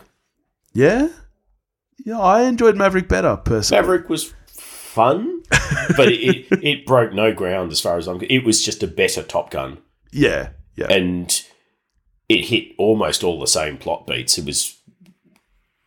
yeah, 0.72 1.08
yeah, 2.04 2.18
I 2.18 2.42
enjoyed 2.42 2.76
Maverick 2.76 3.08
better 3.08 3.36
personally. 3.36 3.82
Maverick 3.82 4.08
was 4.08 4.32
fun, 4.48 5.42
but 5.96 6.08
it, 6.10 6.20
it, 6.20 6.46
it 6.64 6.86
broke 6.86 7.12
no 7.12 7.32
ground 7.34 7.70
as 7.72 7.80
far 7.80 7.98
as 7.98 8.06
I'm. 8.08 8.20
It 8.22 8.44
was 8.44 8.64
just 8.64 8.82
a 8.82 8.86
better 8.86 9.22
Top 9.22 9.50
Gun, 9.50 9.78
Yeah, 10.10 10.50
yeah, 10.76 10.86
and 10.88 11.42
it 12.28 12.46
hit 12.46 12.72
almost 12.78 13.22
all 13.22 13.38
the 13.38 13.46
same 13.46 13.76
plot 13.76 14.06
beats. 14.06 14.38
It 14.38 14.46
was. 14.46 14.76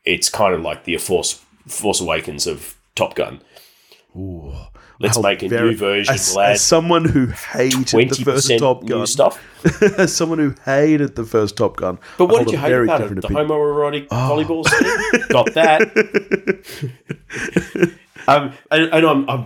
It's 0.06 0.30
kind 0.30 0.54
of 0.54 0.62
like 0.62 0.84
the 0.84 0.98
Force 0.98 1.42
Force 1.68 2.00
Awakens 2.02 2.46
of 2.46 2.76
Top 2.96 3.16
Gun. 3.16 3.42
Ooh. 4.16 4.54
Let's 5.04 5.20
make 5.22 5.44
a 5.44 5.48
very- 5.48 5.70
new 5.72 5.76
version, 5.78 6.14
As, 6.14 6.36
lad. 6.36 6.52
as 6.54 6.62
someone 6.62 7.06
who 7.06 7.28
hated 7.28 7.88
the 8.10 8.22
first 8.24 8.52
Top 8.58 8.84
new 8.84 8.90
Gun, 8.90 9.08
stuff. 9.08 9.40
as 9.98 10.16
someone 10.16 10.40
who 10.40 10.54
hated 10.66 11.16
the 11.16 11.24
first 11.26 11.56
Top 11.58 11.76
Gun, 11.78 11.98
But 12.18 12.28
what 12.28 12.46
did 12.46 12.54
you 12.54 12.58
hate 12.58 12.74
about 12.74 13.02
it? 13.02 13.10
The 13.16 13.20
opinion. 13.28 13.48
homoerotic 13.48 14.08
Oh. 14.12 14.16
volleyball 14.16 14.68
scene? 14.68 15.24
Got 15.30 15.54
that. 15.54 15.82
um, 18.28 18.54
and, 18.72 18.84
and 18.94 19.06
I'm, 19.06 19.30
I'm 19.30 19.46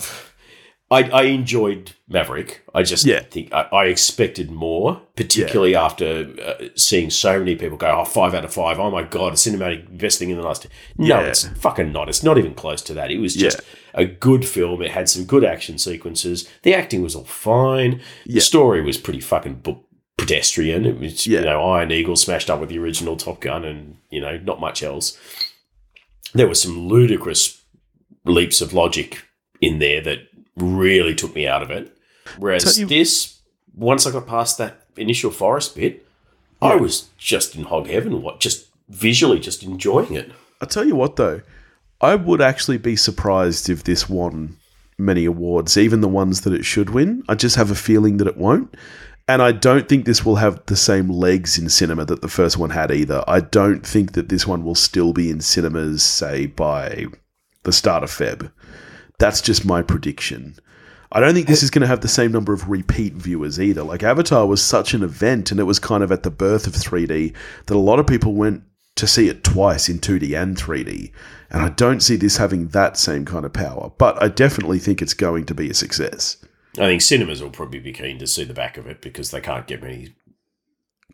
I, 0.90 1.04
I 1.10 1.24
enjoyed 1.24 1.92
Maverick. 2.08 2.64
I 2.74 2.82
just 2.84 3.06
Yeah. 3.06 3.20
think 3.20 3.52
I, 3.52 3.64
I 3.74 3.86
expected 3.88 4.50
more, 4.50 5.02
particularly 5.18 5.76
after 5.76 6.28
uh, 6.42 6.66
seeing 6.76 7.10
so 7.10 7.38
many 7.40 7.56
people 7.58 7.78
go, 7.78 7.88
"Oh, 8.00 8.06
five 8.06 8.34
out 8.34 8.46
of 8.46 8.54
five. 8.54 8.80
Oh 8.80 8.90
my 8.90 9.04
god, 9.04 9.34
a 9.34 9.36
cinematic 9.36 9.98
best 9.98 10.18
thing 10.18 10.30
in 10.30 10.38
the 10.38 10.44
last." 10.44 10.66
No, 10.98 11.20
Yeah. 11.20 11.28
it's 11.28 11.46
fucking 11.46 11.92
not. 11.92 12.08
It's 12.08 12.24
not 12.24 12.38
even 12.38 12.54
close 12.54 12.82
to 12.84 12.94
that. 12.94 13.12
It 13.12 13.18
was 13.20 13.36
just 13.36 13.60
Yeah. 13.94 14.02
a 14.02 14.06
good 14.06 14.46
film. 14.46 14.82
It 14.82 14.92
had 14.92 15.10
some 15.10 15.26
good 15.26 15.44
action 15.44 15.78
sequences. 15.78 16.48
The 16.64 16.74
acting 16.74 17.02
was 17.02 17.16
all 17.16 17.26
fine. 17.26 18.00
Yeah. 18.26 18.36
The 18.36 18.42
story 18.42 18.82
was 18.82 18.98
pretty 18.98 19.20
fucking 19.20 19.56
bu- 19.56 19.84
pedestrian. 20.18 20.86
It 20.86 21.00
was, 21.00 21.28
Yeah. 21.28 21.40
you 21.40 21.46
know, 21.48 21.64
Iron 21.72 21.92
Eagle 21.92 22.16
smashed 22.16 22.50
up 22.50 22.62
with 22.62 22.70
the 22.70 22.80
original 22.80 23.18
Top 23.18 23.42
Gun 23.42 23.66
and, 23.66 23.98
you 24.10 24.22
know, 24.22 24.38
not 24.38 24.62
much 24.62 24.82
else. 24.84 25.18
There 26.34 26.48
were 26.48 26.56
some 26.56 26.88
ludicrous 26.88 27.62
leaps 28.24 28.62
of 28.62 28.74
logic 28.74 29.24
in 29.62 29.80
there 29.80 30.02
that 30.02 30.20
really 30.58 31.16
took 31.16 31.34
me 31.36 31.48
out 31.48 31.64
of 31.64 31.72
it. 31.72 31.96
Whereas 32.38 32.78
you- 32.78 32.88
this, 32.88 33.40
once 33.76 34.06
I 34.06 34.12
got 34.12 34.28
past 34.28 34.58
that 34.58 34.86
initial 34.98 35.32
forest 35.32 35.76
bit, 35.76 36.06
I 36.62 36.76
was 36.76 37.10
just 37.18 37.56
in 37.56 37.64
hog 37.64 37.88
heaven, 37.88 38.22
what 38.22 38.40
just 38.40 38.66
visually 38.90 39.40
just 39.40 39.64
enjoying 39.64 40.16
it. 40.16 40.32
I'll 40.60 40.68
tell 40.68 40.86
you 40.86 40.96
what, 40.96 41.16
though, 41.16 41.42
I 42.02 42.16
would 42.16 42.42
actually 42.42 42.78
be 42.80 42.96
surprised 42.96 43.70
if 43.70 43.84
this 43.84 44.10
won 44.10 44.58
many 44.98 45.26
awards, 45.26 45.78
even 45.78 46.02
the 46.02 46.08
ones 46.08 46.42
that 46.42 46.54
it 46.54 46.66
should 46.66 46.90
win. 46.90 47.24
I 47.30 47.36
just 47.36 47.56
have 47.56 47.70
a 47.70 47.76
feeling 47.76 48.18
that 48.18 48.28
it 48.28 48.38
won't. 48.38 48.76
And 49.28 49.42
I 49.42 49.52
don't 49.52 49.90
think 49.90 50.06
this 50.06 50.26
will 50.26 50.38
have 50.38 50.66
the 50.68 50.76
same 50.78 51.10
legs 51.10 51.58
in 51.58 51.70
cinema 51.70 52.06
that 52.06 52.22
the 52.22 52.30
first 52.30 52.58
one 52.58 52.70
had 52.70 52.92
either. 52.92 53.24
I 53.28 53.42
don't 53.42 53.86
think 53.86 54.14
that 54.14 54.30
this 54.30 54.48
one 54.48 54.64
will 54.64 54.74
still 54.74 55.12
be 55.12 55.30
in 55.30 55.42
cinemas, 55.42 56.02
say, 56.02 56.48
by 56.48 57.06
the 57.64 57.74
start 57.74 58.04
of 58.04 58.10
Feb. 58.10 58.52
That's 59.20 59.42
just 59.42 59.66
my 59.66 59.82
prediction. 59.82 60.56
I 61.12 61.20
don't 61.20 61.34
think 61.34 61.48
this 61.48 61.64
is 61.64 61.70
going 61.72 61.82
to 61.82 61.88
have 61.88 62.02
the 62.02 62.08
same 62.08 62.32
number 62.32 62.54
of 62.54 62.70
repeat 62.70 63.14
viewers 63.14 63.60
either. 63.60 63.82
Like 63.84 64.04
Avatar 64.04 64.46
was 64.46 64.62
such 64.62 64.94
an 64.94 65.04
event 65.04 65.52
and 65.52 65.60
it 65.60 65.64
was 65.64 65.80
kind 65.80 66.04
of 66.04 66.12
at 66.12 66.24
the 66.24 66.30
birth 66.32 66.68
of 66.68 66.74
3D 66.74 67.34
that 67.66 67.76
a 67.76 67.80
lot 67.80 68.00
of 68.00 68.06
people 68.08 68.34
went 68.34 68.64
to 68.96 69.08
see 69.08 69.30
it 69.30 69.44
twice 69.44 69.88
in 69.90 70.00
2D 70.00 70.40
and 70.40 70.58
3D. 70.58 71.12
And 71.50 71.62
I 71.64 71.70
don't 71.70 72.02
see 72.02 72.18
this 72.18 72.38
having 72.38 72.68
that 72.70 72.98
same 72.98 73.24
kind 73.24 73.46
of 73.46 73.54
power, 73.54 73.92
but 73.98 74.22
I 74.22 74.28
definitely 74.28 74.80
think 74.80 75.02
it's 75.02 75.14
going 75.14 75.46
to 75.46 75.56
be 75.56 75.70
a 75.70 75.74
success. 75.74 76.38
I 76.74 76.82
think 76.88 77.02
cinemas 77.02 77.42
will 77.42 77.52
probably 77.52 77.80
be 77.80 77.94
keen 77.94 78.20
to 78.20 78.28
see 78.28 78.44
the 78.44 78.54
back 78.54 78.78
of 78.78 78.86
it 78.86 79.02
because 79.02 79.32
they 79.32 79.40
can't 79.40 79.66
get 79.66 79.82
many 79.82 80.14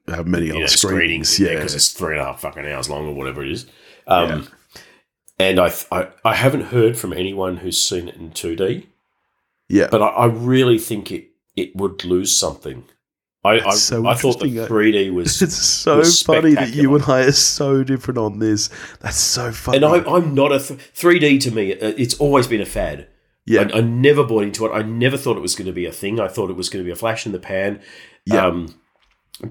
Have 0.08 0.28
many 0.28 0.48
you 0.48 0.54
other 0.54 0.62
know, 0.62 0.66
screenings, 0.66 1.40
yeah. 1.40 1.54
because 1.54 1.76
it's 1.76 1.92
three 1.92 2.14
and 2.14 2.22
a 2.22 2.26
half 2.26 2.42
fucking 2.42 2.66
hours 2.66 2.90
long 2.90 3.08
or 3.08 3.14
whatever 3.14 3.44
it 3.44 3.52
is. 3.52 3.68
Um, 4.08 4.48
And 5.50 5.60
I, 5.60 5.72
I 5.92 6.08
I 6.24 6.34
haven't 6.36 6.66
heard 6.66 6.98
from 6.98 7.14
anyone 7.14 7.58
who's 7.58 7.82
seen 7.82 8.08
it 8.08 8.16
in 8.16 8.32
2D, 8.32 8.86
yeah. 9.70 9.88
but 9.92 10.02
I, 10.02 10.08
I 10.08 10.26
really 10.26 10.80
think 10.80 11.12
it 11.12 11.30
it 11.56 11.76
would 11.76 12.04
lose 12.06 12.36
something. 12.36 12.84
I 13.46 13.60
I, 13.60 13.72
so 13.76 14.08
I 14.08 14.16
thought 14.16 14.40
the 14.40 14.48
3D 14.50 15.14
was, 15.18 15.42
It's 15.42 15.56
so 15.56 15.98
was 15.98 16.22
funny 16.22 16.54
that 16.56 16.74
you 16.74 16.96
and 16.96 17.04
I 17.04 17.22
are 17.26 17.32
so 17.34 17.84
different 17.84 18.18
on 18.18 18.40
this. 18.40 18.70
That's 19.02 19.18
so 19.18 19.52
funny. 19.52 19.78
and 19.78 19.86
I, 19.86 19.98
I'm 20.10 20.34
not 20.34 20.52
a 20.54 20.60
th- 20.60 20.80
3D 20.96 21.42
to 21.42 21.52
me. 21.52 21.74
uh, 21.74 21.94
It's 21.98 22.16
always 22.20 22.48
been 22.48 22.62
a 22.62 22.66
fad. 22.66 23.08
yeah, 23.46 23.68
I, 23.74 23.80
I 23.80 23.82
never 23.82 24.24
bought 24.24 24.44
into 24.44 24.66
it. 24.66 24.72
I 24.72 24.82
never 24.82 25.18
thought 25.18 25.36
it 25.36 25.42
was 25.42 25.56
going 25.56 25.68
to 25.68 25.74
be 25.74 25.86
a 25.86 25.92
thing. 25.92 26.20
I 26.22 26.30
thought 26.30 26.50
it 26.50 26.56
was 26.56 26.70
going 26.70 26.84
to 26.84 26.88
be 26.88 26.92
a 26.94 26.96
flash 26.96 27.26
in 27.26 27.34
the 27.34 27.40
pan. 27.40 27.82
Yeah. 28.26 28.46
Um, 28.48 28.80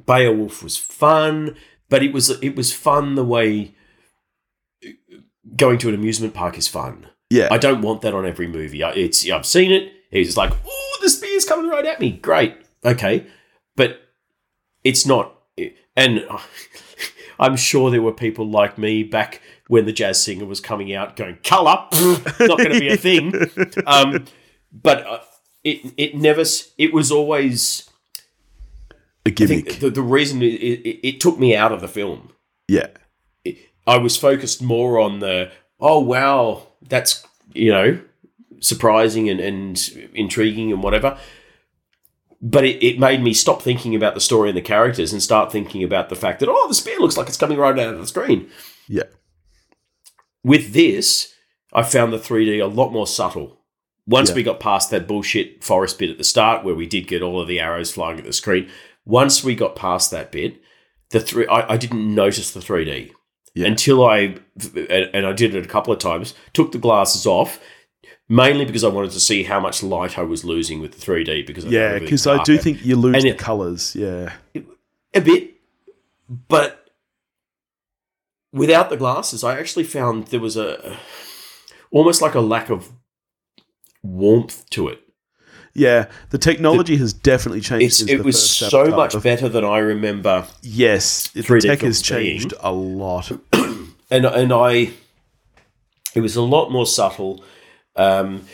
Beowulf 0.07 0.63
was 0.63 0.77
fun, 0.79 1.55
but 1.91 2.03
it 2.03 2.13
was 2.15 2.31
it 2.43 2.57
was 2.57 2.73
fun 2.73 3.15
the 3.15 3.25
way 3.25 3.75
going 5.57 5.79
to 5.79 5.89
an 5.89 5.95
amusement 5.95 6.35
park 6.35 6.57
is 6.59 6.69
fun. 6.69 7.07
yeah, 7.31 7.49
I 7.51 7.59
don't 7.59 7.83
want 7.83 8.03
that 8.03 8.15
on 8.15 8.27
every 8.27 8.47
movie. 8.47 8.83
I- 8.83 8.93
It's 8.93 9.29
I've 9.31 9.47
seen 9.47 9.73
it. 9.73 9.93
It's 10.11 10.37
like, 10.37 10.53
oh, 10.67 10.99
the 11.03 11.09
spear's 11.09 11.45
coming 11.45 11.71
right 11.71 11.87
at 11.87 11.99
me. 12.01 12.11
Great, 12.13 12.55
okay, 12.85 13.27
but 13.77 14.01
it's 14.85 15.07
not. 15.07 15.35
And 15.97 16.25
I'm 17.39 17.57
sure 17.57 17.91
there 17.91 18.03
were 18.03 18.13
people 18.13 18.47
like 18.49 18.77
me 18.79 19.03
back 19.03 19.41
when 19.69 19.87
the 19.87 19.93
jazz 19.93 20.23
singer 20.23 20.45
was 20.45 20.61
coming 20.61 20.93
out, 20.95 21.17
going, 21.17 21.39
"Colour, 21.43 21.87
not 22.41 22.59
going 22.59 22.73
to 22.73 22.81
be 22.81 22.89
a 22.89 22.97
thing." 22.97 23.33
Um, 23.87 24.25
but 24.73 25.07
uh, 25.07 25.21
it 25.65 25.93
it 25.97 26.15
never. 26.17 26.45
It 26.79 26.93
was 26.93 27.11
always. 27.11 27.89
a 29.27 29.29
I 29.29 29.31
gimmick. 29.31 29.67
think 29.67 29.81
the, 29.81 29.91
the 29.91 30.03
reason 30.03 30.43
it, 30.43 30.47
it, 30.55 31.09
it 31.09 31.21
took 31.21 31.39
me 31.39 31.55
out 31.57 31.73
of 31.73 31.81
the 31.81 31.89
film 31.89 32.33
yeah, 32.69 32.89
I 33.87 33.99
was 33.99 34.17
focused 34.17 34.63
more 34.63 34.99
on 34.99 35.19
the 35.19 35.51
oh 35.81 35.99
wow, 36.01 36.67
that's 36.89 37.27
you 37.53 37.71
know 37.73 38.01
surprising 38.61 39.29
and, 39.29 39.41
and 39.41 40.11
intriguing 40.15 40.71
and 40.73 40.83
whatever. 40.83 41.19
But 42.41 42.65
it, 42.65 42.83
it 42.85 42.99
made 42.99 43.23
me 43.23 43.35
stop 43.35 43.63
thinking 43.63 43.95
about 43.95 44.15
the 44.15 44.21
story 44.21 44.49
and 44.49 44.57
the 44.57 44.63
characters 44.63 45.13
and 45.13 45.23
start 45.23 45.53
thinking 45.53 45.83
about 45.85 46.09
the 46.09 46.17
fact 46.17 46.41
that 46.41 46.49
oh, 46.49 46.69
the 46.69 46.75
spear 46.75 46.99
looks 46.99 47.17
like 47.17 47.29
it's 47.29 47.37
coming 47.37 47.59
right 47.59 47.79
out 47.79 47.95
of 47.95 48.01
the 48.01 48.07
screen. 48.07 48.49
Yeah. 48.89 49.05
With 50.45 50.73
this, 50.73 51.33
I 51.73 51.83
found 51.85 52.13
the 52.13 52.19
3D 52.19 52.61
a 52.61 52.67
lot 52.67 52.93
more 52.93 53.07
subtle. 53.07 53.61
Once 54.09 54.31
Yeah. 54.31 54.35
we 54.35 54.43
got 54.43 54.59
past 54.59 54.91
that 54.91 55.07
bullshit 55.07 55.63
forest 55.63 55.99
bit 56.01 56.11
at 56.11 56.19
the 56.19 56.25
start, 56.25 56.65
where 56.65 56.75
we 56.75 56.87
did 56.87 57.07
get 57.07 57.23
all 57.23 57.41
of 57.41 57.47
the 57.47 57.61
arrows 57.61 57.93
flying 57.93 58.19
at 58.19 58.25
the 58.25 58.33
screen, 58.33 58.69
once 59.05 59.45
we 59.45 59.55
got 59.55 59.77
past 59.77 60.11
that 60.11 60.33
bit, 60.33 60.61
the 61.11 61.21
three 61.21 61.47
I, 61.47 61.75
I 61.75 61.77
didn't 61.77 62.13
notice 62.13 62.51
the 62.51 62.59
3D 62.61 63.13
Yeah. 63.55 63.67
until 63.67 64.05
I 64.05 64.37
and 64.89 65.27
I 65.27 65.33
did 65.33 65.55
it 65.55 65.65
a 65.65 65.69
couple 65.69 65.93
of 65.93 65.99
times. 65.99 66.35
Took 66.55 66.73
the 66.73 66.79
glasses 66.79 67.27
off, 67.27 67.61
mainly 68.29 68.65
because 68.65 68.83
I 68.85 68.89
wanted 68.89 69.11
to 69.13 69.21
see 69.21 69.43
how 69.43 69.61
much 69.61 69.83
light 69.83 70.19
I 70.19 70.23
was 70.23 70.45
losing 70.45 70.81
with 70.81 70.93
the 70.93 70.99
3D. 71.05 71.47
Because 71.47 71.67
I 71.67 71.69
Yeah, 71.69 71.99
because 71.99 72.27
I 72.27 72.43
do 72.45 72.57
think 72.59 72.85
you 72.85 72.97
lose 72.97 73.17
And 73.17 73.25
the 73.25 73.29
it- 73.31 73.39
colors. 73.39 73.95
Yeah. 73.95 74.33
a 75.15 75.21
bit, 75.21 75.55
but 76.49 76.89
without 78.53 78.89
the 78.91 78.97
glasses, 78.97 79.45
I 79.45 79.59
actually 79.59 79.85
found 79.85 80.29
there 80.29 80.41
was 80.41 80.57
a 80.57 80.97
almost 81.91 82.23
like 82.23 82.35
a 82.35 82.41
lack 82.41 82.71
of 82.71 82.91
warmth 84.03 84.69
to 84.71 84.89
it. 84.89 85.01
Yeah, 85.75 86.07
the 86.31 86.39
technology 86.39 86.97
has 86.99 87.13
definitely 87.15 87.61
changed. 87.63 88.09
It 88.11 88.19
the 88.19 88.23
was 88.23 88.51
so 88.51 88.83
Avatar. 88.83 88.97
much 88.99 89.23
better 89.23 89.49
than 89.49 89.65
I 89.65 89.79
remember, 89.79 90.47
Yes, 90.63 91.29
the 91.29 91.41
3D 91.41 91.61
tech 91.63 91.81
has 91.81 92.03
films 92.03 92.09
being. 92.11 92.39
changed 92.41 92.55
a 92.61 92.73
lot. 92.73 93.31
and 94.11 94.27
and 94.27 94.53
I, 94.53 94.91
it 96.15 96.21
was 96.21 96.37
a 96.37 96.43
lot 96.43 96.71
more 96.71 96.87
subtle. 96.87 97.43
Um, 97.97 98.45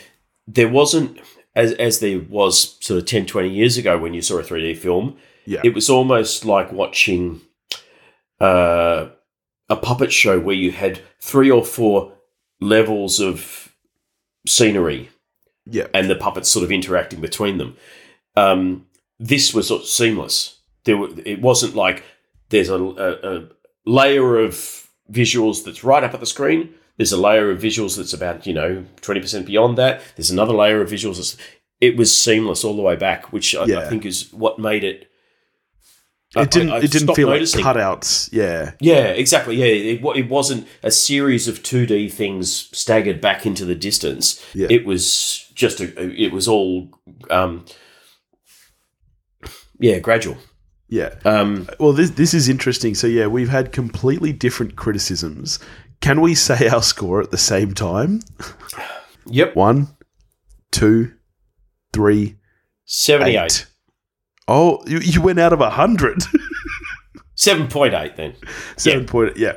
there 0.47 0.69
wasn't 0.69 1.19
as 1.55 1.73
as 1.73 1.99
there 1.99 2.19
was 2.19 2.77
sort 2.79 2.99
of 3.01 3.05
10, 3.05 3.25
20 3.25 3.49
years 3.49 3.77
ago 3.77 3.97
when 3.97 4.13
you 4.13 4.21
saw 4.21 4.37
a 4.37 4.43
three 4.43 4.61
D 4.61 4.73
film. 4.73 5.17
Yeah. 5.45 5.61
it 5.63 5.73
was 5.73 5.89
almost 5.89 6.45
like 6.45 6.71
watching 6.71 7.41
uh, 8.39 9.07
a 9.69 9.75
puppet 9.75 10.13
show 10.13 10.39
where 10.39 10.55
you 10.55 10.71
had 10.71 11.01
three 11.19 11.49
or 11.51 11.65
four 11.65 12.13
levels 12.61 13.19
of 13.19 13.73
scenery 14.47 15.09
Yeah, 15.69 15.87
and 15.93 16.09
the 16.09 16.15
puppets 16.15 16.49
sort 16.49 16.63
of 16.63 16.71
interacting 16.71 17.21
between 17.21 17.57
them. 17.57 17.75
Um, 18.35 18.85
this 19.19 19.53
was 19.53 19.67
sort 19.67 19.81
of 19.81 19.87
seamless. 19.87 20.59
There, 20.85 20.97
were, 20.97 21.09
it 21.25 21.41
wasn't 21.41 21.75
like 21.75 22.03
there's 22.49 22.69
a, 22.69 22.75
a, 22.81 23.37
a 23.37 23.47
layer 23.85 24.37
of 24.39 24.53
visuals 25.11 25.63
that's 25.63 25.83
right 25.83 26.03
up 26.03 26.13
at 26.13 26.19
the 26.19 26.25
screen. 26.25 26.73
There's 26.97 27.11
a 27.11 27.17
layer 27.21 27.49
of 27.51 27.59
visuals 27.61 27.97
that's 27.97 28.13
about 28.13 28.45
you 28.47 28.53
know 28.53 28.85
twenty 29.01 29.19
percent 29.21 29.45
beyond 29.45 29.77
that. 29.77 30.01
There's 30.15 30.31
another 30.31 30.53
layer 30.53 30.81
of 30.81 30.89
visuals. 30.89 31.15
That's, 31.17 31.37
it 31.81 31.95
was 31.97 32.15
seamless 32.15 32.63
all 32.65 32.75
the 32.75 32.81
way 32.81 32.95
back, 32.97 33.31
which 33.31 33.55
I, 33.55 33.63
I 33.63 33.89
think 33.89 34.05
is 34.05 34.31
what 34.33 34.59
made 34.59 34.83
it. 34.83 35.05
I- 36.35 36.41
it 36.43 36.51
didn't. 36.51 36.71
I- 36.71 36.77
it 36.79 36.91
didn't 36.91 37.15
feel 37.15 37.29
noticing. 37.29 37.63
like 37.63 37.75
cutouts. 37.75 38.29
Yeah, 38.31 38.73
Yeah, 38.79 39.05
exactly. 39.07 39.55
Yeah, 39.55 39.65
it, 39.65 40.03
it 40.17 40.29
wasn't 40.29 40.67
a 40.83 40.91
series 40.91 41.47
of 41.47 41.63
2D 41.63 42.11
things 42.11 42.69
staggered 42.77 43.19
back 43.21 43.45
into 43.45 43.65
the 43.65 43.75
distance. 43.75 44.43
Yeah. 44.53 44.67
It 44.69 44.85
was 44.85 45.48
just 45.59 45.79
a, 45.81 46.09
it 46.09 46.31
was 46.31 46.47
all, 46.47 46.89
um, 47.29 47.65
yeah, 49.79 49.99
gradual. 49.99 50.37
yeah. 50.87 51.15
Um, 51.25 51.67
Well, 51.79 51.93
this 51.93 52.11
this 52.11 52.33
is 52.33 52.49
interesting. 52.49 52.95
So 52.95 53.07
yeah, 53.07 53.27
we've 53.27 53.49
had 53.49 53.71
completely 53.71 54.33
different 54.33 54.75
criticisms. 54.75 55.59
Can 56.01 56.21
we 56.21 56.33
say 56.35 56.67
our 56.69 56.81
score 56.81 57.21
at 57.21 57.31
the 57.31 57.37
same 57.37 57.73
time? 57.73 58.21
yep, 59.25 59.55
One, 59.55 59.89
two, 60.71 61.11
three, 61.93 62.37
78. 62.85 63.37
eight. 63.37 63.65
Oh, 64.47 64.81
you, 64.87 64.99
you 64.99 65.21
went 65.21 65.39
out 65.39 65.53
of 65.53 65.61
a 65.61 65.69
hundred. 65.71 66.19
7.8 67.35 68.15
then. 68.17 68.33
Seven 68.77 69.05
point. 69.05 69.37
Yeah, 69.37 69.53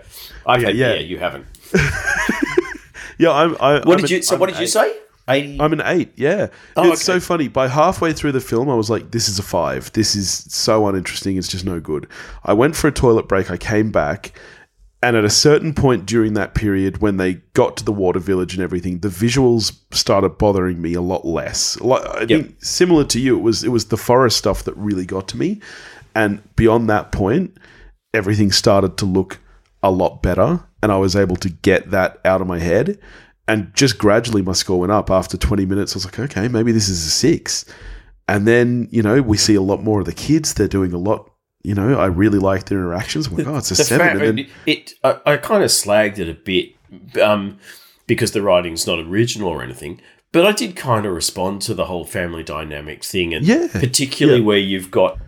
I've 0.46 0.58
Okay, 0.60 0.66
had, 0.66 0.76
yeah. 0.76 0.94
yeah. 0.94 1.00
you 1.00 1.18
haven't. 1.18 1.46
yeah. 3.18 3.30
I'm. 3.32 3.56
I, 3.60 3.80
What 3.84 3.94
I'm 3.94 4.00
did 4.02 4.10
you, 4.10 4.22
so 4.22 4.36
what 4.36 4.50
did 4.50 4.58
you 4.60 4.66
say? 4.68 4.94
80? 5.34 5.60
I'm 5.60 5.72
an 5.72 5.82
eight. 5.84 6.12
Yeah, 6.16 6.48
Oh, 6.76 6.92
it's 6.92 7.08
okay. 7.08 7.18
so 7.18 7.20
funny. 7.20 7.48
By 7.48 7.68
halfway 7.68 8.12
through 8.12 8.32
the 8.32 8.40
film, 8.40 8.68
I 8.70 8.74
was 8.74 8.90
like, 8.90 9.10
"This 9.10 9.28
is 9.28 9.38
a 9.38 9.42
five. 9.42 9.92
This 9.92 10.14
is 10.16 10.28
so 10.48 10.86
uninteresting. 10.86 11.36
It's 11.36 11.48
just 11.48 11.64
no 11.64 11.80
good." 11.80 12.06
I 12.44 12.52
went 12.52 12.76
for 12.76 12.88
a 12.88 12.92
toilet 12.92 13.28
break. 13.28 13.50
I 13.50 13.56
came 13.56 13.90
back, 13.90 14.38
and 15.02 15.16
at 15.16 15.24
a 15.24 15.30
certain 15.30 15.74
point 15.74 16.06
during 16.06 16.34
that 16.34 16.54
period, 16.54 16.98
when 17.02 17.16
they 17.16 17.34
got 17.54 17.76
to 17.78 17.84
the 17.84 17.92
water 17.92 18.20
village 18.20 18.54
and 18.54 18.62
everything, 18.62 19.00
the 19.00 19.08
visuals 19.08 19.72
started 19.90 20.38
bothering 20.38 20.80
me 20.80 20.94
a 20.94 21.00
lot 21.02 21.24
less. 21.24 21.80
Like, 21.80 22.06
I 22.08 22.26
think 22.26 22.54
similar 22.64 23.04
to 23.04 23.18
you, 23.20 23.36
it 23.36 23.42
was 23.42 23.64
it 23.64 23.70
was 23.70 23.86
the 23.86 23.96
forest 23.96 24.36
stuff 24.36 24.62
that 24.64 24.76
really 24.76 25.04
got 25.06 25.26
to 25.28 25.36
me, 25.36 25.60
and 26.14 26.40
beyond 26.56 26.88
that 26.90 27.10
point, 27.12 27.56
everything 28.14 28.52
started 28.52 28.96
to 28.98 29.06
look 29.06 29.38
a 29.82 29.90
lot 29.90 30.22
better, 30.22 30.60
and 30.82 30.92
I 30.92 30.96
was 30.98 31.16
able 31.16 31.36
to 31.36 31.48
get 31.48 31.90
that 31.90 32.20
out 32.24 32.40
of 32.40 32.46
my 32.46 32.60
head. 32.60 32.98
And 33.48 33.74
just 33.74 33.98
gradually, 33.98 34.42
my 34.42 34.52
score 34.52 34.78
went 34.80 34.92
up. 34.92 35.10
After 35.10 35.36
20 35.36 35.66
minutes, 35.66 35.94
I 35.94 35.96
was 35.96 36.04
like, 36.04 36.18
okay, 36.18 36.48
maybe 36.48 36.72
this 36.72 36.88
is 36.88 37.04
a 37.06 37.10
six. 37.10 37.64
And 38.28 38.46
then, 38.46 38.88
you 38.90 39.02
know, 39.02 39.20
we 39.20 39.36
see 39.36 39.54
a 39.56 39.62
lot 39.62 39.82
more 39.82 40.00
of 40.00 40.06
the 40.06 40.12
kids. 40.12 40.54
They're 40.54 40.68
doing 40.68 40.92
a 40.92 40.98
lot, 40.98 41.28
you 41.62 41.74
know, 41.74 41.98
I 41.98 42.06
really 42.06 42.38
like 42.38 42.66
their 42.66 42.78
interactions. 42.78 43.26
I'm 43.26 43.36
like, 43.36 43.46
oh, 43.46 43.56
it's 43.56 43.70
a 43.72 43.74
the 43.74 43.84
seven. 43.84 44.06
fact, 44.06 44.20
and 44.22 44.38
then, 44.38 44.46
it, 44.66 44.92
I, 45.02 45.18
I 45.26 45.36
kind 45.38 45.64
of 45.64 45.70
slagged 45.70 46.18
it 46.18 46.28
a 46.28 46.34
bit 46.34 47.20
um, 47.20 47.58
because 48.06 48.30
the 48.30 48.42
writing's 48.42 48.86
not 48.86 49.00
original 49.00 49.48
or 49.48 49.62
anything. 49.62 50.00
But 50.30 50.46
I 50.46 50.52
did 50.52 50.76
kind 50.76 51.04
of 51.04 51.12
respond 51.12 51.62
to 51.62 51.74
the 51.74 51.86
whole 51.86 52.04
family 52.06 52.42
dynamic 52.42 53.04
thing, 53.04 53.34
and 53.34 53.44
Yeah, 53.44 53.66
particularly 53.70 54.40
yeah. 54.40 54.46
where 54.46 54.58
you've 54.58 54.90
got 54.90 55.18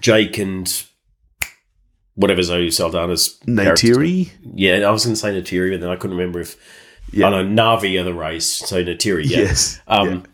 Jake 0.00 0.36
and 0.38 0.84
whatever 2.14 2.42
Zoe 2.42 2.68
Saldana's 2.68 3.38
Neytiri. 3.46 4.30
Yeah, 4.54 4.78
I 4.78 4.90
was 4.90 5.04
going 5.04 5.14
to 5.14 5.20
say 5.20 5.32
Natiri, 5.40 5.70
but 5.72 5.80
then 5.80 5.90
I 5.90 5.96
couldn't 5.96 6.16
remember 6.16 6.40
if. 6.40 6.56
Yeah. 7.12 7.26
I 7.26 7.30
know 7.30 7.44
Na'vi 7.44 8.00
are 8.00 8.04
the 8.04 8.14
race, 8.14 8.46
so 8.46 8.84
Natiri. 8.84 9.28
Yeah. 9.28 9.38
Yes. 9.38 9.80
Um, 9.88 10.24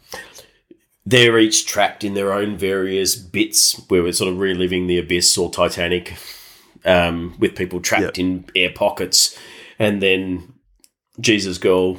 They're 1.09 1.39
each 1.39 1.67
trapped 1.67 2.03
in 2.03 2.15
their 2.15 2.33
own 2.33 2.57
various 2.59 3.15
bits 3.15 3.81
where 3.89 4.03
we're 4.03 4.13
sort 4.13 4.33
of 4.33 4.41
reliving 4.41 4.89
the 4.89 4.99
Abyss 4.99 5.39
or 5.39 5.51
Titanic 5.53 6.17
um, 6.85 7.37
with 7.39 7.55
people 7.55 7.81
trapped 7.81 8.19
in 8.19 8.45
air 8.57 8.73
pockets. 8.75 9.39
And 9.79 10.03
then 10.03 10.55
Jesus 11.21 11.59
Girl 11.59 11.99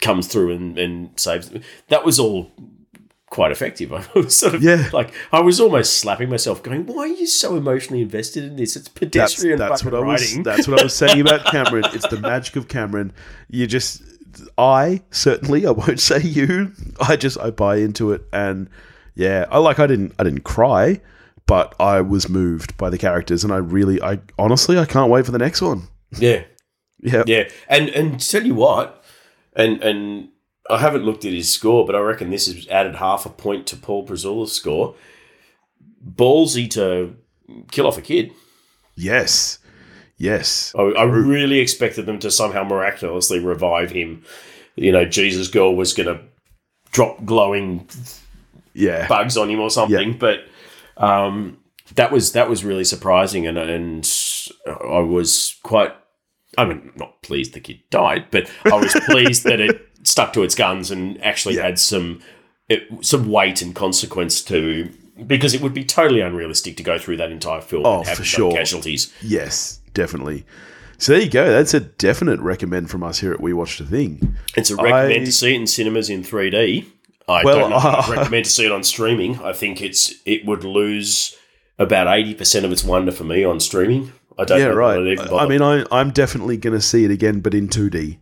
comes 0.00 0.28
through 0.28 0.52
and, 0.52 0.78
and 0.78 1.20
saves 1.20 1.50
them. 1.50 1.62
That 1.88 2.06
was 2.06 2.18
all 2.18 2.52
quite 3.36 3.52
effective. 3.52 3.92
I 3.92 4.04
was 4.14 4.36
sort 4.36 4.54
of 4.56 4.62
Yeah. 4.62 4.88
like, 4.92 5.12
I 5.32 5.40
was 5.40 5.60
almost 5.60 5.98
slapping 5.98 6.28
myself 6.28 6.62
going, 6.62 6.86
why 6.86 7.02
are 7.04 7.06
you 7.06 7.26
so 7.26 7.54
emotionally 7.56 8.02
invested 8.02 8.42
in 8.44 8.56
this? 8.56 8.74
It's 8.76 8.88
That's, 8.88 8.98
pedestrian 8.98 9.58
that's 9.58 9.84
what 9.84 9.92
fucking 9.92 10.04
I 10.08 10.12
was. 10.12 10.22
writing. 10.22 10.42
That's 10.42 10.66
what 10.66 10.80
I 10.80 10.82
was 10.82 10.94
saying 10.94 11.20
about 11.20 11.44
Cameron. 11.52 11.84
It's 11.94 12.08
the 12.08 12.18
magic 12.18 12.56
of 12.56 12.66
Cameron. 12.68 13.12
You 13.48 13.66
just, 13.68 14.02
I 14.58 15.02
certainly, 15.10 15.66
I 15.66 15.70
won't 15.70 16.00
say 16.00 16.20
you. 16.20 16.72
I 17.00 17.16
just, 17.16 17.38
I 17.38 17.50
buy 17.50 17.76
into 17.76 18.10
it, 18.12 18.22
and 18.32 18.68
yeah, 19.14 19.46
I 19.50 19.58
like. 19.58 19.78
I 19.78 19.86
didn't, 19.86 20.14
I 20.18 20.24
didn't 20.24 20.44
cry, 20.44 21.00
but 21.46 21.74
I 21.80 22.00
was 22.00 22.28
moved 22.28 22.76
by 22.76 22.90
the 22.90 22.98
characters, 22.98 23.44
and 23.44 23.52
I 23.52 23.58
really, 23.58 24.00
I 24.02 24.20
honestly, 24.38 24.78
I 24.78 24.84
can't 24.84 25.10
wait 25.10 25.24
for 25.26 25.32
the 25.32 25.38
next 25.38 25.62
one. 25.62 25.88
yeah. 26.18 26.42
Yeah, 27.02 27.22
Yeah, 27.26 27.48
and 27.68 27.90
and 27.90 28.18
tell 28.18 28.44
you 28.44 28.54
what, 28.54 29.04
and 29.54 29.82
and 29.82 30.28
I 30.70 30.78
haven't 30.78 31.04
looked 31.04 31.24
at 31.24 31.32
his 31.32 31.52
score, 31.52 31.86
but 31.86 31.94
I 31.94 32.00
reckon 32.00 32.30
this 32.30 32.46
has 32.46 32.66
added 32.68 32.96
half 32.96 33.26
a 33.26 33.30
point 33.30 33.66
to 33.68 33.76
Paul 33.76 34.04
Brazula's 34.04 34.52
score. 34.52 34.94
Ballsy 36.04 36.70
to 36.70 37.16
kill 37.70 37.86
off 37.86 37.98
a 37.98 38.02
kid. 38.02 38.32
yes, 38.96 39.58
yes, 40.16 40.74
I, 40.76 40.82
I 40.82 41.04
really 41.04 41.58
expected 41.58 42.06
them 42.06 42.18
to 42.20 42.30
somehow 42.30 42.64
miraculously 42.64 43.38
revive 43.38 43.90
him. 43.90 44.22
You 44.74 44.92
know, 44.92 45.04
Jesus 45.04 45.48
Girl 45.48 45.74
was 45.74 45.92
going 45.92 46.08
to 46.08 46.22
drop 46.92 47.24
glowing 47.24 47.88
yeah, 48.74 49.06
bugs 49.08 49.36
on 49.36 49.50
him 49.50 49.60
or 49.60 49.70
something, 49.70 50.16
but 50.18 50.40
um, 50.96 51.58
that 51.94 52.12
was 52.12 52.32
that 52.32 52.48
was 52.48 52.64
really 52.64 52.84
surprising, 52.84 53.46
and 53.46 53.58
and 53.58 54.10
I 54.66 55.00
was 55.00 55.56
quite. 55.62 55.94
I 56.58 56.64
mean, 56.64 56.92
not 56.96 57.22
pleased 57.22 57.52
the 57.54 57.60
kid 57.60 57.80
died, 57.90 58.26
but 58.30 58.50
I 58.64 58.74
was 58.76 58.92
pleased 59.06 59.44
that 59.44 59.60
it 59.60 59.88
stuck 60.04 60.32
to 60.34 60.42
its 60.42 60.54
guns 60.54 60.90
and 60.90 61.22
actually 61.22 61.56
Yeah. 61.56 61.62
had 61.62 61.78
some 61.78 62.20
it, 62.68 62.82
some 63.02 63.28
weight 63.30 63.62
and 63.62 63.74
consequence 63.74 64.42
to 64.44 64.90
because 65.26 65.54
it 65.54 65.60
would 65.62 65.72
be 65.74 65.84
totally 65.84 66.20
unrealistic 66.20 66.76
to 66.76 66.82
go 66.82 66.98
through 66.98 67.16
that 67.18 67.30
entire 67.30 67.60
film 67.60 67.86
Oh, 67.86 67.98
and 67.98 68.08
have 68.08 68.18
for 68.18 68.24
sure. 68.24 68.52
casualties. 68.52 69.12
yes, 69.22 69.80
definitely. 69.94 70.44
So 70.98 71.12
there 71.12 71.20
you 71.22 71.30
go. 71.30 71.50
That's 71.50 71.74
a 71.74 71.80
definite 71.80 72.40
recommend 72.40 72.90
from 72.90 73.02
us 73.02 73.20
here 73.20 73.32
at 73.32 73.40
We 73.40 73.52
Watched 73.52 73.80
a 73.80 73.84
Thing. 73.84 74.36
It's 74.56 74.70
a 74.70 74.76
recommend 74.76 75.22
I- 75.22 75.24
to 75.26 75.32
see 75.32 75.52
it 75.54 75.60
in 75.60 75.66
cinemas 75.66 76.08
in 76.10 76.22
3D. 76.22 76.86
I 77.28 77.42
Well, 77.44 77.58
don't 77.58 77.70
know 77.70 77.76
uh, 77.76 78.06
recommend 78.10 78.44
to 78.46 78.50
see 78.50 78.64
it 78.66 78.72
on 78.72 78.82
streaming. 78.84 79.38
I 79.42 79.52
think 79.52 79.82
it's 79.82 80.14
it 80.24 80.44
would 80.46 80.62
lose 80.64 81.36
about 81.78 82.06
eighty 82.06 82.34
percent 82.34 82.64
of 82.64 82.70
its 82.72 82.84
wonder 82.84 83.10
for 83.12 83.24
me 83.24 83.42
on 83.44 83.58
streaming. 83.60 84.12
I 84.38 84.44
don't 84.44 84.58
yeah, 84.58 84.66
know 84.68 84.74
right. 84.74 85.18
I- 85.18 85.36
I 85.38 85.46
mean, 85.46 85.62
I, 85.62 85.84
I'm 85.90 86.10
definitely 86.10 86.56
going 86.56 86.74
to 86.74 86.80
see 86.80 87.04
it 87.04 87.10
again, 87.10 87.40
but 87.40 87.54
in 87.54 87.68
2D. 87.68 88.18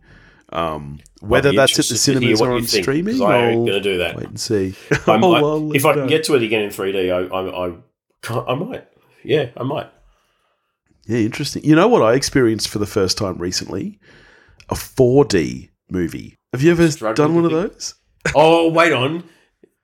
Um, 0.49 0.99
whether 1.21 1.51
that's 1.51 1.73
at 1.73 1.85
the 1.85 1.95
to 1.95 1.97
cinemas 1.97 2.39
or 2.39 2.51
on 2.53 2.63
think, 2.65 2.83
streaming, 2.83 3.21
I 3.21 3.47
ain't 3.49 3.59
I'll 3.59 3.65
gonna 3.65 3.81
do 3.81 3.97
that. 3.97 4.15
wait 4.15 4.27
and 4.27 4.39
see. 4.39 4.75
I'm- 5.07 5.23
Oh, 5.23 5.33
I- 5.33 5.41
well, 5.41 5.75
if 5.75 5.85
I 5.85 5.93
can 5.93 6.07
get 6.07 6.23
to 6.25 6.35
it 6.35 6.43
again 6.43 6.61
in 6.63 6.69
3D, 6.69 7.11
I, 7.11 7.35
I, 7.35 8.51
I, 8.51 8.55
might. 8.55 8.87
Yeah, 9.23 9.49
I 9.57 9.63
might. 9.63 9.89
Yeah, 11.07 11.19
interesting. 11.19 11.63
You 11.63 11.75
know 11.75 11.87
what 11.87 12.01
I 12.01 12.13
experienced 12.13 12.69
for 12.69 12.79
the 12.79 12.85
first 12.85 13.17
time 13.17 13.37
recently? 13.37 13.99
A 14.69 14.75
4D 14.75 15.69
movie. 15.89 16.35
Have 16.53 16.61
you 16.61 16.71
ever 16.71 16.89
Struggling 16.89 17.27
done 17.27 17.35
one 17.35 17.45
of 17.45 17.51
those? 17.51 17.95
Oh, 18.33 18.69
wait 18.71 18.93
on. 18.93 19.23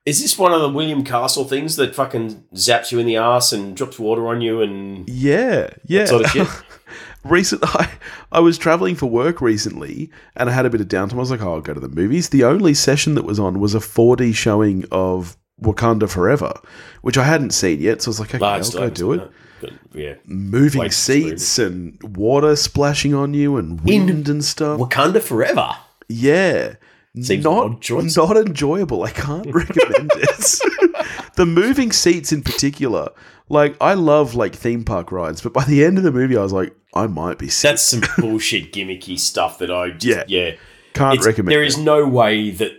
Is 0.04 0.20
this 0.20 0.36
one 0.36 0.52
of 0.52 0.60
the 0.60 0.68
William 0.68 1.04
Castle 1.04 1.44
things 1.44 1.76
that 1.76 1.94
fucking 1.94 2.44
zaps 2.54 2.90
you 2.90 2.98
in 2.98 3.06
the 3.06 3.16
ass 3.16 3.52
and 3.52 3.76
drops 3.76 3.98
water 4.00 4.26
on 4.26 4.40
you 4.40 4.60
and 4.60 5.08
Yeah, 5.08 5.70
yeah. 5.86 6.06
sort 6.06 6.24
of 6.24 6.30
shit? 6.30 6.48
Recent, 7.24 7.62
I, 7.76 7.88
I 8.32 8.40
was 8.40 8.58
traveling 8.58 8.96
for 8.96 9.06
work 9.06 9.40
recently, 9.40 10.10
and 10.34 10.50
I 10.50 10.52
had 10.52 10.66
a 10.66 10.70
bit 10.70 10.80
of 10.80 10.88
downtime. 10.88 11.14
I 11.14 11.18
was 11.18 11.30
like, 11.30 11.40
"Oh, 11.40 11.54
I'll 11.54 11.60
go 11.60 11.72
to 11.72 11.78
the 11.78 11.88
movies." 11.88 12.30
The 12.30 12.42
only 12.42 12.74
session 12.74 13.14
that 13.14 13.24
was 13.24 13.38
on 13.38 13.60
was 13.60 13.76
a 13.76 13.78
4D 13.78 14.34
showing 14.34 14.84
of 14.90 15.36
Wakanda 15.62 16.10
Forever, 16.10 16.52
which 17.02 17.16
I 17.16 17.22
hadn't 17.22 17.52
seen 17.52 17.80
yet. 17.80 18.02
So 18.02 18.08
I 18.08 18.10
was 18.10 18.20
like, 18.20 18.34
"Okay, 18.34 18.44
I 18.44 18.56
I'll 18.58 18.70
go 18.70 18.90
do 18.90 19.12
it." 19.12 19.30
But, 19.60 19.72
yeah. 19.94 20.14
Moving 20.26 20.90
seats 20.90 21.60
and 21.60 21.96
water 22.16 22.56
splashing 22.56 23.14
on 23.14 23.34
you 23.34 23.56
and 23.56 23.80
wind 23.82 24.28
and 24.28 24.44
stuff. 24.44 24.80
Wakanda 24.80 25.22
Forever. 25.22 25.76
Yeah. 26.08 26.74
Seems 27.20 27.44
not, 27.44 27.88
not 27.90 28.36
enjoyable. 28.38 29.02
I 29.02 29.10
can't 29.10 29.46
recommend 29.54 30.10
it. 30.14 30.60
the 31.36 31.44
moving 31.46 31.92
seats 31.92 32.32
in 32.32 32.42
particular, 32.42 33.10
like 33.50 33.76
I 33.82 33.94
love 33.94 34.34
like 34.34 34.54
theme 34.54 34.82
park 34.82 35.12
rides, 35.12 35.42
but 35.42 35.52
by 35.52 35.64
the 35.64 35.84
end 35.84 35.98
of 35.98 36.04
the 36.04 36.12
movie, 36.12 36.36
I 36.38 36.42
was 36.42 36.54
like, 36.54 36.74
I 36.94 37.06
might 37.06 37.38
be 37.38 37.48
sick. 37.48 37.70
That's 37.72 37.82
some 37.82 38.02
bullshit 38.18 38.72
gimmicky 38.72 39.18
stuff 39.18 39.58
that 39.58 39.70
I 39.70 39.90
just, 39.90 40.04
Yeah. 40.06 40.24
yeah. 40.28 40.54
Can't 40.94 41.14
It's- 41.14 41.26
recommend. 41.26 41.52
There 41.52 41.62
is 41.62 41.76
no 41.76 42.06
way 42.06 42.50
that 42.50 42.72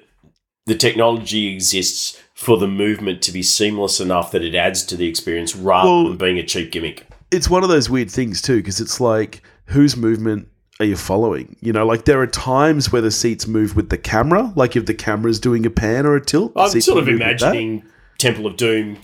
the 0.66 0.76
technology 0.76 1.54
exists 1.54 2.20
for 2.34 2.58
the 2.58 2.68
movement 2.68 3.22
to 3.24 3.32
be 3.32 3.44
seamless 3.44 4.00
enough 4.00 4.32
that 4.32 4.44
it 4.44 4.56
adds 4.56 4.84
to 4.86 4.96
the 4.98 5.08
experience 5.08 5.56
rather 5.56 5.88
Well- 5.90 6.04
than 6.10 6.18
being 6.18 6.40
a 6.40 6.44
cheap 6.44 6.72
gimmick. 6.72 7.06
It's 7.32 7.50
one 7.50 7.64
of 7.64 7.70
those 7.70 7.90
weird 7.90 8.10
things 8.12 8.42
too, 8.42 8.58
because 8.58 8.80
it's 8.80 9.00
like 9.00 9.42
whose 9.66 9.96
movement 9.98 10.48
are 10.80 10.86
you 10.86 10.96
following? 10.96 11.56
You 11.62 11.72
know, 11.74 11.86
like 11.86 12.06
there 12.06 12.20
are 12.22 12.28
times 12.28 12.92
where 12.92 13.02
the 13.02 13.12
seats 13.12 13.48
move 13.48 13.76
with 13.76 13.90
the 13.90 13.98
camera, 13.98 14.52
like 14.56 14.76
if 14.76 14.86
the 14.86 14.94
camera's 14.94 15.40
doing 15.40 15.66
a 15.66 15.70
pan 15.70 16.06
or 16.06 16.16
a 16.16 16.24
tilt. 16.24 16.52
I'm 16.56 16.70
sort 16.82 17.00
of 17.00 17.06
move 17.06 17.20
with 17.20 17.20
that. 17.20 17.42
imagining 17.42 17.84
Temple 18.18 18.48
of 18.48 18.58
Doom 18.58 18.98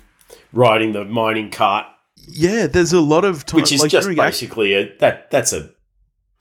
riding 0.53 0.93
the 0.93 1.05
mining 1.05 1.51
cart, 1.51 1.86
Yeah, 2.28 2.67
there's 2.67 2.93
a 2.93 3.01
lot 3.01 3.24
of 3.26 3.45
time, 3.45 3.61
which 3.61 3.72
is 3.72 3.82
like 3.82 3.91
just 3.91 4.05
during 4.05 4.20
act- 4.20 4.34
basically 4.34 4.74
a 4.74 4.95
that 4.99 5.30
that's 5.32 5.53
a 5.53 5.70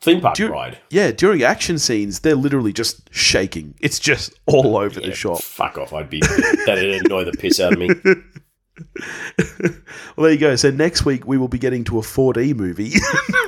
theme 0.00 0.20
park 0.20 0.38
you- 0.38 0.48
ride. 0.48 0.78
yeah, 0.90 1.10
during 1.12 1.42
action 1.42 1.78
scenes, 1.78 2.20
they're 2.20 2.34
literally 2.34 2.72
just 2.72 3.12
shaking. 3.14 3.74
It's 3.80 3.98
just 3.98 4.32
all 4.46 4.76
over 4.76 5.00
the 5.00 5.12
shop. 5.14 5.40
Fuck 5.42 5.76
off! 5.78 5.92
I'd 5.92 6.08
be 6.10 6.20
that'd 6.20 7.04
annoy 7.06 7.24
the 7.24 7.32
piss 7.32 7.60
out 7.60 7.72
of 7.74 7.78
me. 7.78 7.88
Well, 10.16 10.24
there 10.24 10.32
you 10.32 10.38
go. 10.38 10.56
So 10.56 10.70
next 10.70 11.04
week 11.04 11.26
we 11.26 11.38
will 11.38 11.48
be 11.48 11.58
getting 11.58 11.84
to 11.84 11.98
a 11.98 12.02
4D 12.02 12.56
movie. 12.56 12.92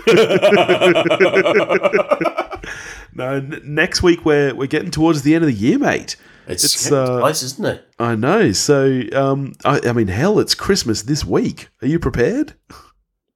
no, 3.15 3.35
n- 3.35 3.61
next 3.65 4.03
week 4.03 4.25
we're 4.25 4.55
we're 4.55 4.67
getting 4.69 4.91
towards 4.91 5.23
the 5.23 5.35
end 5.35 5.45
of 5.45 5.51
the 5.51 5.57
year, 5.57 5.79
mate. 5.79 6.17
It's, 6.47 6.65
It's, 6.65 6.91
uh, 6.93 7.19
close, 7.21 7.43
isn't 7.43 7.65
it? 7.65 7.87
I 7.99 8.15
know. 8.17 8.53
So, 8.53 9.03
um, 9.13 9.53
I, 9.65 9.81
I 9.85 9.93
mean, 9.93 10.09
hell, 10.09 10.39
it's 10.39 10.55
Christmas 10.55 11.03
this 11.03 11.25
week. 11.25 11.69
Are 11.83 11.89
you 11.89 11.99
prepared? 11.99 12.55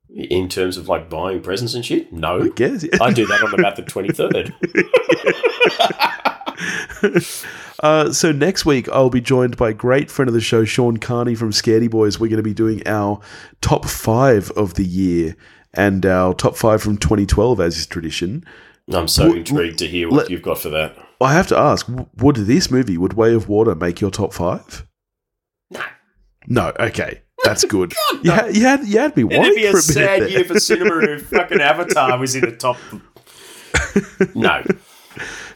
In 0.09 0.49
terms 0.49 0.77
of 0.77 0.89
like 0.89 1.11
buying 1.11 1.41
presents 1.43 1.75
and 1.75 1.85
shit, 1.85 2.13
no. 2.13 2.43
I 2.43 2.49
Guess. 2.49 2.87
I 3.01 3.13
do 3.13 3.27
that 3.27 3.43
on 3.43 3.55
about 3.59 3.77
the 3.77 3.83
twenty 3.83 4.13
third. 4.13 4.55
Uh, 7.81 8.11
so 8.13 8.33
next 8.33 8.65
week 8.65 8.89
I'll 8.89 9.11
be 9.11 9.21
joined 9.21 9.57
by 9.59 9.73
great 9.73 10.11
friend 10.11 10.29
of 10.29 10.33
the 10.33 10.41
show, 10.41 10.65
Sean 10.65 10.97
Carney 10.97 11.35
from 11.35 11.51
Scaredy 11.51 11.91
Boys. 11.91 12.19
We're 12.19 12.29
going 12.29 12.39
to 12.39 12.43
be 12.43 12.55
doing 12.55 12.87
our 12.87 13.21
top 13.61 13.85
five 13.85 14.51
of 14.53 14.75
the 14.75 14.85
year 14.85 15.37
and 15.75 16.07
our 16.07 16.33
top 16.33 16.57
five 16.57 16.81
from 16.83 16.97
2012, 16.97 17.61
as 17.61 17.77
is 17.77 17.87
tradition. 17.87 18.45
I'm 18.91 19.09
so 19.09 19.35
intrigued 19.35 19.79
to 19.81 19.87
hear 19.87 20.09
what 20.09 20.17
let- 20.17 20.31
you've 20.31 20.41
got 20.41 20.59
for 20.61 20.71
that. 20.71 20.97
I 21.21 21.33
have 21.35 21.47
to 21.49 21.59
ask: 21.59 21.87
Would 22.17 22.37
this 22.37 22.71
movie, 22.71 22.97
would 22.97 23.15
Way 23.15 23.35
of 23.35 23.49
Water, 23.49 23.75
make 23.75 24.01
your 24.01 24.11
top 24.11 24.33
five? 24.33 24.87
No. 25.71 25.83
No. 26.47 26.73
Okay, 26.79 27.23
that's 27.45 27.65
good. 27.65 27.93
you, 28.23 28.31
had, 28.31 28.55
you 28.57 28.63
had 28.63 28.87
you 28.87 28.99
had 28.99 29.17
me 29.17 29.25
worried 29.25 29.43
It'd 29.43 29.57
be 29.57 29.71
for 29.71 29.77
a 29.77 29.81
a 29.81 29.83
sad 29.83 30.31
year 30.31 30.45
for 30.45 30.61
cinema 30.61 30.99
if 31.13 31.29
fucking 31.29 31.61
Avatar 31.61 32.19
was 32.19 32.35
in 32.35 32.43
the 32.43 32.53
top. 32.53 32.77
No, 34.35 34.63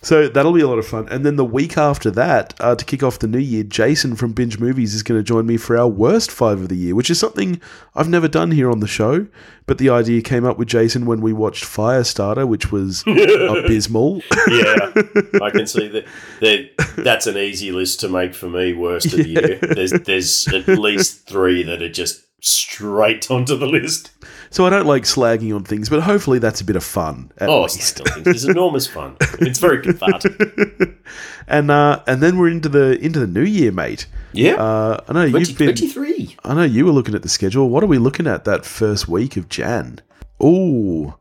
So 0.02 0.28
that'll 0.28 0.52
be 0.52 0.60
a 0.60 0.68
lot 0.68 0.78
of 0.78 0.86
fun. 0.86 1.08
And 1.08 1.24
then 1.24 1.36
the 1.36 1.44
week 1.44 1.76
after 1.76 2.10
that, 2.12 2.54
uh, 2.60 2.74
to 2.74 2.84
kick 2.84 3.02
off 3.02 3.18
the 3.18 3.26
new 3.26 3.38
year, 3.38 3.62
Jason 3.64 4.16
from 4.16 4.32
Binge 4.32 4.58
Movies 4.58 4.94
is 4.94 5.02
going 5.02 5.18
to 5.18 5.24
join 5.24 5.46
me 5.46 5.56
for 5.56 5.76
our 5.76 5.88
worst 5.88 6.30
five 6.30 6.60
of 6.60 6.68
the 6.68 6.76
year, 6.76 6.94
which 6.94 7.10
is 7.10 7.18
something 7.18 7.60
I've 7.94 8.08
never 8.08 8.28
done 8.28 8.50
here 8.50 8.70
on 8.70 8.80
the 8.80 8.86
show. 8.86 9.26
But 9.66 9.78
the 9.78 9.90
idea 9.90 10.22
came 10.22 10.44
up 10.44 10.56
with 10.58 10.68
Jason 10.68 11.04
when 11.04 11.20
we 11.20 11.32
watched 11.32 11.64
Firestarter, 11.64 12.46
which 12.48 12.72
was 12.72 13.02
abysmal. 13.06 14.22
yeah, 14.48 14.92
I 15.42 15.50
can 15.50 15.66
see 15.66 15.88
that. 15.88 16.06
that 16.40 16.70
that's 16.96 17.26
an 17.26 17.36
easy 17.36 17.70
list 17.70 18.00
to 18.00 18.08
make 18.08 18.34
for 18.34 18.48
me. 18.48 18.72
Worst 18.72 19.06
of 19.06 19.18
the 19.18 19.28
year. 19.28 19.58
There's 19.60 19.92
there's 19.92 20.48
at 20.48 20.68
least 20.68 21.26
three 21.26 21.62
that 21.64 21.82
are 21.82 21.88
just 21.88 22.24
straight 22.40 23.30
onto 23.30 23.56
the 23.56 23.66
list. 23.66 24.10
So 24.50 24.66
I 24.66 24.70
don't 24.70 24.86
like 24.86 25.02
slagging 25.04 25.54
on 25.54 25.64
things, 25.64 25.88
but 25.88 26.00
hopefully 26.02 26.38
that's 26.38 26.60
a 26.60 26.64
bit 26.64 26.76
of 26.76 26.84
fun. 26.84 27.30
Oh, 27.40 27.62
least. 27.62 27.80
still 27.82 28.06
think 28.06 28.26
it's 28.26 28.44
enormous 28.44 28.86
fun. 28.86 29.16
It's 29.40 29.58
very 29.58 29.82
cathartic. 29.82 30.94
And 31.50 31.70
uh, 31.70 32.02
and 32.06 32.22
then 32.22 32.36
we're 32.36 32.50
into 32.50 32.68
the 32.68 32.98
into 33.02 33.18
the 33.20 33.26
new 33.26 33.42
year, 33.42 33.72
mate. 33.72 34.06
Yeah, 34.32 34.54
Uh, 34.56 35.02
I 35.08 35.12
know 35.14 35.22
you've 35.24 35.56
been. 35.56 35.74
2023. 35.74 36.36
I 36.44 36.52
know 36.54 36.62
you 36.62 36.84
were 36.84 36.92
looking 36.92 37.14
at 37.14 37.22
the 37.22 37.28
schedule. 37.30 37.70
What 37.70 37.82
are 37.82 37.86
we 37.86 37.96
looking 37.96 38.26
at 38.26 38.44
that 38.44 38.66
first 38.66 39.08
week 39.08 39.38
of 39.38 39.48
Jan? 39.48 40.00
Ooh, 40.44 41.14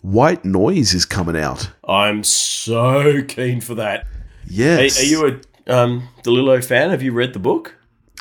White 0.00 0.42
Noise 0.44 0.94
is 0.94 1.04
coming 1.04 1.36
out. 1.36 1.70
I'm 1.86 2.24
so 2.24 3.22
keen 3.24 3.60
for 3.60 3.74
that. 3.74 4.04
Are, 4.04 4.06
Yes. 4.46 4.98
are 5.00 5.04
you 5.04 5.40
a 5.66 5.74
um, 5.74 6.08
DeLillo 6.22 6.64
fan? 6.64 6.88
Have 6.90 7.02
you 7.02 7.12
read 7.12 7.34
the 7.34 7.38
book? 7.38 7.74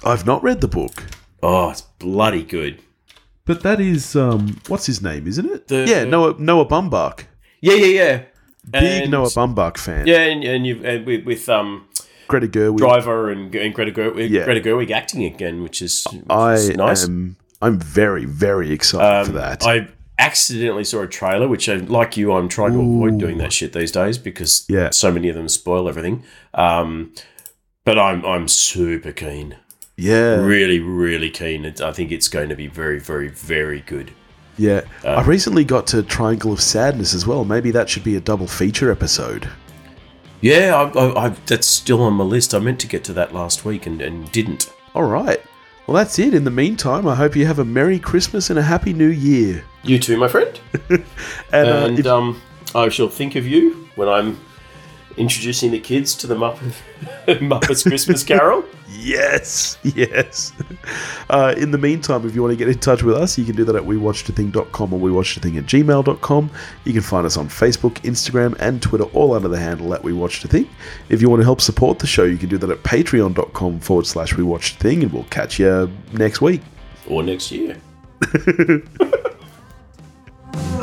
I've 0.05 0.25
not 0.25 0.43
read 0.43 0.59
the 0.59 0.67
book, 0.67 1.03
Oh, 1.41 1.69
it's 1.69 1.81
bloody 1.81 2.43
good. 2.43 2.81
But 3.45 3.61
that 3.63 3.79
is 3.81 4.15
um, 4.15 4.59
what's 4.67 4.85
his 4.85 5.01
name, 5.01 5.27
isn't 5.27 5.45
it? 5.45 5.67
The- 5.67 5.85
yeah, 5.87 6.03
Noah 6.03 6.35
Noah 6.39 6.65
Baumbach. 6.65 7.25
Yeah, 7.61 7.73
yeah, 7.75 7.85
yeah. 8.03 8.21
Big 8.69 9.03
And- 9.03 9.11
Noah 9.11 9.27
Baumbach 9.27 9.77
fan. 9.77 10.07
Yeah, 10.07 10.21
and, 10.23 10.43
and 10.43 10.65
you've 10.67 10.83
and 10.85 11.05
with, 11.05 11.25
with 11.25 11.49
um 11.49 11.87
Greta 12.27 12.47
Gerwig. 12.47 12.77
Driver 12.77 13.29
and, 13.29 13.53
and 13.55 13.73
Greta 13.75 13.91
Gerwig, 13.91 14.29
Yeah. 14.29 14.45
Greta 14.45 14.61
Gerwig 14.61 14.89
acting 14.91 15.23
again, 15.25 15.61
which 15.63 15.81
is, 15.81 16.05
which 16.11 16.23
I 16.29 16.53
is 16.53 16.69
nice. 16.69 17.03
am. 17.05 17.35
I'm 17.61 17.79
very 17.79 18.25
very 18.25 18.71
excited 18.71 19.05
Um, 19.19 19.25
for 19.25 19.31
that. 19.33 19.63
I 19.65 19.87
accidentally 20.19 20.83
saw 20.83 21.01
a 21.01 21.07
trailer, 21.07 21.47
which, 21.47 21.67
I, 21.67 21.75
like 21.75 22.15
you, 22.17 22.31
I'm 22.33 22.47
trying 22.47 22.73
to 22.73 22.79
avoid 22.79 23.17
doing 23.19 23.37
that 23.39 23.51
shit 23.51 23.73
these 23.73 23.91
days 23.91 24.17
because 24.17 24.65
Yeah. 24.69 24.89
so 24.91 25.11
many 25.11 25.27
of 25.29 25.35
them 25.35 25.49
spoil 25.49 25.89
everything. 25.89 26.23
Um, 26.53 27.13
but 27.85 27.99
I'm 27.99 28.23
I'm 28.25 28.47
super 28.47 29.11
keen, 29.11 29.57
yeah, 29.97 30.35
really, 30.35 30.79
really 30.79 31.29
keen. 31.29 31.65
It, 31.65 31.81
I 31.81 31.91
think 31.91 32.11
it's 32.11 32.27
going 32.27 32.49
to 32.49 32.55
be 32.55 32.67
very, 32.67 32.99
very, 32.99 33.29
very 33.29 33.81
good. 33.81 34.11
yeah. 34.57 34.81
uh, 35.03 35.09
I 35.09 35.23
recently 35.23 35.63
got 35.63 35.87
to 35.87 36.03
Triangle 36.03 36.51
of 36.53 36.61
Sadness 36.61 37.13
as 37.13 37.25
well. 37.27 37.45
Maybe 37.45 37.71
that 37.71 37.89
should 37.89 38.03
be 38.03 38.15
a 38.15 38.19
double 38.21 38.47
feature 38.47 38.91
episode. 38.91 39.49
Yeah, 40.41 40.75
I, 40.75 40.99
I, 40.99 41.25
I, 41.25 41.29
that's 41.45 41.67
still 41.67 42.01
on 42.01 42.13
my 42.13 42.23
list. 42.25 42.53
I 42.53 42.59
meant 42.59 42.79
to 42.81 42.87
get 42.87 43.03
to 43.05 43.13
that 43.13 43.33
last 43.33 43.63
week 43.65 43.85
and, 43.85 44.01
and 44.01 44.29
didn't. 44.31 44.73
All 44.93 45.03
right. 45.03 45.41
Well, 45.87 45.95
that's 45.95 46.17
it. 46.19 46.33
In 46.33 46.43
the 46.43 46.51
meantime, 46.51 47.07
I 47.07 47.15
hope 47.15 47.35
you 47.35 47.45
have 47.45 47.59
a 47.59 47.65
Merry 47.65 47.99
Christmas 47.99 48.49
and 48.49 48.57
a 48.59 48.61
Happy 48.61 48.93
New 48.93 49.09
Year. 49.09 49.63
You 49.83 49.99
too, 49.99 50.17
my 50.17 50.27
friend. 50.27 50.59
And, 50.89 51.03
uh, 51.69 51.85
And 51.87 51.99
if- 51.99 52.05
um, 52.07 52.41
I 52.75 52.89
shall 52.89 53.09
think 53.09 53.35
of 53.35 53.45
you 53.45 53.87
when 53.95 54.07
I'm 54.09 54.39
introducing 55.17 55.71
the 55.71 55.79
kids 55.79 56.15
to 56.15 56.27
the 56.27 56.35
Muppet, 56.35 56.73
Muppets 57.39 57.87
Christmas 57.87 58.23
Carol. 58.23 58.63
Yes, 58.95 59.77
yes. 59.83 60.53
Uh, 61.29 61.53
in 61.57 61.71
the 61.71 61.77
meantime, 61.77 62.25
if 62.27 62.35
you 62.35 62.41
want 62.41 62.51
to 62.51 62.55
get 62.55 62.69
in 62.69 62.77
touch 62.79 63.03
with 63.03 63.15
us, 63.15 63.37
you 63.37 63.43
can 63.45 63.55
do 63.55 63.63
that 63.65 63.75
at 63.75 63.83
wewatchedathing.com 63.83 64.93
or 64.93 64.99
wewatchedathing 64.99 65.57
at 65.57 65.65
gmail.com. 65.65 66.51
You 66.85 66.93
can 66.93 67.01
find 67.01 67.25
us 67.25 67.35
on 67.35 67.49
Facebook, 67.49 67.95
Instagram, 68.01 68.55
and 68.59 68.81
Twitter, 68.81 69.05
all 69.05 69.33
under 69.33 69.47
the 69.47 69.59
handle 69.59 69.93
at 69.93 70.03
wewatchedathing. 70.03 70.67
If 71.09 71.21
you 71.21 71.29
want 71.29 71.41
to 71.41 71.45
help 71.45 71.59
support 71.59 71.99
the 71.99 72.07
show, 72.07 72.23
you 72.23 72.37
can 72.37 72.49
do 72.49 72.57
that 72.59 72.69
at 72.69 72.83
patreon.com 72.83 73.79
forward 73.79 74.05
slash 74.05 74.33
wewatchedathing, 74.35 75.03
and 75.03 75.11
we'll 75.11 75.23
catch 75.25 75.59
you 75.59 75.91
next 76.13 76.39
week. 76.41 76.61
or 77.07 77.23
next 77.23 77.51
year. 77.51 77.77